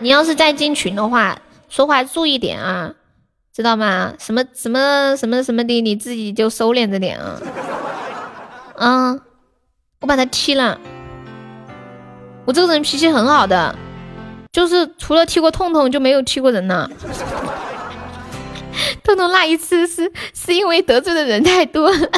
[0.09, 2.95] 你要是再进群的话，说话注意点啊，
[3.55, 4.15] 知道吗？
[4.19, 7.39] 什么什么什么什么的，你自己就收敛着点啊。
[8.75, 9.13] 啊，
[10.01, 10.81] 我把他踢了。
[12.47, 13.77] 我这个人脾气很好的，
[14.51, 16.91] 就是除了踢过痛痛就没有踢过人了。
[19.05, 22.09] 痛痛那一次是是因为得罪的人太多了。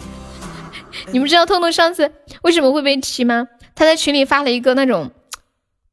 [1.10, 2.12] 你们知道痛痛上次
[2.42, 3.48] 为什么会被踢吗？
[3.74, 5.10] 他在群里发了一个那种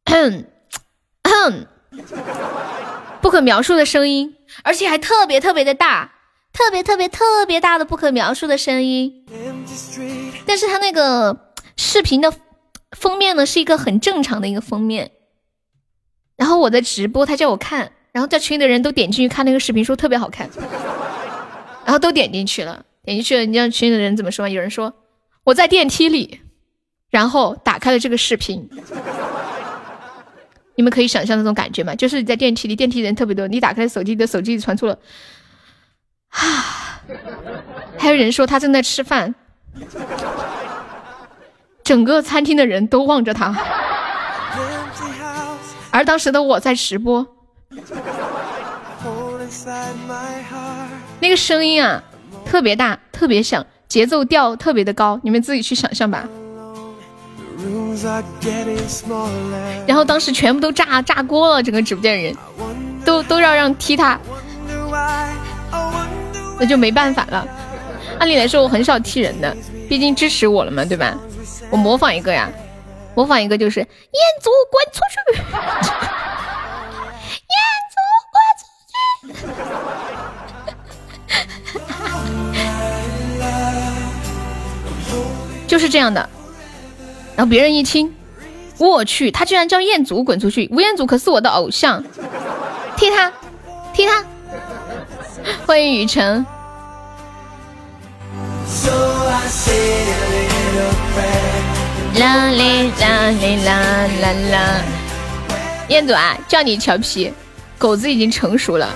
[3.22, 6.14] 不可描述的声音，而且还特别特别的大，
[6.54, 9.26] 特别特别特别大的不可描述的声音。
[10.46, 12.34] 但是他那个视频的
[12.92, 15.12] 封面呢，是一个很正常的一个封面。
[16.36, 20.50] 然后我在直播，他叫我看，然后在群里的人都点进去看那个视频，说特别好看，
[21.84, 23.46] 然后都点进去了，点进去了。
[23.46, 24.50] 你知道群里的人怎么说吗？
[24.50, 24.94] 有人说
[25.44, 26.42] 我在电梯里，
[27.10, 28.70] 然后打开了这个视频。
[30.78, 31.96] 你们可以想象那种感觉吗？
[31.96, 34.98] 就是你在电梯里，电梯人特别多，你打开手机，你的手机里传出了
[36.30, 37.02] 啊，
[37.98, 39.34] 还有人说他正在吃饭，
[41.84, 43.56] 整个餐厅的人都望着他，
[45.90, 47.26] 而当时的我在直播，
[51.20, 52.04] 那个声音啊
[52.46, 56.30] 特别大，特别响，节奏调特别的高，你们自己去想象吧。
[59.88, 62.36] 然后当时全部都炸炸锅了，整个直播间的人
[63.04, 64.20] 都都要让踢他，
[66.60, 67.48] 那就没办法了。
[68.20, 69.56] 按理来说我很少踢人的，
[69.88, 71.18] 毕竟支持我了嘛，对吧？
[71.70, 72.50] 我模仿一个呀，
[73.16, 73.88] 模仿一个就是彦
[74.42, 75.18] 祖滚出去，
[77.48, 77.60] 彦
[77.94, 77.98] 祖
[78.34, 78.66] 滚出
[79.28, 79.48] 去，
[85.68, 86.30] 就是这样的。
[87.38, 88.12] 然后别人一听，
[88.80, 90.68] 我去，他居然叫彦祖滚出去！
[90.72, 92.04] 吴彦祖可是我的偶像，
[92.98, 93.32] 踢他，
[93.94, 94.26] 踢他！
[95.68, 96.44] 欢迎雨晨。
[102.16, 104.82] 啦哩啦哩啦啦啦！
[105.90, 107.32] 彦祖啊，叫你调皮，
[107.78, 108.90] 狗子已经成熟了。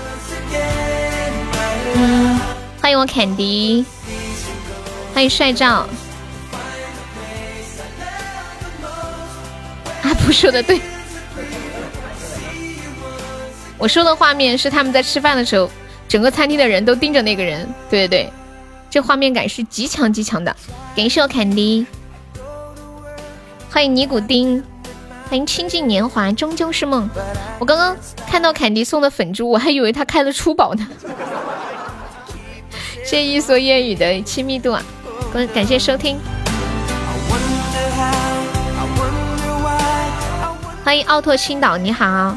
[1.93, 2.39] 嗯，
[2.81, 3.85] 欢迎我坎迪，
[5.13, 5.85] 欢迎帅照。
[10.03, 10.80] 阿普说的对，
[13.78, 15.69] 我说的画面是他们在吃饭的时候，
[16.07, 17.68] 整个餐厅的人都盯着那个人。
[17.90, 18.34] 对对对，
[18.90, 20.56] 这画面感是极强极强的。
[20.95, 21.86] 感谢我坎迪，
[23.69, 24.64] 欢迎尼古丁，
[25.30, 27.10] 欢迎倾尽年华终究是梦。
[27.60, 27.95] 我刚刚
[28.28, 30.88] 看到坎迪送的粉珠，我还以为他开了初宝呢。
[33.06, 34.84] 谢谢一蓑烟雨的亲密度啊！
[35.34, 36.18] 感感谢收听。
[40.84, 42.36] 欢迎奥拓青岛，你好。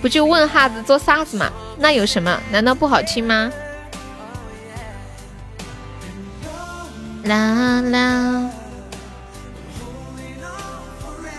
[0.00, 1.50] 不就问哈子做啥子嘛？
[1.76, 2.40] 那有什么？
[2.50, 3.50] 难道不好听吗？
[7.24, 8.50] 啦啦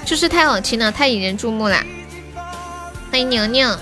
[0.05, 1.77] 就是太好听了，太引人注目了。
[3.09, 3.77] 欢迎宁宁。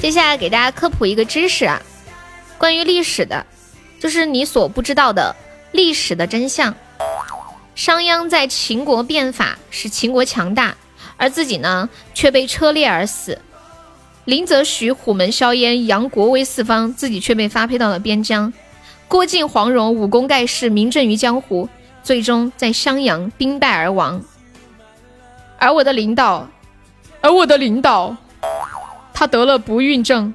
[0.00, 1.80] 接下来给大家科普一个知识啊，
[2.58, 3.46] 关于历史的，
[4.00, 5.34] 就是你所不知道的
[5.72, 6.74] 历史的真相。
[7.74, 10.74] 商鞅在秦国变法，使秦国强大，
[11.16, 13.38] 而自己呢却被车裂而死。
[14.24, 18.52] 林则徐虎门销烟，扬国威四方，自己却被发配到了边疆。
[19.06, 21.68] 郭靖黄蓉武功盖世，名震于江湖，
[22.02, 24.20] 最终在襄阳兵败而亡。
[25.58, 26.48] 而我的领导，
[27.20, 28.16] 而我的领导。
[29.14, 30.32] 他得了不孕症，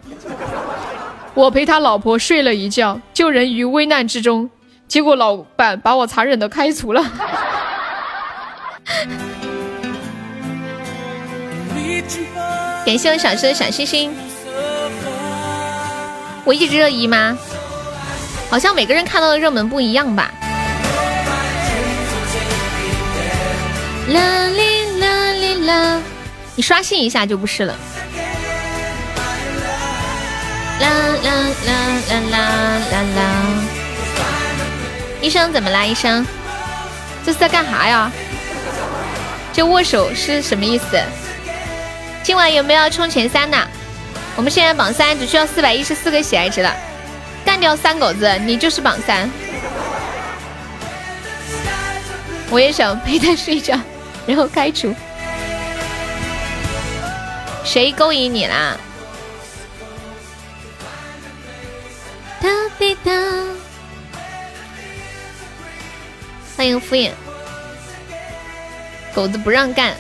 [1.36, 4.50] 我陪他老婆睡了一觉，救人于危难之中，
[4.88, 7.04] 结果老板把我残忍的开除了。
[12.86, 14.14] 感谢我小生的小心心，
[16.46, 17.36] 我一直热议吗？
[18.52, 20.32] 好像每个人看到的热门不一样吧。
[24.10, 26.00] 啦哩啦哩啦，
[26.56, 27.76] 你刷新一下就不是了。
[30.80, 30.90] 啦
[31.24, 31.30] 啦
[31.66, 31.72] 啦
[32.10, 32.40] 啦啦
[32.92, 33.22] 啦啦！
[35.22, 35.86] 医生怎么啦？
[35.86, 36.26] 医生，
[37.26, 38.12] 这是在干啥呀？
[39.54, 41.02] 这握手是什么意思？
[42.24, 43.58] 今晚有没有要冲前三的？
[44.36, 46.76] 我们现在榜三只需要四百一十四个喜爱值了，
[47.46, 49.30] 干掉三狗子，你就是榜三。
[52.50, 53.80] 我也想陪他睡觉，
[54.26, 54.94] 然后开除。
[57.64, 58.76] 谁勾引你啦？
[66.56, 67.12] 欢迎敷衍，
[69.14, 69.96] 狗子不让干，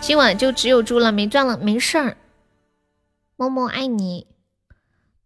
[0.00, 2.16] 今晚就只有猪了，没赚了，没事儿，
[3.36, 4.26] 默默爱你。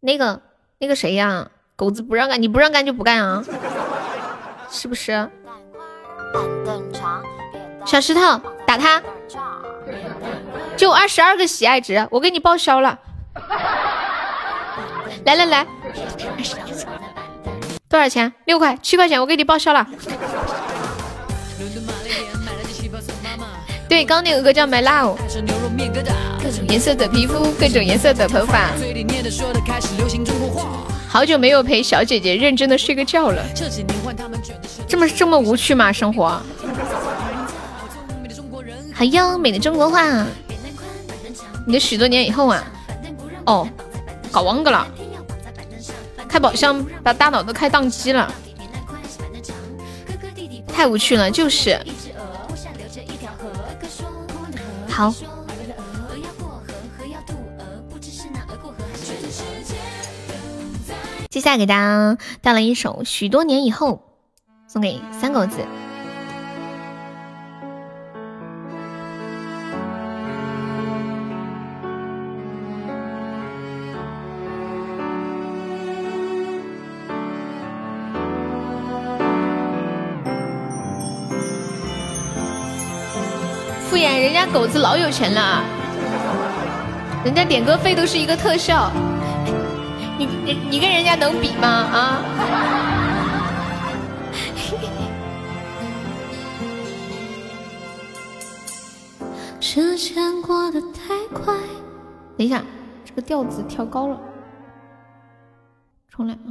[0.01, 0.43] 那个
[0.79, 3.45] 那个谁呀，狗子不让干，你不让干就不干啊，
[4.69, 5.31] 是不是？
[7.87, 8.21] 小石头
[8.67, 9.01] 打他，
[10.77, 12.99] 就二十二个喜爱值，我给你报销了。
[15.25, 15.67] 来来来，
[17.89, 18.33] 多少钱？
[18.45, 19.87] 六块、七块钱，我给你报销了。
[23.89, 25.17] 对，刚那个歌叫《My Love》。
[26.43, 28.71] 各种颜色的皮肤，各种颜色的头发。
[31.09, 33.45] 好久没有陪小姐姐认真的睡个觉了。
[34.89, 35.93] 这么这么无趣吗？
[35.93, 36.41] 生活？
[38.95, 40.27] 好优美的中国话。
[41.67, 42.65] 你的许多年以后啊？
[43.47, 43.69] 哦，
[44.33, 44.87] 搞忘个了。
[46.33, 48.33] 开宝箱把大脑都开宕机了，
[50.67, 51.79] 太无趣了，就是。
[54.89, 55.13] 好，
[61.29, 63.97] 接下来给大家带来一首《许多年以后》，
[64.73, 65.59] 送给三狗子。
[84.45, 85.63] 家狗子老有钱了，
[87.25, 88.91] 人家点歌费都是一个特效，
[90.19, 91.69] 你你你跟人家能比吗？
[91.69, 92.19] 啊！
[99.61, 101.55] 时间过得太快，
[102.37, 102.61] 等一下，
[103.05, 104.19] 这个调子调高了，
[106.11, 106.51] 重来啊！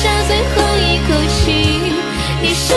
[0.00, 1.90] 剩下最后一口气，
[2.40, 2.72] 你是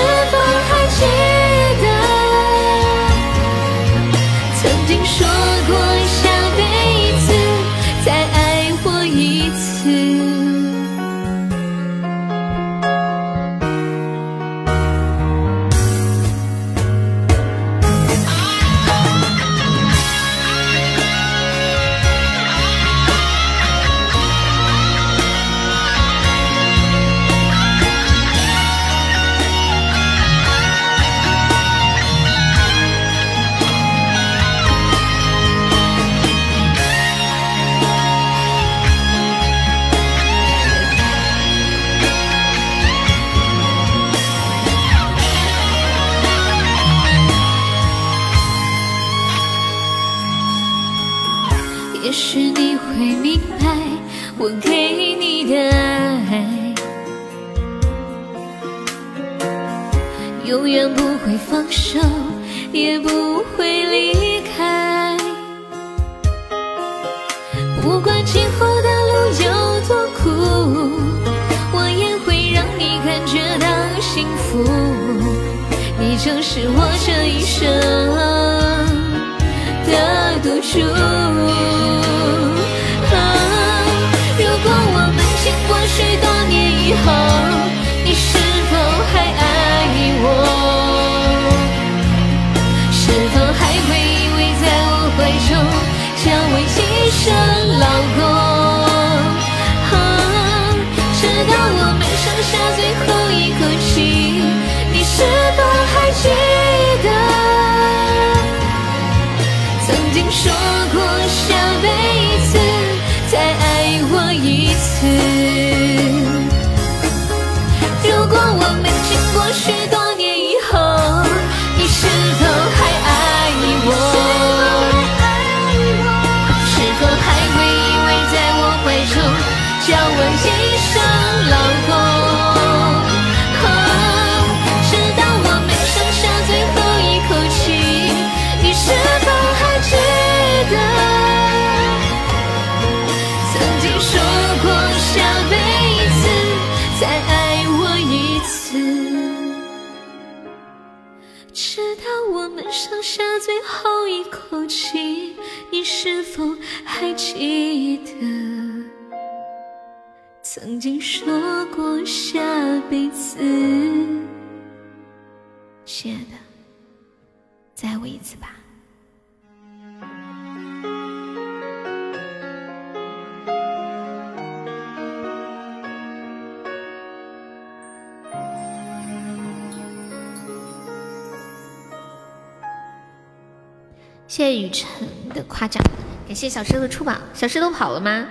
[188.02, 188.26] 吗？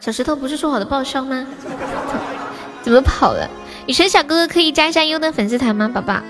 [0.00, 1.46] 小石头不是说好的报销吗？
[2.82, 3.48] 怎么跑了？
[3.86, 6.20] 雨辰小哥哥可以加一下优的粉丝团吗，宝宝？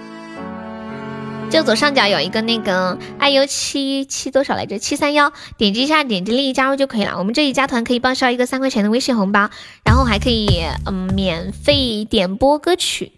[1.50, 4.78] 就左上角有一个那个爱优七七多少来着？
[4.78, 7.18] 七三幺，点击一下，点击立即加入就可以了。
[7.18, 9.50] 我们这里加团可以报销一个三块钱的微信红包，
[9.84, 13.12] 然后还可以嗯免费点播歌曲。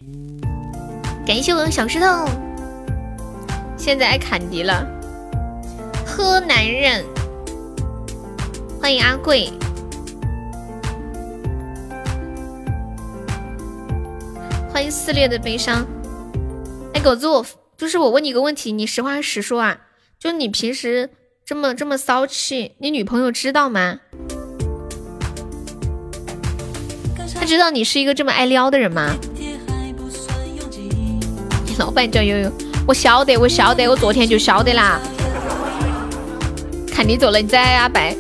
[1.27, 2.27] 感谢我的小石头，
[3.77, 4.87] 现在爱砍敌了。
[6.07, 7.05] 喝男人，
[8.83, 9.49] 欢迎阿贵，
[14.73, 15.87] 欢迎撕裂的悲伤。
[16.93, 17.47] 哎，狗子，我
[17.77, 19.79] 就是我问你个问题，你实话实说啊，
[20.19, 21.11] 就你平时
[21.47, 24.01] 这么这么骚气，你女朋友知道吗？
[27.37, 29.15] 她知道你是一个这么爱撩的人吗？
[31.65, 32.51] 你老板叫悠悠，
[32.89, 35.01] 我晓得，我晓得，我昨天就晓得啦。
[37.03, 38.15] 看你走了，你再爱阿白。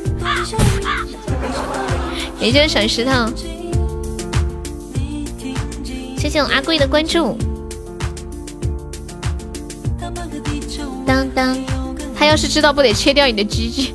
[2.40, 3.12] 也就是小石头，
[6.18, 7.38] 谢谢我阿贵的关注。
[11.06, 11.56] 当当，
[12.18, 13.94] 他要是知道，不得切掉你的鸡鸡。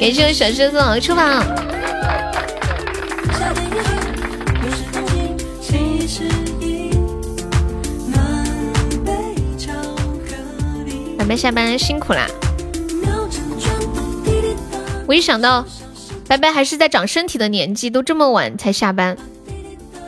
[0.00, 1.14] 感谢我小石头的出
[11.22, 11.28] 宝。
[11.28, 12.26] 白下班辛苦啦。
[15.06, 15.64] 我一想到
[16.28, 19.16] 白白还是在长身体的年纪，都这么晚才下班，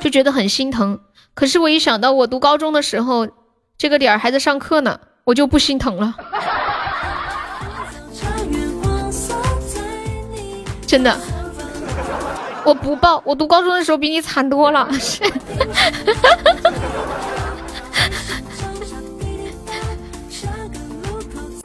[0.00, 1.00] 就觉得很心疼。
[1.34, 3.28] 可是我一想到我读高中的时候，
[3.78, 6.14] 这个点儿还在上课呢，我就不心疼了。
[10.86, 11.18] 真的，
[12.64, 14.88] 我不报，我读高中的时候比你惨多了。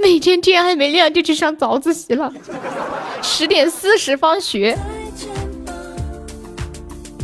[0.02, 2.32] 每天天还没亮就去上早自习了，
[3.22, 4.78] 十点四十放学。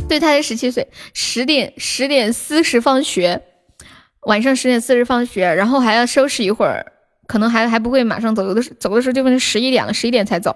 [0.08, 3.42] 对，他才十七岁，十点十点四十放学，
[4.20, 6.92] 晚上十点四十放学，然后还要收拾一会儿，
[7.26, 10.54] 可能还还不会马上走，有的时走的时候就变成十一点了，十一点才走。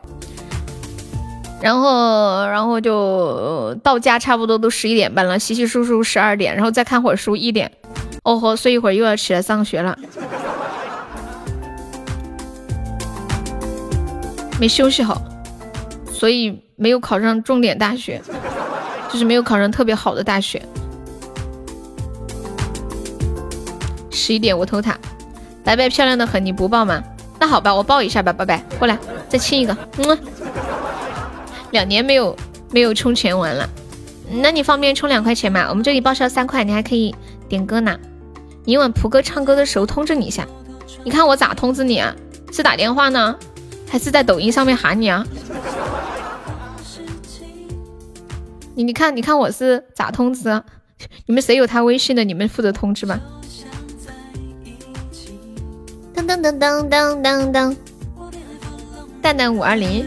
[1.60, 7.72] 然后，然后就到家差不多都十一点半了，洗洗漱漱十二点，然后再看会儿书一点，
[8.22, 9.98] 哦吼，睡一会儿又要起来上学了。
[14.60, 15.22] 没休息好，
[16.12, 18.20] 所以没有考上重点大学，
[19.10, 20.62] 就是没有考上特别好的大学。
[24.10, 24.98] 十一点我偷塔，
[25.64, 27.02] 白白漂亮的很，你不抱吗？
[27.40, 28.98] 那好吧，我抱一下吧，拜拜，过来
[29.30, 30.18] 再亲一个，嗯。
[31.70, 32.36] 两年没有
[32.70, 33.66] 没有充钱玩了，
[34.42, 35.68] 那你方便充两块钱吗？
[35.70, 37.14] 我们这里报销三块，你还可以
[37.48, 37.98] 点歌呢。
[38.66, 40.46] 明晚蒲哥唱歌的时候通知你一下，
[41.02, 42.14] 你看我咋通知你啊？
[42.52, 43.34] 是打电话呢？
[43.90, 45.26] 还是在抖音上面喊你啊？
[48.76, 50.62] 你你看你看我是咋通知？
[51.26, 52.22] 你们谁有他微信的？
[52.22, 53.18] 你们负责通知吧。
[56.14, 57.76] 噔噔噔噔噔噔噔，
[59.20, 60.06] 蛋蛋五二零。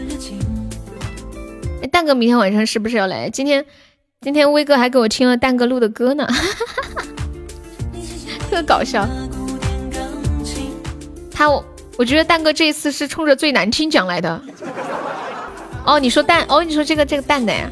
[1.82, 3.28] 哎，蛋哥明天晚上是不是要来？
[3.28, 3.66] 今天
[4.22, 6.26] 今天威哥还给我听了蛋哥录的歌呢，
[8.50, 9.06] 特搞笑。
[11.30, 11.62] 他我
[11.96, 12.04] 我。
[12.04, 14.40] 觉得蛋哥这一次是冲着最难听讲来的。
[15.84, 17.70] 哦，你说蛋，哦，你说这个这个蛋蛋呀，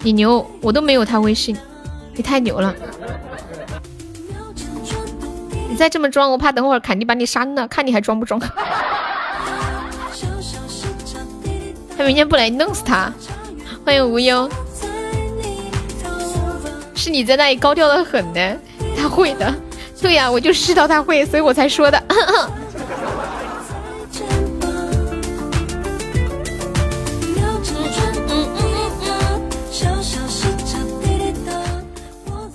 [0.00, 1.56] 你牛，我都没有他微信，
[2.14, 2.74] 你太牛了。
[5.68, 8.40] 你再这么装，我怕等会儿凯蒂把你删了，看你还装不装。
[11.96, 13.12] 他明天不来，弄死他。
[13.84, 14.48] 欢迎无忧，
[16.94, 18.56] 是你在那里高调的很呢，
[18.96, 19.52] 他会的。
[20.02, 22.02] 对呀，我就知道他会，所以我才说的。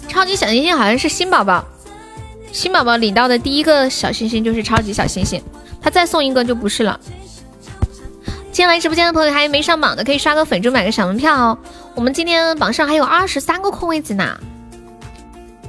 [0.09, 1.63] 超级小星星好像是新宝宝，
[2.51, 5.41] 新宝宝领到的第一个小星星就是超级小星星，
[5.81, 6.99] 他再送一个就不是了。
[8.51, 11.57] 进来直播间的朋友还没上榜的，可以刷个粉猪买个小门票哦。
[11.95, 14.37] 我们今天榜上还有二十三个空位子呢。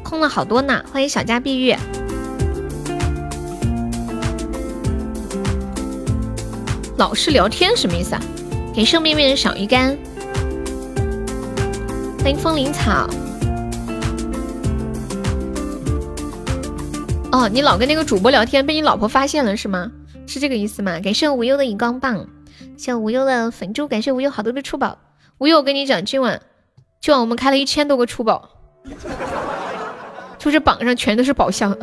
[0.08, 1.76] 空了好多呢，欢迎小家碧玉。
[6.96, 8.22] 老是聊天什么意思啊？
[8.74, 9.94] 给圣面面的小鱼干。
[12.20, 13.06] 欢迎风铃草。
[17.30, 19.92] 哦，你老跟那个主播聊天，被你老婆发现了是吗？
[20.26, 20.98] 是这个意思吗？
[21.00, 22.26] 感谢无忧的荧光棒，
[22.78, 24.96] 谢无忧的粉珠，感谢无忧好多的出宝。
[25.36, 26.40] 无忧，我跟你讲，今晚
[26.98, 28.48] 今晚我们开了一千多个出宝。
[30.38, 31.76] 就是榜上全都是宝箱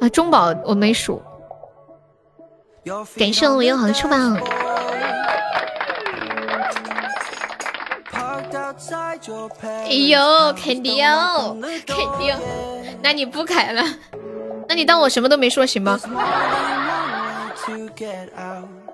[0.00, 1.22] 啊，中宝我没数。
[3.16, 4.38] 感谢我有好出榜。
[9.62, 11.56] 哎呦，肯定哦，
[11.86, 12.36] 肯定。
[13.02, 13.82] 那你不开了？
[14.68, 15.98] 那你当我什么都没说行吗？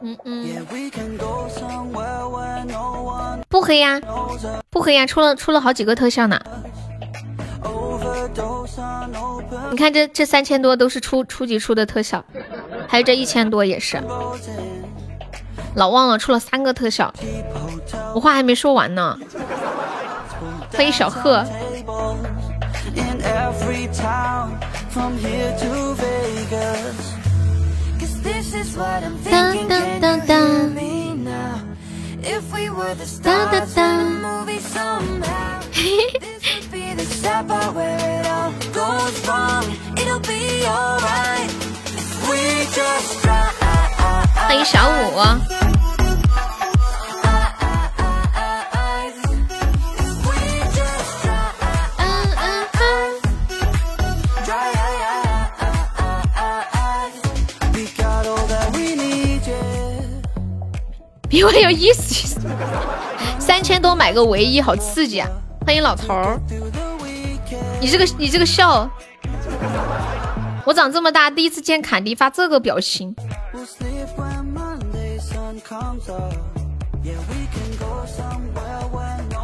[0.01, 0.67] 嗯嗯。
[3.49, 4.01] 不黑呀，
[4.71, 6.41] 不黑呀，出了出了好几个特效呢。
[9.71, 12.25] 你看这这三千多都是初初级出的特效，
[12.89, 14.03] 还有这一千多也是，
[15.75, 17.13] 老忘了出了三个特效，
[18.15, 19.19] 我话还没说完呢。
[20.73, 21.45] 欢迎小贺。
[29.31, 30.71] 当当当当。
[45.15, 45.71] 当当当。
[58.73, 59.59] 欢迎小五。
[61.29, 62.41] 比我有意思，
[63.39, 65.29] 三千多买个唯一，好刺激啊！
[65.65, 66.41] 欢迎老头儿。
[67.81, 68.91] 你这个你这个笑，
[70.65, 73.15] 我长这么大第一次见坎迪发这个表情。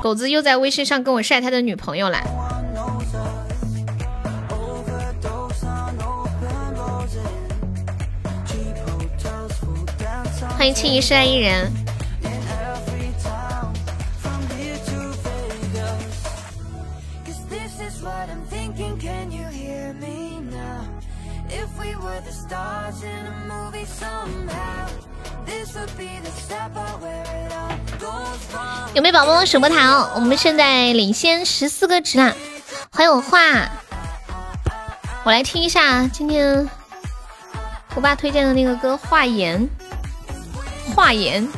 [0.02, 2.18] 狗子又在微信上跟我晒他的女朋友了。
[10.56, 11.70] 欢迎青一世爱一人。
[28.94, 30.10] 有没有宝宝守波塔？
[30.14, 32.34] 我们现在领先十四个值啦！
[32.90, 33.68] 欢迎我画，
[35.24, 36.68] 我来听一下今天
[37.94, 39.68] 我爸推荐的那个歌《画言》。
[40.94, 41.48] 画言，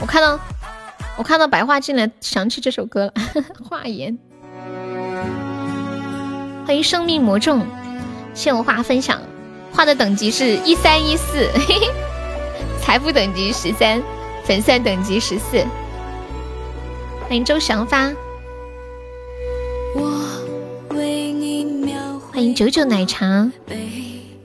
[0.00, 0.38] 我看到
[1.16, 3.12] 我看到白话进来，想起这首歌了。
[3.68, 4.16] 画言，
[6.64, 7.58] 欢迎生命魔咒，
[8.32, 9.20] 谢我画分享，
[9.72, 11.50] 画的等级是一三一四，
[12.86, 14.00] 财富等级十三，
[14.44, 15.58] 粉丝等级十四。
[17.22, 18.12] 欢迎周祥发，
[22.32, 23.50] 欢迎九九奶茶，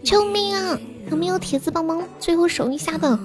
[0.04, 0.76] 救命啊！
[1.12, 3.16] 有没有铁子帮忙最后守一下的？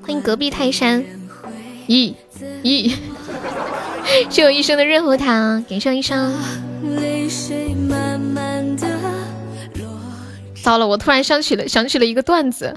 [0.00, 1.04] 欢迎隔壁泰山，
[1.86, 2.14] 一，
[2.62, 2.96] 一，
[4.30, 6.32] 谢我一生的润喉糖，给上一生。
[10.62, 12.74] 糟了，我突然想起了想起了一个段子，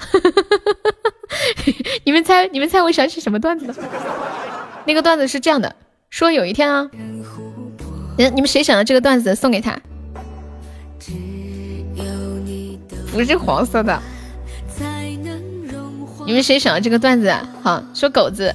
[2.06, 3.76] 你们猜你们猜我想起什么段子了？
[4.86, 5.76] 那个段子是这样的，
[6.10, 6.90] 说有一天啊，
[8.18, 9.80] 嗯，你们谁想到这个段子送给他？
[13.12, 14.02] 不是黄色的。
[16.26, 17.28] 你们谁想到这个段子？
[17.28, 18.54] 啊好，说狗子，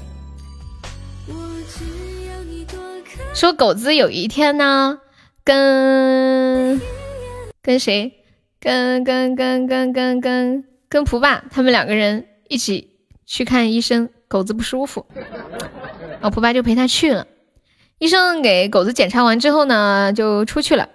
[3.35, 4.99] 说狗子有一天呢，
[5.43, 6.81] 跟
[7.63, 8.13] 跟谁？
[8.61, 12.25] 跟跟跟跟跟跟跟蒲爸他们两个人
[12.55, 12.89] 一起
[13.27, 15.07] 去看医生，狗子不舒服，
[16.09, 17.27] 然后蒲爸就陪他去了。
[17.99, 20.89] 医生给狗子检查完之后呢，就出去了，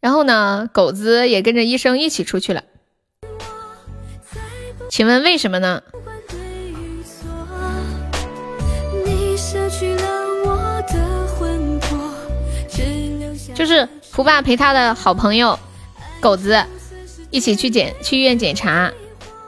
[0.00, 2.64] 然后呢，狗子也跟着医生一起出去了。
[4.88, 5.82] 请问为什么呢？
[13.54, 15.58] 就是蒲爸陪他的好朋友
[16.20, 16.64] 狗子
[17.30, 18.90] 一起去检去医院检查，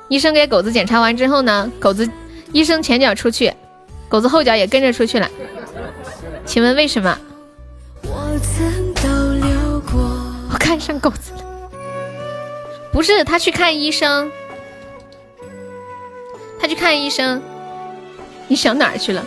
[0.09, 2.09] 医生给狗子检查完之后呢，狗子
[2.53, 3.53] 医生前脚出去，
[4.09, 5.29] 狗子后脚也跟着出去了。
[6.45, 7.19] 请问为什么？
[10.53, 11.45] 我看上狗子了，
[12.93, 14.31] 不是他去看医生，
[16.61, 17.43] 他去看医生，
[18.47, 19.25] 你想哪儿去了？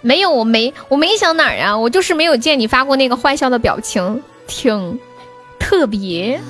[0.00, 5.00] 没有，我没，我没想哪儿啊，我就是没有见你发过那个坏笑的表情，挺
[5.58, 6.40] 特别。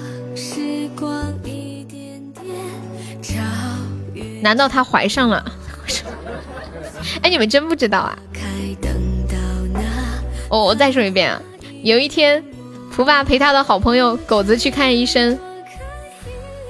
[4.47, 5.45] 难道她怀上了？
[7.21, 8.17] 哎，你们真不知道啊？
[10.49, 11.43] 我我再说一遍啊，
[11.83, 12.45] 有一天，
[12.93, 15.37] 蒲爸陪他的好朋友狗子去看医生，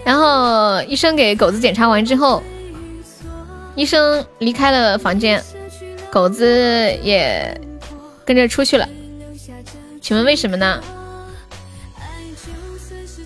[0.06, 2.42] 然后医生给狗子检查完之后，
[3.74, 5.44] 医生离开了房间。
[6.10, 6.46] 狗子
[7.02, 7.60] 也
[8.24, 8.88] 跟着出去了，
[10.00, 10.80] 请问为什么呢？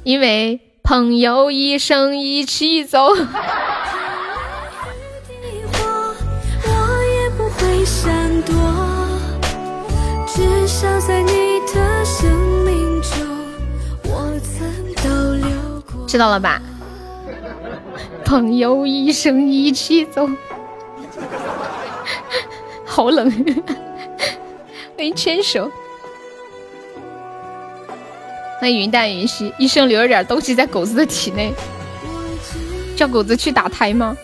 [0.03, 3.15] 因为朋友一生一起走。
[16.07, 16.61] 知道了吧？
[18.25, 20.29] 朋友一生一起走。
[22.85, 23.31] 好冷，
[24.97, 25.71] 欢迎牵手，
[28.61, 29.55] 欢迎云淡云细。
[29.57, 31.53] 医生留了点东西在狗子的体内，
[32.97, 34.17] 叫狗子去打胎吗？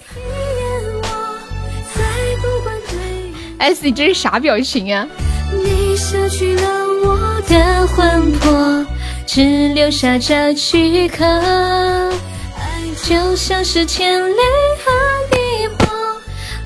[3.67, 5.09] 哎，你这是啥表情啊？
[5.53, 8.87] 你舍去了我的魂魄，
[9.27, 14.37] 只留下这躯壳，爱就像是千里
[14.85, 14.93] 和
[15.33, 15.87] 地火，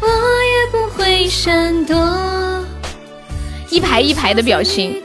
[0.02, 0.90] 我也不。
[0.90, 1.96] 会闪躲，
[3.70, 5.02] 一排一排的表情，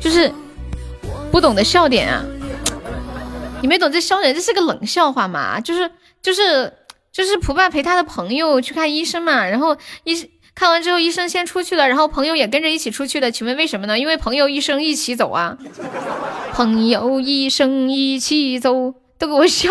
[0.00, 0.32] 就是
[1.30, 2.24] 不懂得笑点啊！
[3.62, 5.60] 你没懂这笑点，这是个冷笑话嘛？
[5.60, 5.88] 就是
[6.20, 6.72] 就是
[7.12, 10.28] 就是蒲爸陪他的朋友去看医生嘛，然后医
[10.58, 13.30] 看完之后，医生先出去了，然后朋友也跟着一起出去了。
[13.30, 13.96] 请问为什么呢？
[13.96, 15.56] 因为朋友医生一起走啊！
[16.52, 19.70] 朋友医生一起走，都给我笑！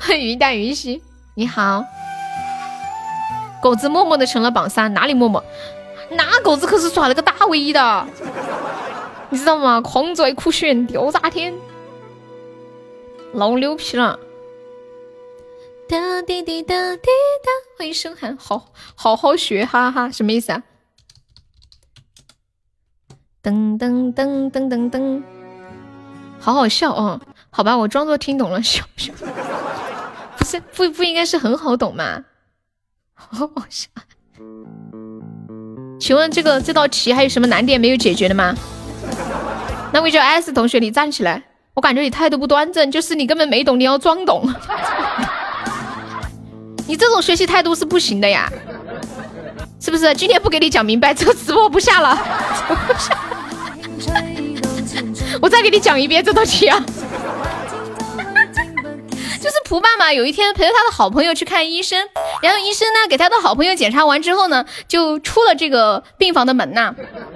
[0.00, 1.00] 欢 迎云淡云细，
[1.36, 1.84] 你好。
[3.62, 5.44] 狗子默默的成了榜三，哪里默默？
[6.10, 8.08] 那狗子可是耍了个大威的，
[9.30, 9.80] 你知道吗？
[9.80, 11.54] 狂拽酷炫吊炸天，
[13.34, 14.18] 老牛皮了。
[15.86, 20.62] 哒滴滴哒滴哒，欢迎声寒，好好好学，哈哈，什么意思啊？
[23.42, 25.22] 噔噔噔噔噔噔，
[26.40, 27.20] 好好笑哦！
[27.50, 29.12] 好吧，我装作听懂了，笑笑。
[30.38, 32.24] 不是不不应该是很好懂吗？
[33.14, 33.88] 好好笑。
[36.00, 38.54] 请问这个这道题还有什么难点没有解决的吗？
[39.92, 41.42] 那位叫 S 同学，你站起来，
[41.74, 44.48] 我感觉你态度不端正，就是你根本没懂，你要装懂。
[46.86, 48.50] 你这种学习态度是不行的呀，
[49.80, 50.14] 是不是？
[50.14, 52.18] 今天不给你讲明白，这个直播不下了。
[55.40, 56.78] 我再给你讲一遍这道题啊，
[59.40, 62.06] 就是蒲爸嘛，有一天陪着他的好朋友去看医生，
[62.40, 66.94] 然后医生呢给他的好朋友检查完之后呢，就出了这个病房的门呐。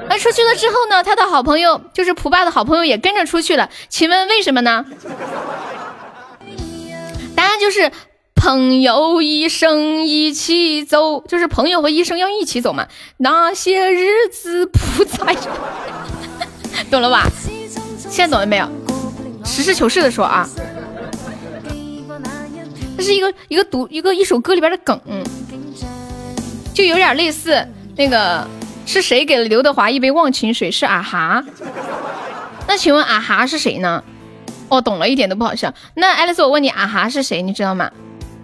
[0.08, 3.68] 那出去了之后呢，他的好朋友就是蒲爸的好朋友也跟着出去了。
[3.88, 4.84] 请问为什么呢？
[7.34, 7.90] 答案就是
[8.38, 12.86] 朋友一生一起走，就是朋友和医生要一起走嘛。
[13.18, 15.36] 那些日子不再。
[16.90, 17.26] 懂了吧？
[18.08, 18.68] 现在懂了没有？
[19.44, 20.48] 实事求是的说啊，
[22.96, 24.98] 这是一个一个读一个一首歌里边的梗，
[26.72, 27.66] 就有点类似
[27.96, 28.46] 那个
[28.86, 30.70] 是谁给了刘德华一杯忘情水？
[30.70, 31.44] 是啊哈。
[32.68, 34.04] 那请问啊哈是谁呢？
[34.68, 35.74] 哦，懂了，一点都不好笑。
[35.94, 37.42] 那爱丽丝，我问你啊哈是谁？
[37.42, 37.90] 你知道吗？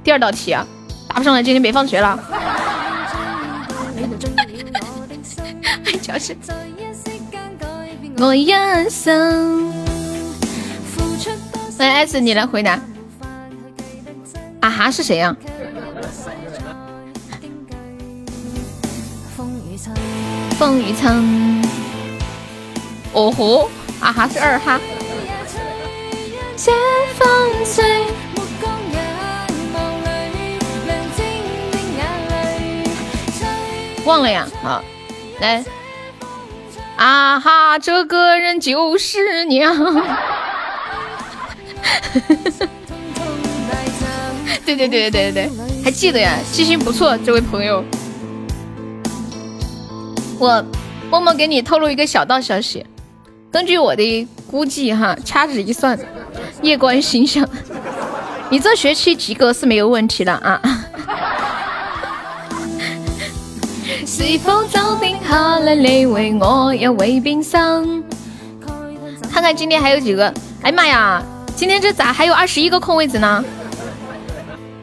[0.04, 0.66] 第二道题啊，
[1.08, 2.22] 答不上来，今天别放学了。
[8.18, 8.52] 我一
[8.90, 9.72] 生。
[11.78, 12.78] 来，S，你来回答。
[14.60, 15.34] 啊哈是谁呀？
[20.58, 21.64] 风雨城。
[23.14, 23.70] 哦吼，
[24.00, 24.78] 啊哈是二哈。
[34.04, 34.82] 忘了呀，好，
[35.40, 35.64] 来。
[36.96, 39.74] 啊哈，这个人就是娘。
[44.64, 45.50] 对对对对对对对，
[45.82, 47.84] 还记得呀，记性不错，这位朋友。
[50.38, 50.64] 我
[51.10, 52.84] 默默给你透露一个小道消息，
[53.50, 55.98] 根据我的估计哈，掐指一算，
[56.62, 57.46] 夜观星象，
[58.50, 60.60] 你这学期及格是没有问题的啊。
[64.26, 68.02] 是否早定下来你为我也为冰心？
[69.30, 70.32] 看看今天还有几个？
[70.62, 71.22] 哎妈呀，
[71.54, 73.44] 今天这咋还有二十一个空位子呢？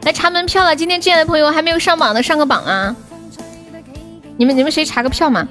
[0.04, 2.94] 来查门票了，今天进来的朋友还没有上榜的上个榜啊！
[4.36, 5.46] 你们你们谁查个票嘛？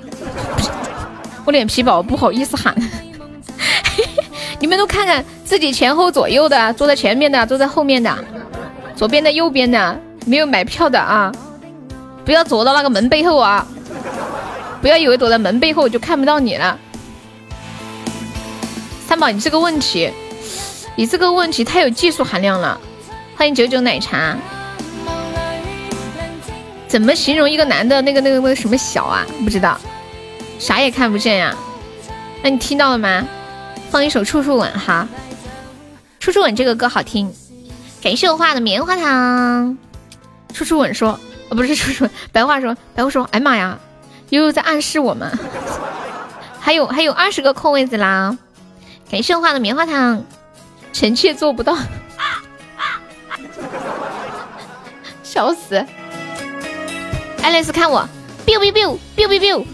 [1.43, 2.73] 我脸皮薄，不好意思喊。
[4.59, 8.17] 你们都看看自己前后左右的，坐在前面的，坐在后面的，
[8.95, 11.29] 左边的，右边的，没有买票的啊！
[12.23, 13.67] 不要走到那个门背后啊！
[14.81, 16.77] 不要以为躲在门背后就看不到你了。
[19.07, 20.11] 三宝，你这个问题，
[20.95, 22.79] 你这个问题太有技术含量了。
[23.35, 24.35] 欢迎九九奶茶。
[26.87, 29.25] 怎么形容一个男的那个那个那个什么小啊？
[29.43, 29.79] 不知道，
[30.57, 31.55] 啥也看不见呀。
[32.41, 33.23] 那你听到了吗？
[33.89, 35.07] 放一首《处处吻》哈，
[36.23, 37.31] 《处处吻》这个歌好听。
[38.01, 39.77] 感谢我画的棉花糖。
[40.53, 41.19] 处处吻说。
[41.49, 43.77] 哦，不是处处吻白话说，白话说，哎妈呀，
[44.31, 45.29] 悠悠在暗示我们，
[46.59, 48.37] 还有还有二十个空位子啦，
[49.09, 50.23] 感谢画的棉花糖，
[50.93, 51.77] 臣妾做不到，
[55.21, 55.85] 笑死，
[57.41, 58.07] 爱丽丝看我
[58.45, 59.65] ，biu biu biu biu biu biu，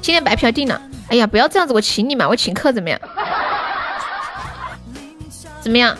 [0.00, 2.98] 今天白嫖定了，哎呀，不要这样子，我请你嘛，我请客怎么样？
[5.60, 5.94] 怎么样？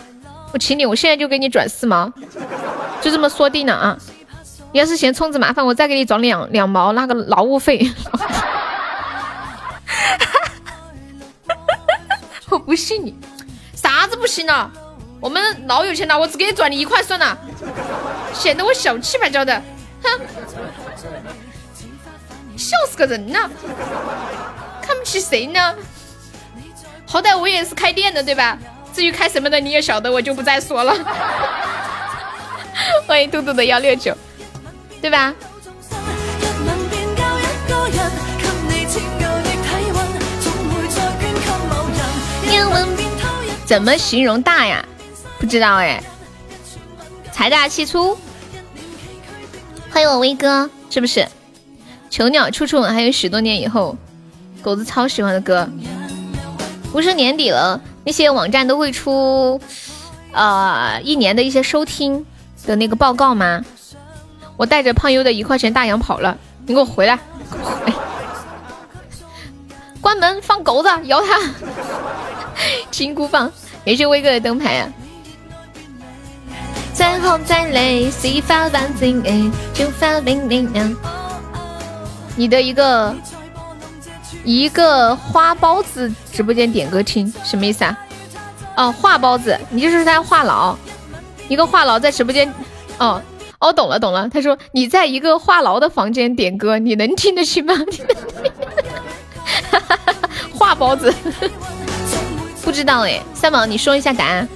[0.53, 2.11] 我请你，我现在就给你转四毛。
[2.99, 3.95] 就这么说定了啊！
[4.77, 7.81] 你要是嫌充值麻烦，我再给你转两两毛那个劳务费。
[12.47, 13.15] 我不信你，
[13.73, 14.71] 啥子不行了？
[15.19, 17.35] 我们老有钱了，我只给你转你一块算了，
[18.35, 19.27] 显得我小气吧？
[19.27, 19.59] 交的，
[20.03, 20.19] 哼，
[22.55, 23.49] 笑死个人呐！
[24.83, 25.73] 看不起谁呢？
[27.07, 28.55] 好歹我也是开店的对吧？
[28.93, 30.93] 至于开什么的你也晓得，我就不再说了。
[33.07, 34.15] 欢迎嘟嘟的幺六九，
[35.01, 35.33] 对吧？
[43.65, 44.83] 怎么形容大呀？
[45.39, 46.01] 不知道哎。
[47.33, 48.17] 财大气粗。
[49.91, 51.27] 欢迎我威哥，是不是？
[52.09, 53.97] 囚鸟处处吻，还有许多年以后，
[54.61, 55.69] 狗子超喜欢的歌。
[56.93, 59.59] 不是年底了，那些网站都会出，
[60.31, 62.25] 呃，一年的一些收听
[62.65, 63.61] 的那个报告吗？
[64.57, 67.17] 我带着胖优的一块钱大洋跑了，你给我回来！
[70.01, 71.37] 关门放狗子，咬他！
[72.89, 73.51] 金箍棒，
[73.83, 74.89] 也是威哥的灯牌啊！
[76.93, 80.95] 再红再累，洗发万金哎，就发零零两。
[82.35, 83.15] 你的一个
[84.43, 87.97] 一个花包子直播间点歌听什么意思啊？
[88.75, 90.75] 哦，话包子，你就是在话痨，
[91.47, 92.51] 一个话痨在直播间。
[92.97, 93.21] 哦
[93.59, 97.73] 哦，懂了懂了，他说你在一个话痨的房间点歌，你能听得清吗？
[100.53, 101.13] 话包子，
[102.63, 104.47] 不知道哎，三毛你说一下答案。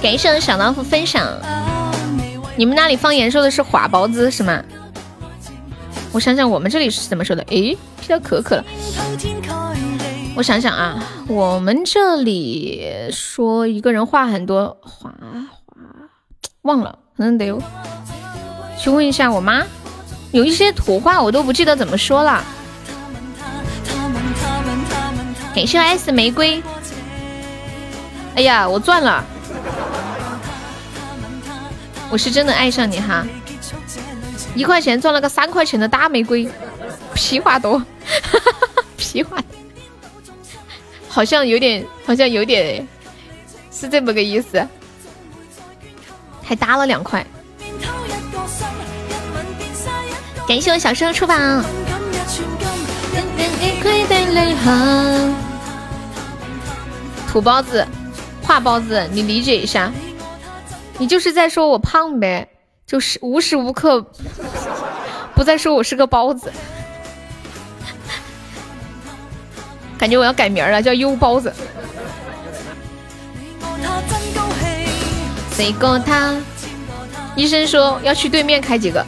[0.00, 1.26] 感谢小老虎分享，
[2.56, 4.62] 你们那里方言说的是话包子是吗？
[6.12, 7.42] 我想想，我们这里是怎么说的？
[7.48, 8.64] 诶，听到可可了。
[10.38, 15.12] 我想想啊，我们这里说一个人话很多，话话
[16.62, 17.52] 忘了，可能得
[18.78, 19.66] 去问一下我妈。
[20.30, 22.44] 有一些土话我都不记得怎么说了。
[25.56, 26.62] 感谢 S 玫瑰。
[28.36, 29.24] 哎呀，我赚了。
[32.10, 33.26] 我是真的爱上你哈，
[34.54, 36.48] 一块钱赚了个三块钱的大玫瑰，
[37.12, 37.84] 屁话多，
[38.96, 39.36] 屁话，
[41.08, 42.86] 好像有点，好像有点，
[43.72, 44.66] 是这么个意思，
[46.42, 47.26] 还搭了两块，
[50.46, 51.64] 感谢我小生出榜，
[57.26, 57.86] 土包子，
[58.42, 59.92] 话包子，你理解一下。
[60.98, 62.48] 你就是在说我胖呗，
[62.86, 64.04] 就是无时无刻
[65.34, 66.52] 不在说我是个包子，
[69.98, 71.52] 感觉我要改名了，叫优包子。
[75.50, 76.34] 谁过他？
[77.34, 79.04] 医生说要去对面开几个，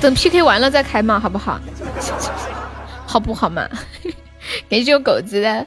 [0.00, 1.58] 等 PK 完了再开嘛，好不好？
[3.06, 3.68] 好不好嘛？
[4.68, 5.66] 感谢我狗子的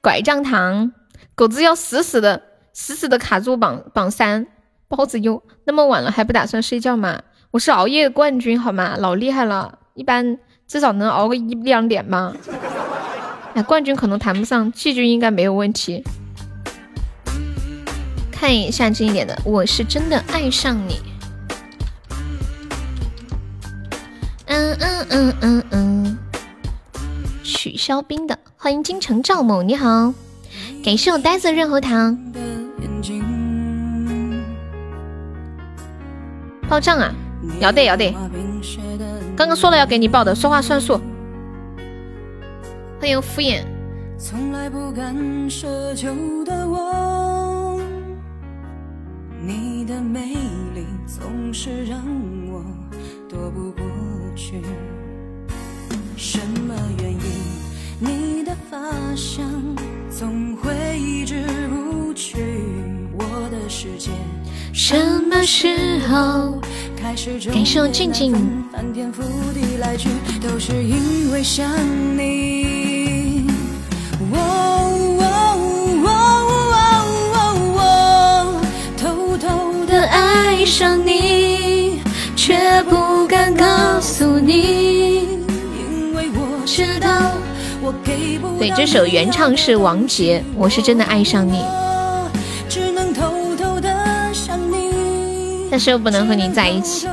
[0.00, 0.92] 拐杖糖，
[1.34, 2.42] 狗子要死死的。
[2.76, 4.48] 死死的卡住榜榜三，
[4.88, 7.20] 包子优，那么晚了还不打算睡觉吗？
[7.52, 8.96] 我是熬夜冠军好吗？
[8.98, 12.32] 老厉害了，一般至少能熬个一两点吗？
[13.54, 16.02] 哎，冠军可能谈不上，季军应该没有问题。
[18.32, 21.00] 看一下近一点的，我是真的爱上你。
[24.46, 26.18] 嗯嗯嗯嗯嗯，
[27.44, 30.12] 取消冰的，欢迎京城赵某，你好，
[30.84, 32.18] 感谢我呆子润喉糖。
[36.68, 37.14] 报账啊，
[37.60, 38.12] 要得要得，
[39.36, 41.00] 刚刚说了要给你报的，说话算数。
[43.04, 43.62] 没有敷衍，
[44.16, 45.14] 从来不敢
[45.50, 46.08] 奢求
[46.42, 47.78] 的我。
[49.42, 50.32] 你的美
[50.74, 52.00] 丽总是让
[52.50, 52.64] 我
[53.28, 53.84] 躲不过
[54.34, 54.62] 去，
[56.16, 57.20] 什么原因？
[57.98, 58.78] 你的发
[59.14, 59.52] 香
[60.08, 62.38] 总会一直入去
[63.18, 64.12] 我的世界。
[64.72, 64.96] 什
[65.28, 66.58] 么时候？
[67.04, 67.14] 感
[67.66, 68.32] 受静静。
[68.72, 69.20] 翻天覆
[69.52, 70.08] 地来去，
[70.40, 71.68] 都是因为想
[72.16, 73.44] 你。
[78.96, 82.00] 偷偷的爱上你，
[82.34, 85.28] 却不敢告诉你，
[85.76, 87.32] 因为我知道
[87.82, 91.58] 我给不对，这首原唱是王杰，我是真的爱上你。
[95.74, 97.08] 但是又不能和你在一起。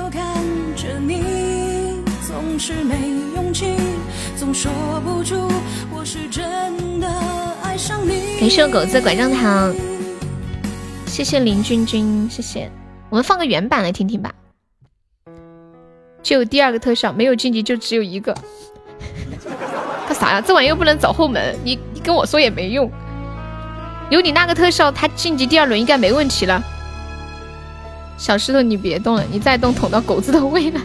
[8.39, 9.73] 感谢我狗子拐杖糖，
[11.07, 12.69] 谢谢林君君，谢谢。
[13.09, 14.31] 我们放个原版来听听吧。
[16.21, 18.31] 就有第二个特效，没有晋级就只有一个。
[20.05, 20.39] 干啥呀？
[20.39, 22.91] 这玩意又不能走后门，你你跟我说也没用。
[24.11, 26.63] 有你那个特效，他晋级第二轮应该没问题了。
[28.22, 30.80] 小石头，你别动了，你再动捅到狗子的胃了。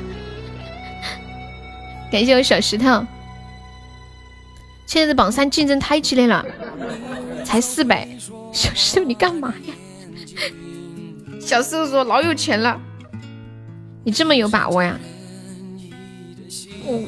[2.11, 3.05] 感谢我小石头，
[4.87, 6.43] 现在的榜三竞争太激烈了，
[7.45, 8.09] 才四百。
[8.53, 9.75] 小石头，你干嘛呀？
[11.39, 12.81] 小石头说老有钱了，
[14.03, 14.99] 你这么有把握呀？
[16.87, 17.03] 我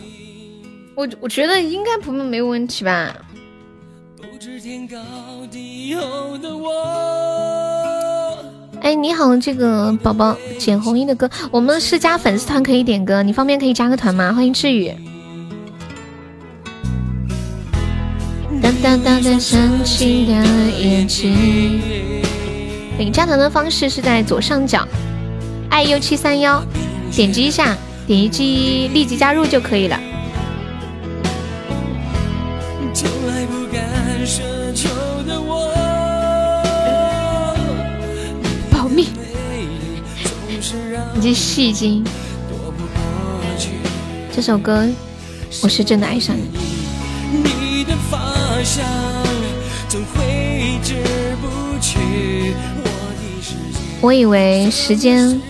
[0.95, 3.17] 我我觉得应该不没问题吧。
[4.19, 4.99] 不知天高
[5.51, 7.98] 地厚的我
[8.81, 14.33] 哎，你好，这个宝宝简红衣的歌，我们是加粉丝团可以点歌，你方便可以加个团吗？
[14.33, 14.93] 欢迎志宇。
[18.63, 20.33] 哒哒哒哒，升起的
[20.81, 21.81] 眼睛。
[22.99, 24.87] 领加团的方式是在左上角，
[25.71, 26.63] 爱 u 七三幺，
[27.13, 27.77] 点击一下，
[28.07, 30.01] 点击立即加入就可以了。
[34.75, 35.08] 保
[41.19, 42.05] 你这戏精。
[44.33, 44.87] 这首歌，
[45.65, 46.45] 我是真的爱上你。
[54.01, 55.41] 我以为时间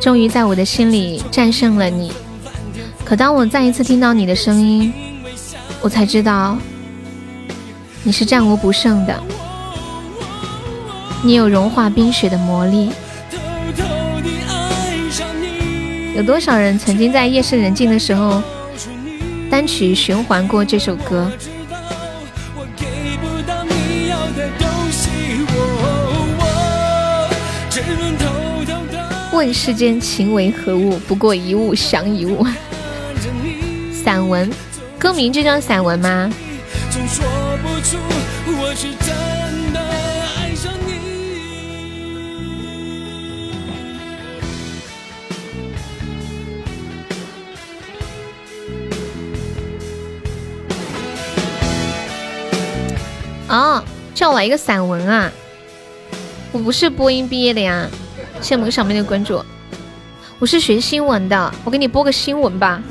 [0.00, 2.12] 终于在我的心里战胜了你，
[3.04, 4.92] 可当我再一次听到你的声音，
[5.80, 6.56] 我才知道
[8.04, 9.20] 你是战无不胜的。
[11.24, 12.92] 你有融化冰雪的魔力。
[16.14, 18.42] 有多少人曾经在夜深人静的时候
[19.50, 21.30] 单曲循环过这首歌？
[29.32, 30.98] 问世间情为何物？
[31.08, 32.46] 不过一物降一物。
[33.92, 34.50] 散文，
[34.98, 36.30] 歌名就叫散文吗？
[53.52, 53.84] 哦，
[54.14, 55.30] 叫我来一个散文啊！
[56.52, 57.86] 我不是播音毕业的呀。
[58.40, 59.44] 谢谢小妹的关注，
[60.38, 62.82] 我是学新闻的，我给你播个新闻吧。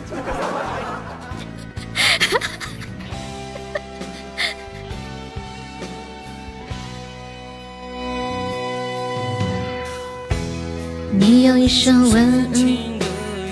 [11.11, 13.05] 你有一双温情的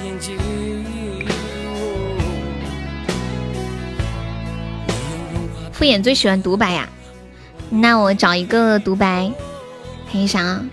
[0.05, 0.37] 眼睛，
[5.73, 6.87] 敷衍最喜欢独白呀，
[7.69, 9.31] 那我找一个独白，
[10.11, 10.63] 看一下啊。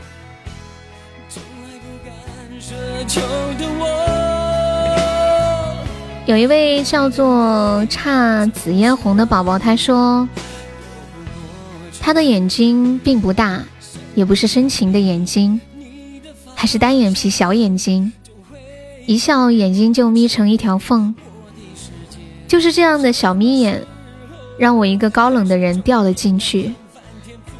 [6.27, 10.28] 有一位叫做姹紫嫣红的宝宝，他说
[12.01, 13.62] 他的眼睛并不大，
[14.14, 15.60] 也不是深情的眼睛，
[16.55, 18.12] 还是单眼皮小眼睛，
[19.06, 21.14] 一笑眼睛就眯成一条缝，
[22.48, 23.85] 就是这样的小眯眼，
[24.59, 26.74] 让我一个高冷的人掉了进去，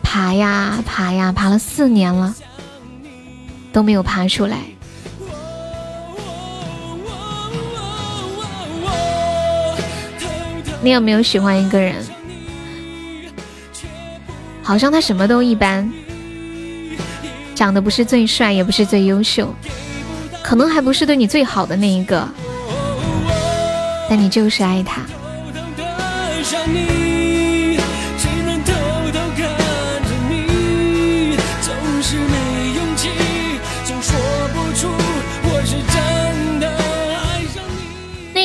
[0.09, 2.33] 爬呀爬呀，爬了四年了，
[3.73, 4.59] 都没有爬出来。
[10.81, 11.97] 你有没有喜欢一个人？
[14.63, 15.93] 好像他什么都一般，
[17.55, 19.53] 长得不是最帅，也不是最优秀，
[20.43, 22.27] 可能还不是对你最好的那一个，
[24.09, 25.03] 但你就是爱他。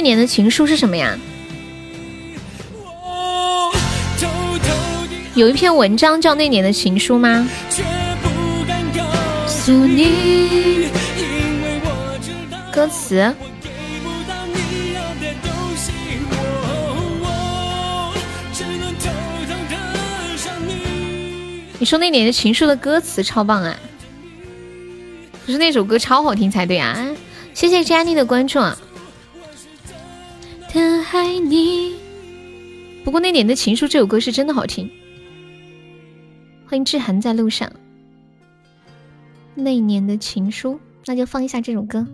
[0.02, 1.16] 那年的情书是什么呀？
[5.36, 7.48] 有一篇文章叫《那年的情书》吗？
[12.72, 13.32] 歌词。
[21.78, 23.78] 你说那年的情书的歌词超棒啊！
[25.46, 27.08] 不是那首歌超好听才对啊！
[27.54, 28.76] 谢谢 Jenny 的关注啊！
[31.14, 31.98] 爱你
[33.04, 34.90] 不过那年的情书这首歌是真的好听。
[36.66, 37.70] 欢迎志涵在路上。
[39.54, 42.08] 那年的情书，那就放一下这首歌。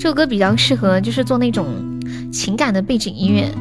[0.00, 1.66] 这首歌比较适合，就是做那种
[2.32, 3.52] 情感的背景音乐。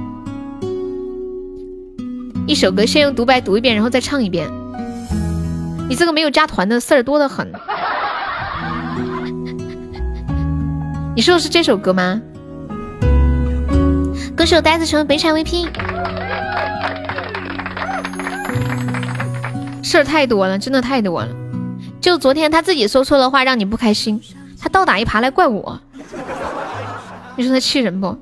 [2.48, 4.50] 一首歌先用独白读一遍，然后再唱一遍。
[5.90, 7.52] 你这个没有加团的事儿多得很。
[11.14, 12.22] 你说的是这首歌吗？
[14.48, 15.68] 歌手呆子成为北产 VP。
[19.84, 21.28] 事儿太多了，真的太多了。
[22.00, 24.22] 就昨天他自己说错了话，让你不开心，
[24.58, 25.78] 他倒打一耙来怪我。
[27.36, 28.18] 你说他气人不？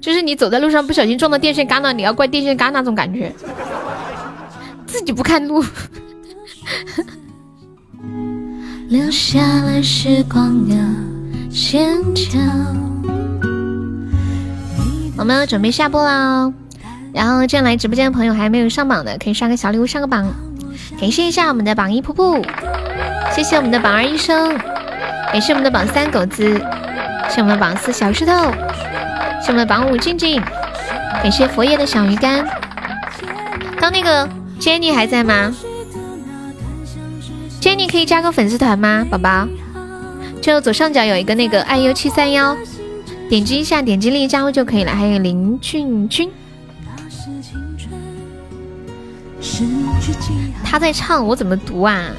[0.00, 3.34] 就是你走在路上不小心撞到电线杆了，你要怪电线杆那种感觉。
[4.86, 5.64] 自己不看路。
[8.88, 10.76] 留下了时光的
[11.50, 12.40] 线条。
[15.20, 16.50] 我们要准备下播啦。
[17.12, 20.32] 然后，进来直播间的朋友还没有上榜的，可以刷个小礼物上个榜。
[20.98, 22.42] 感谢一下我们的榜一瀑布，
[23.30, 24.56] 谢谢我们的榜二医生，
[25.30, 26.58] 感谢我们的榜三狗子，
[27.28, 30.40] 谢我们的榜四小石头，谢谢我们的榜五静静，
[31.22, 32.42] 感谢佛爷的小鱼干。
[33.78, 34.26] 刚那个
[34.58, 35.54] Jenny 还在吗
[37.60, 39.46] ？Jenny 可以加个粉丝团吗，宝宝？
[40.40, 42.56] 就左上角有一个那个 iu 七三幺，
[43.30, 44.90] 点击一下，点击立即加入就可以了。
[44.90, 46.28] 还有林俊君。
[50.64, 52.10] 他在唱，我怎么读啊？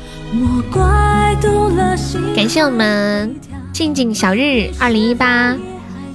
[2.34, 3.36] 感谢我们
[3.74, 5.58] 静静小日二零一八，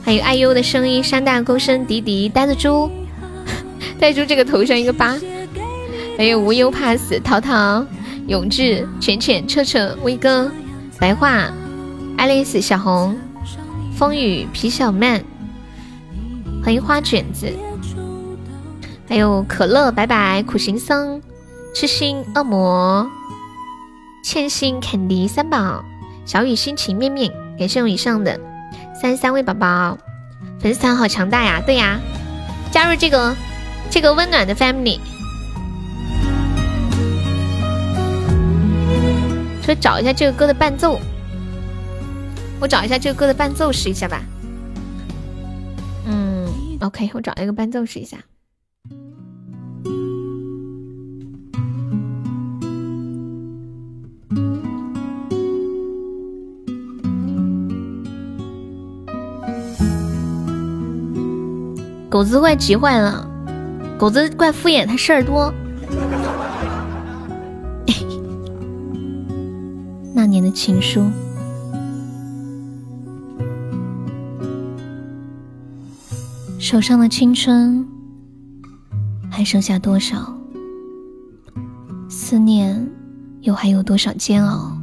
[0.03, 2.91] 还有爱优的声音，山大沟深迪迪呆子猪，
[4.01, 5.15] 呆猪这个头像一个八，
[6.17, 7.85] 还有无忧怕死淘淘
[8.29, 10.51] 永志浅浅彻彻威哥
[10.99, 11.53] 白话
[12.17, 13.15] 爱丽丝小红
[13.97, 15.25] 风雨皮小曼，
[16.63, 17.51] 欢迎花卷子。
[19.09, 21.23] 还有可乐，拜拜，苦行僧，
[21.75, 23.09] 痴心恶魔，
[24.23, 25.83] 欠薪肯迪三宝，
[26.27, 28.39] 小雨心情面面，感谢我以上的
[29.01, 29.97] 三十三位宝宝，
[30.61, 31.63] 粉丝团好强大呀！
[31.65, 31.99] 对呀，
[32.71, 33.35] 加入这个
[33.89, 34.99] 这个温暖的 family，
[39.63, 41.01] 说找一下这个歌的伴奏，
[42.59, 44.23] 我找一下这个歌的伴奏试一下吧。
[46.07, 46.49] 嗯
[46.81, 48.17] ，OK，我找一个伴奏试一下。
[62.09, 63.29] 狗子怪急坏了，
[63.99, 65.53] 狗子怪敷衍，他事儿多。
[70.15, 71.11] 那年的情书，
[76.69, 77.87] 手上的青春
[79.31, 80.37] 还剩下多少？
[82.09, 82.91] 思念
[83.43, 84.77] 又还有多少煎熬？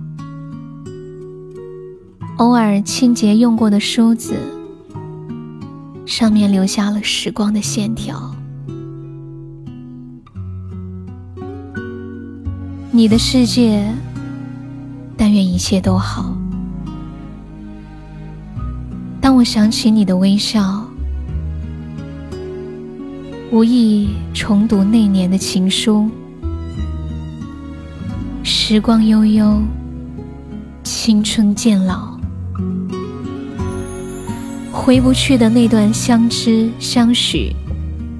[2.37, 4.33] 偶尔清洁用过的梳子。
[6.05, 8.33] 上面留下了时光的线条。
[12.91, 13.93] 你的世界，
[15.17, 16.33] 但愿一切都好。
[19.19, 20.82] 当我想起你的微笑，
[23.53, 26.09] 无意重读那年的情书。
[28.41, 29.61] 时光悠悠，
[30.83, 32.17] 青春渐老。
[34.71, 37.55] 回不去的那段相知相许，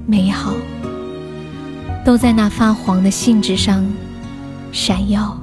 [0.06, 0.54] 美好，
[2.04, 3.84] 都在那发黄的信纸上
[4.70, 5.36] 闪耀。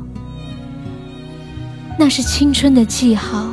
[1.99, 3.45] 那是青春的记号，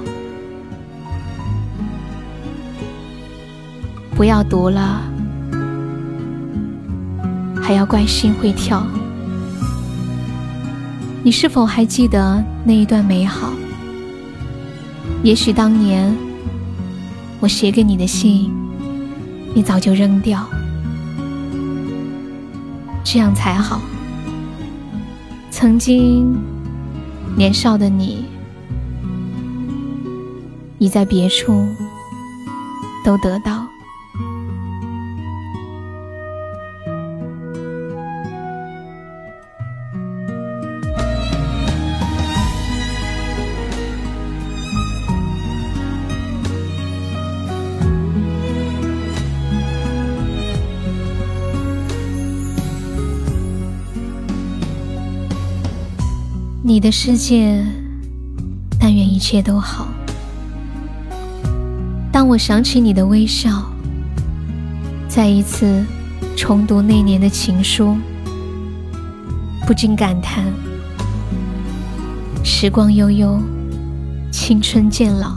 [4.14, 5.02] 不要读了，
[7.68, 8.82] 还要怪心会跳。
[11.22, 13.52] 你是否还记得那一段美好？
[15.22, 16.16] 也许当年。
[17.40, 18.50] 我写给你的信，
[19.54, 20.48] 你早就扔掉，
[23.04, 23.82] 这样才好。
[25.50, 26.34] 曾经
[27.36, 28.24] 年少的你，
[30.78, 31.68] 已在别处
[33.04, 33.57] 都得到。
[56.78, 57.60] 你的世界，
[58.78, 59.88] 但愿一切都好。
[62.12, 63.50] 当我想起你的微笑，
[65.08, 65.84] 再一次
[66.36, 67.96] 重读那年的情书，
[69.66, 70.44] 不禁感叹：
[72.44, 73.40] 时光悠悠，
[74.30, 75.36] 青春渐老，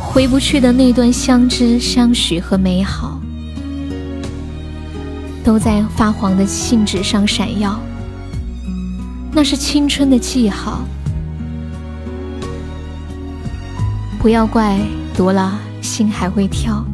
[0.00, 3.20] 回不去的那段相知相许和美好，
[5.44, 7.78] 都在发黄的信纸上闪耀。
[9.34, 10.82] 那是青春的记号，
[14.18, 14.78] 不要怪
[15.16, 16.84] 读了心还会跳。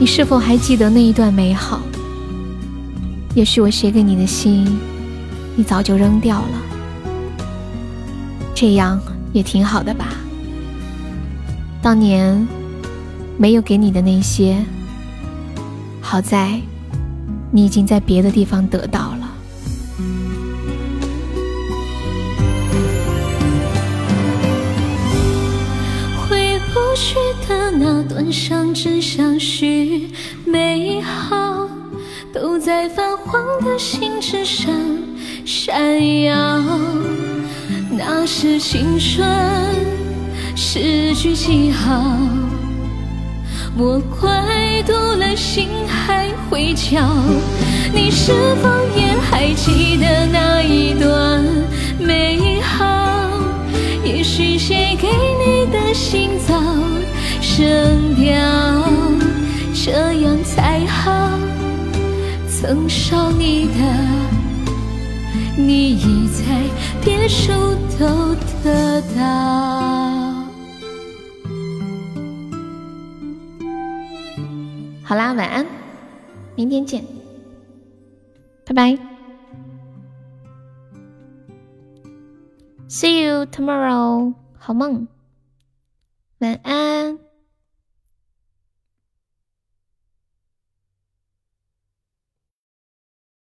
[0.00, 1.82] 你是否还记得那一段美好？
[3.34, 4.66] 也许我写给你的信，
[5.54, 6.62] 你早就扔掉了，
[8.54, 8.98] 这样
[9.34, 10.08] 也挺好的吧。
[11.82, 12.48] 当年
[13.36, 14.64] 没有给你的那些，
[16.00, 16.58] 好在。
[17.54, 19.28] 你已经在别的地方得到了。
[26.16, 27.14] 回不去
[27.46, 30.08] 的那段相知相许，
[30.46, 31.68] 美好
[32.32, 32.58] 都。
[32.62, 34.72] 在泛黄的信纸上
[35.44, 36.62] 闪耀。
[37.90, 39.28] 那是青春，
[40.54, 42.00] 诗句记号。
[43.76, 46.21] 我快读了，心还
[46.62, 47.02] 会跳。
[47.92, 51.44] 你是否也还记得那一段
[51.98, 52.86] 美好？
[54.04, 56.54] 也许写给你的信早
[57.40, 58.32] 生掉，
[59.74, 59.90] 这
[60.22, 61.30] 样才好。
[62.48, 63.80] 曾少你的，
[65.56, 66.44] 你已在
[67.04, 67.52] 别处
[67.98, 69.20] 都得到。
[75.02, 75.66] 好啦，晚安，
[76.62, 77.04] 明天见，
[78.64, 78.96] 拜拜
[82.88, 85.08] ，See you tomorrow，好梦，
[86.38, 87.18] 晚安。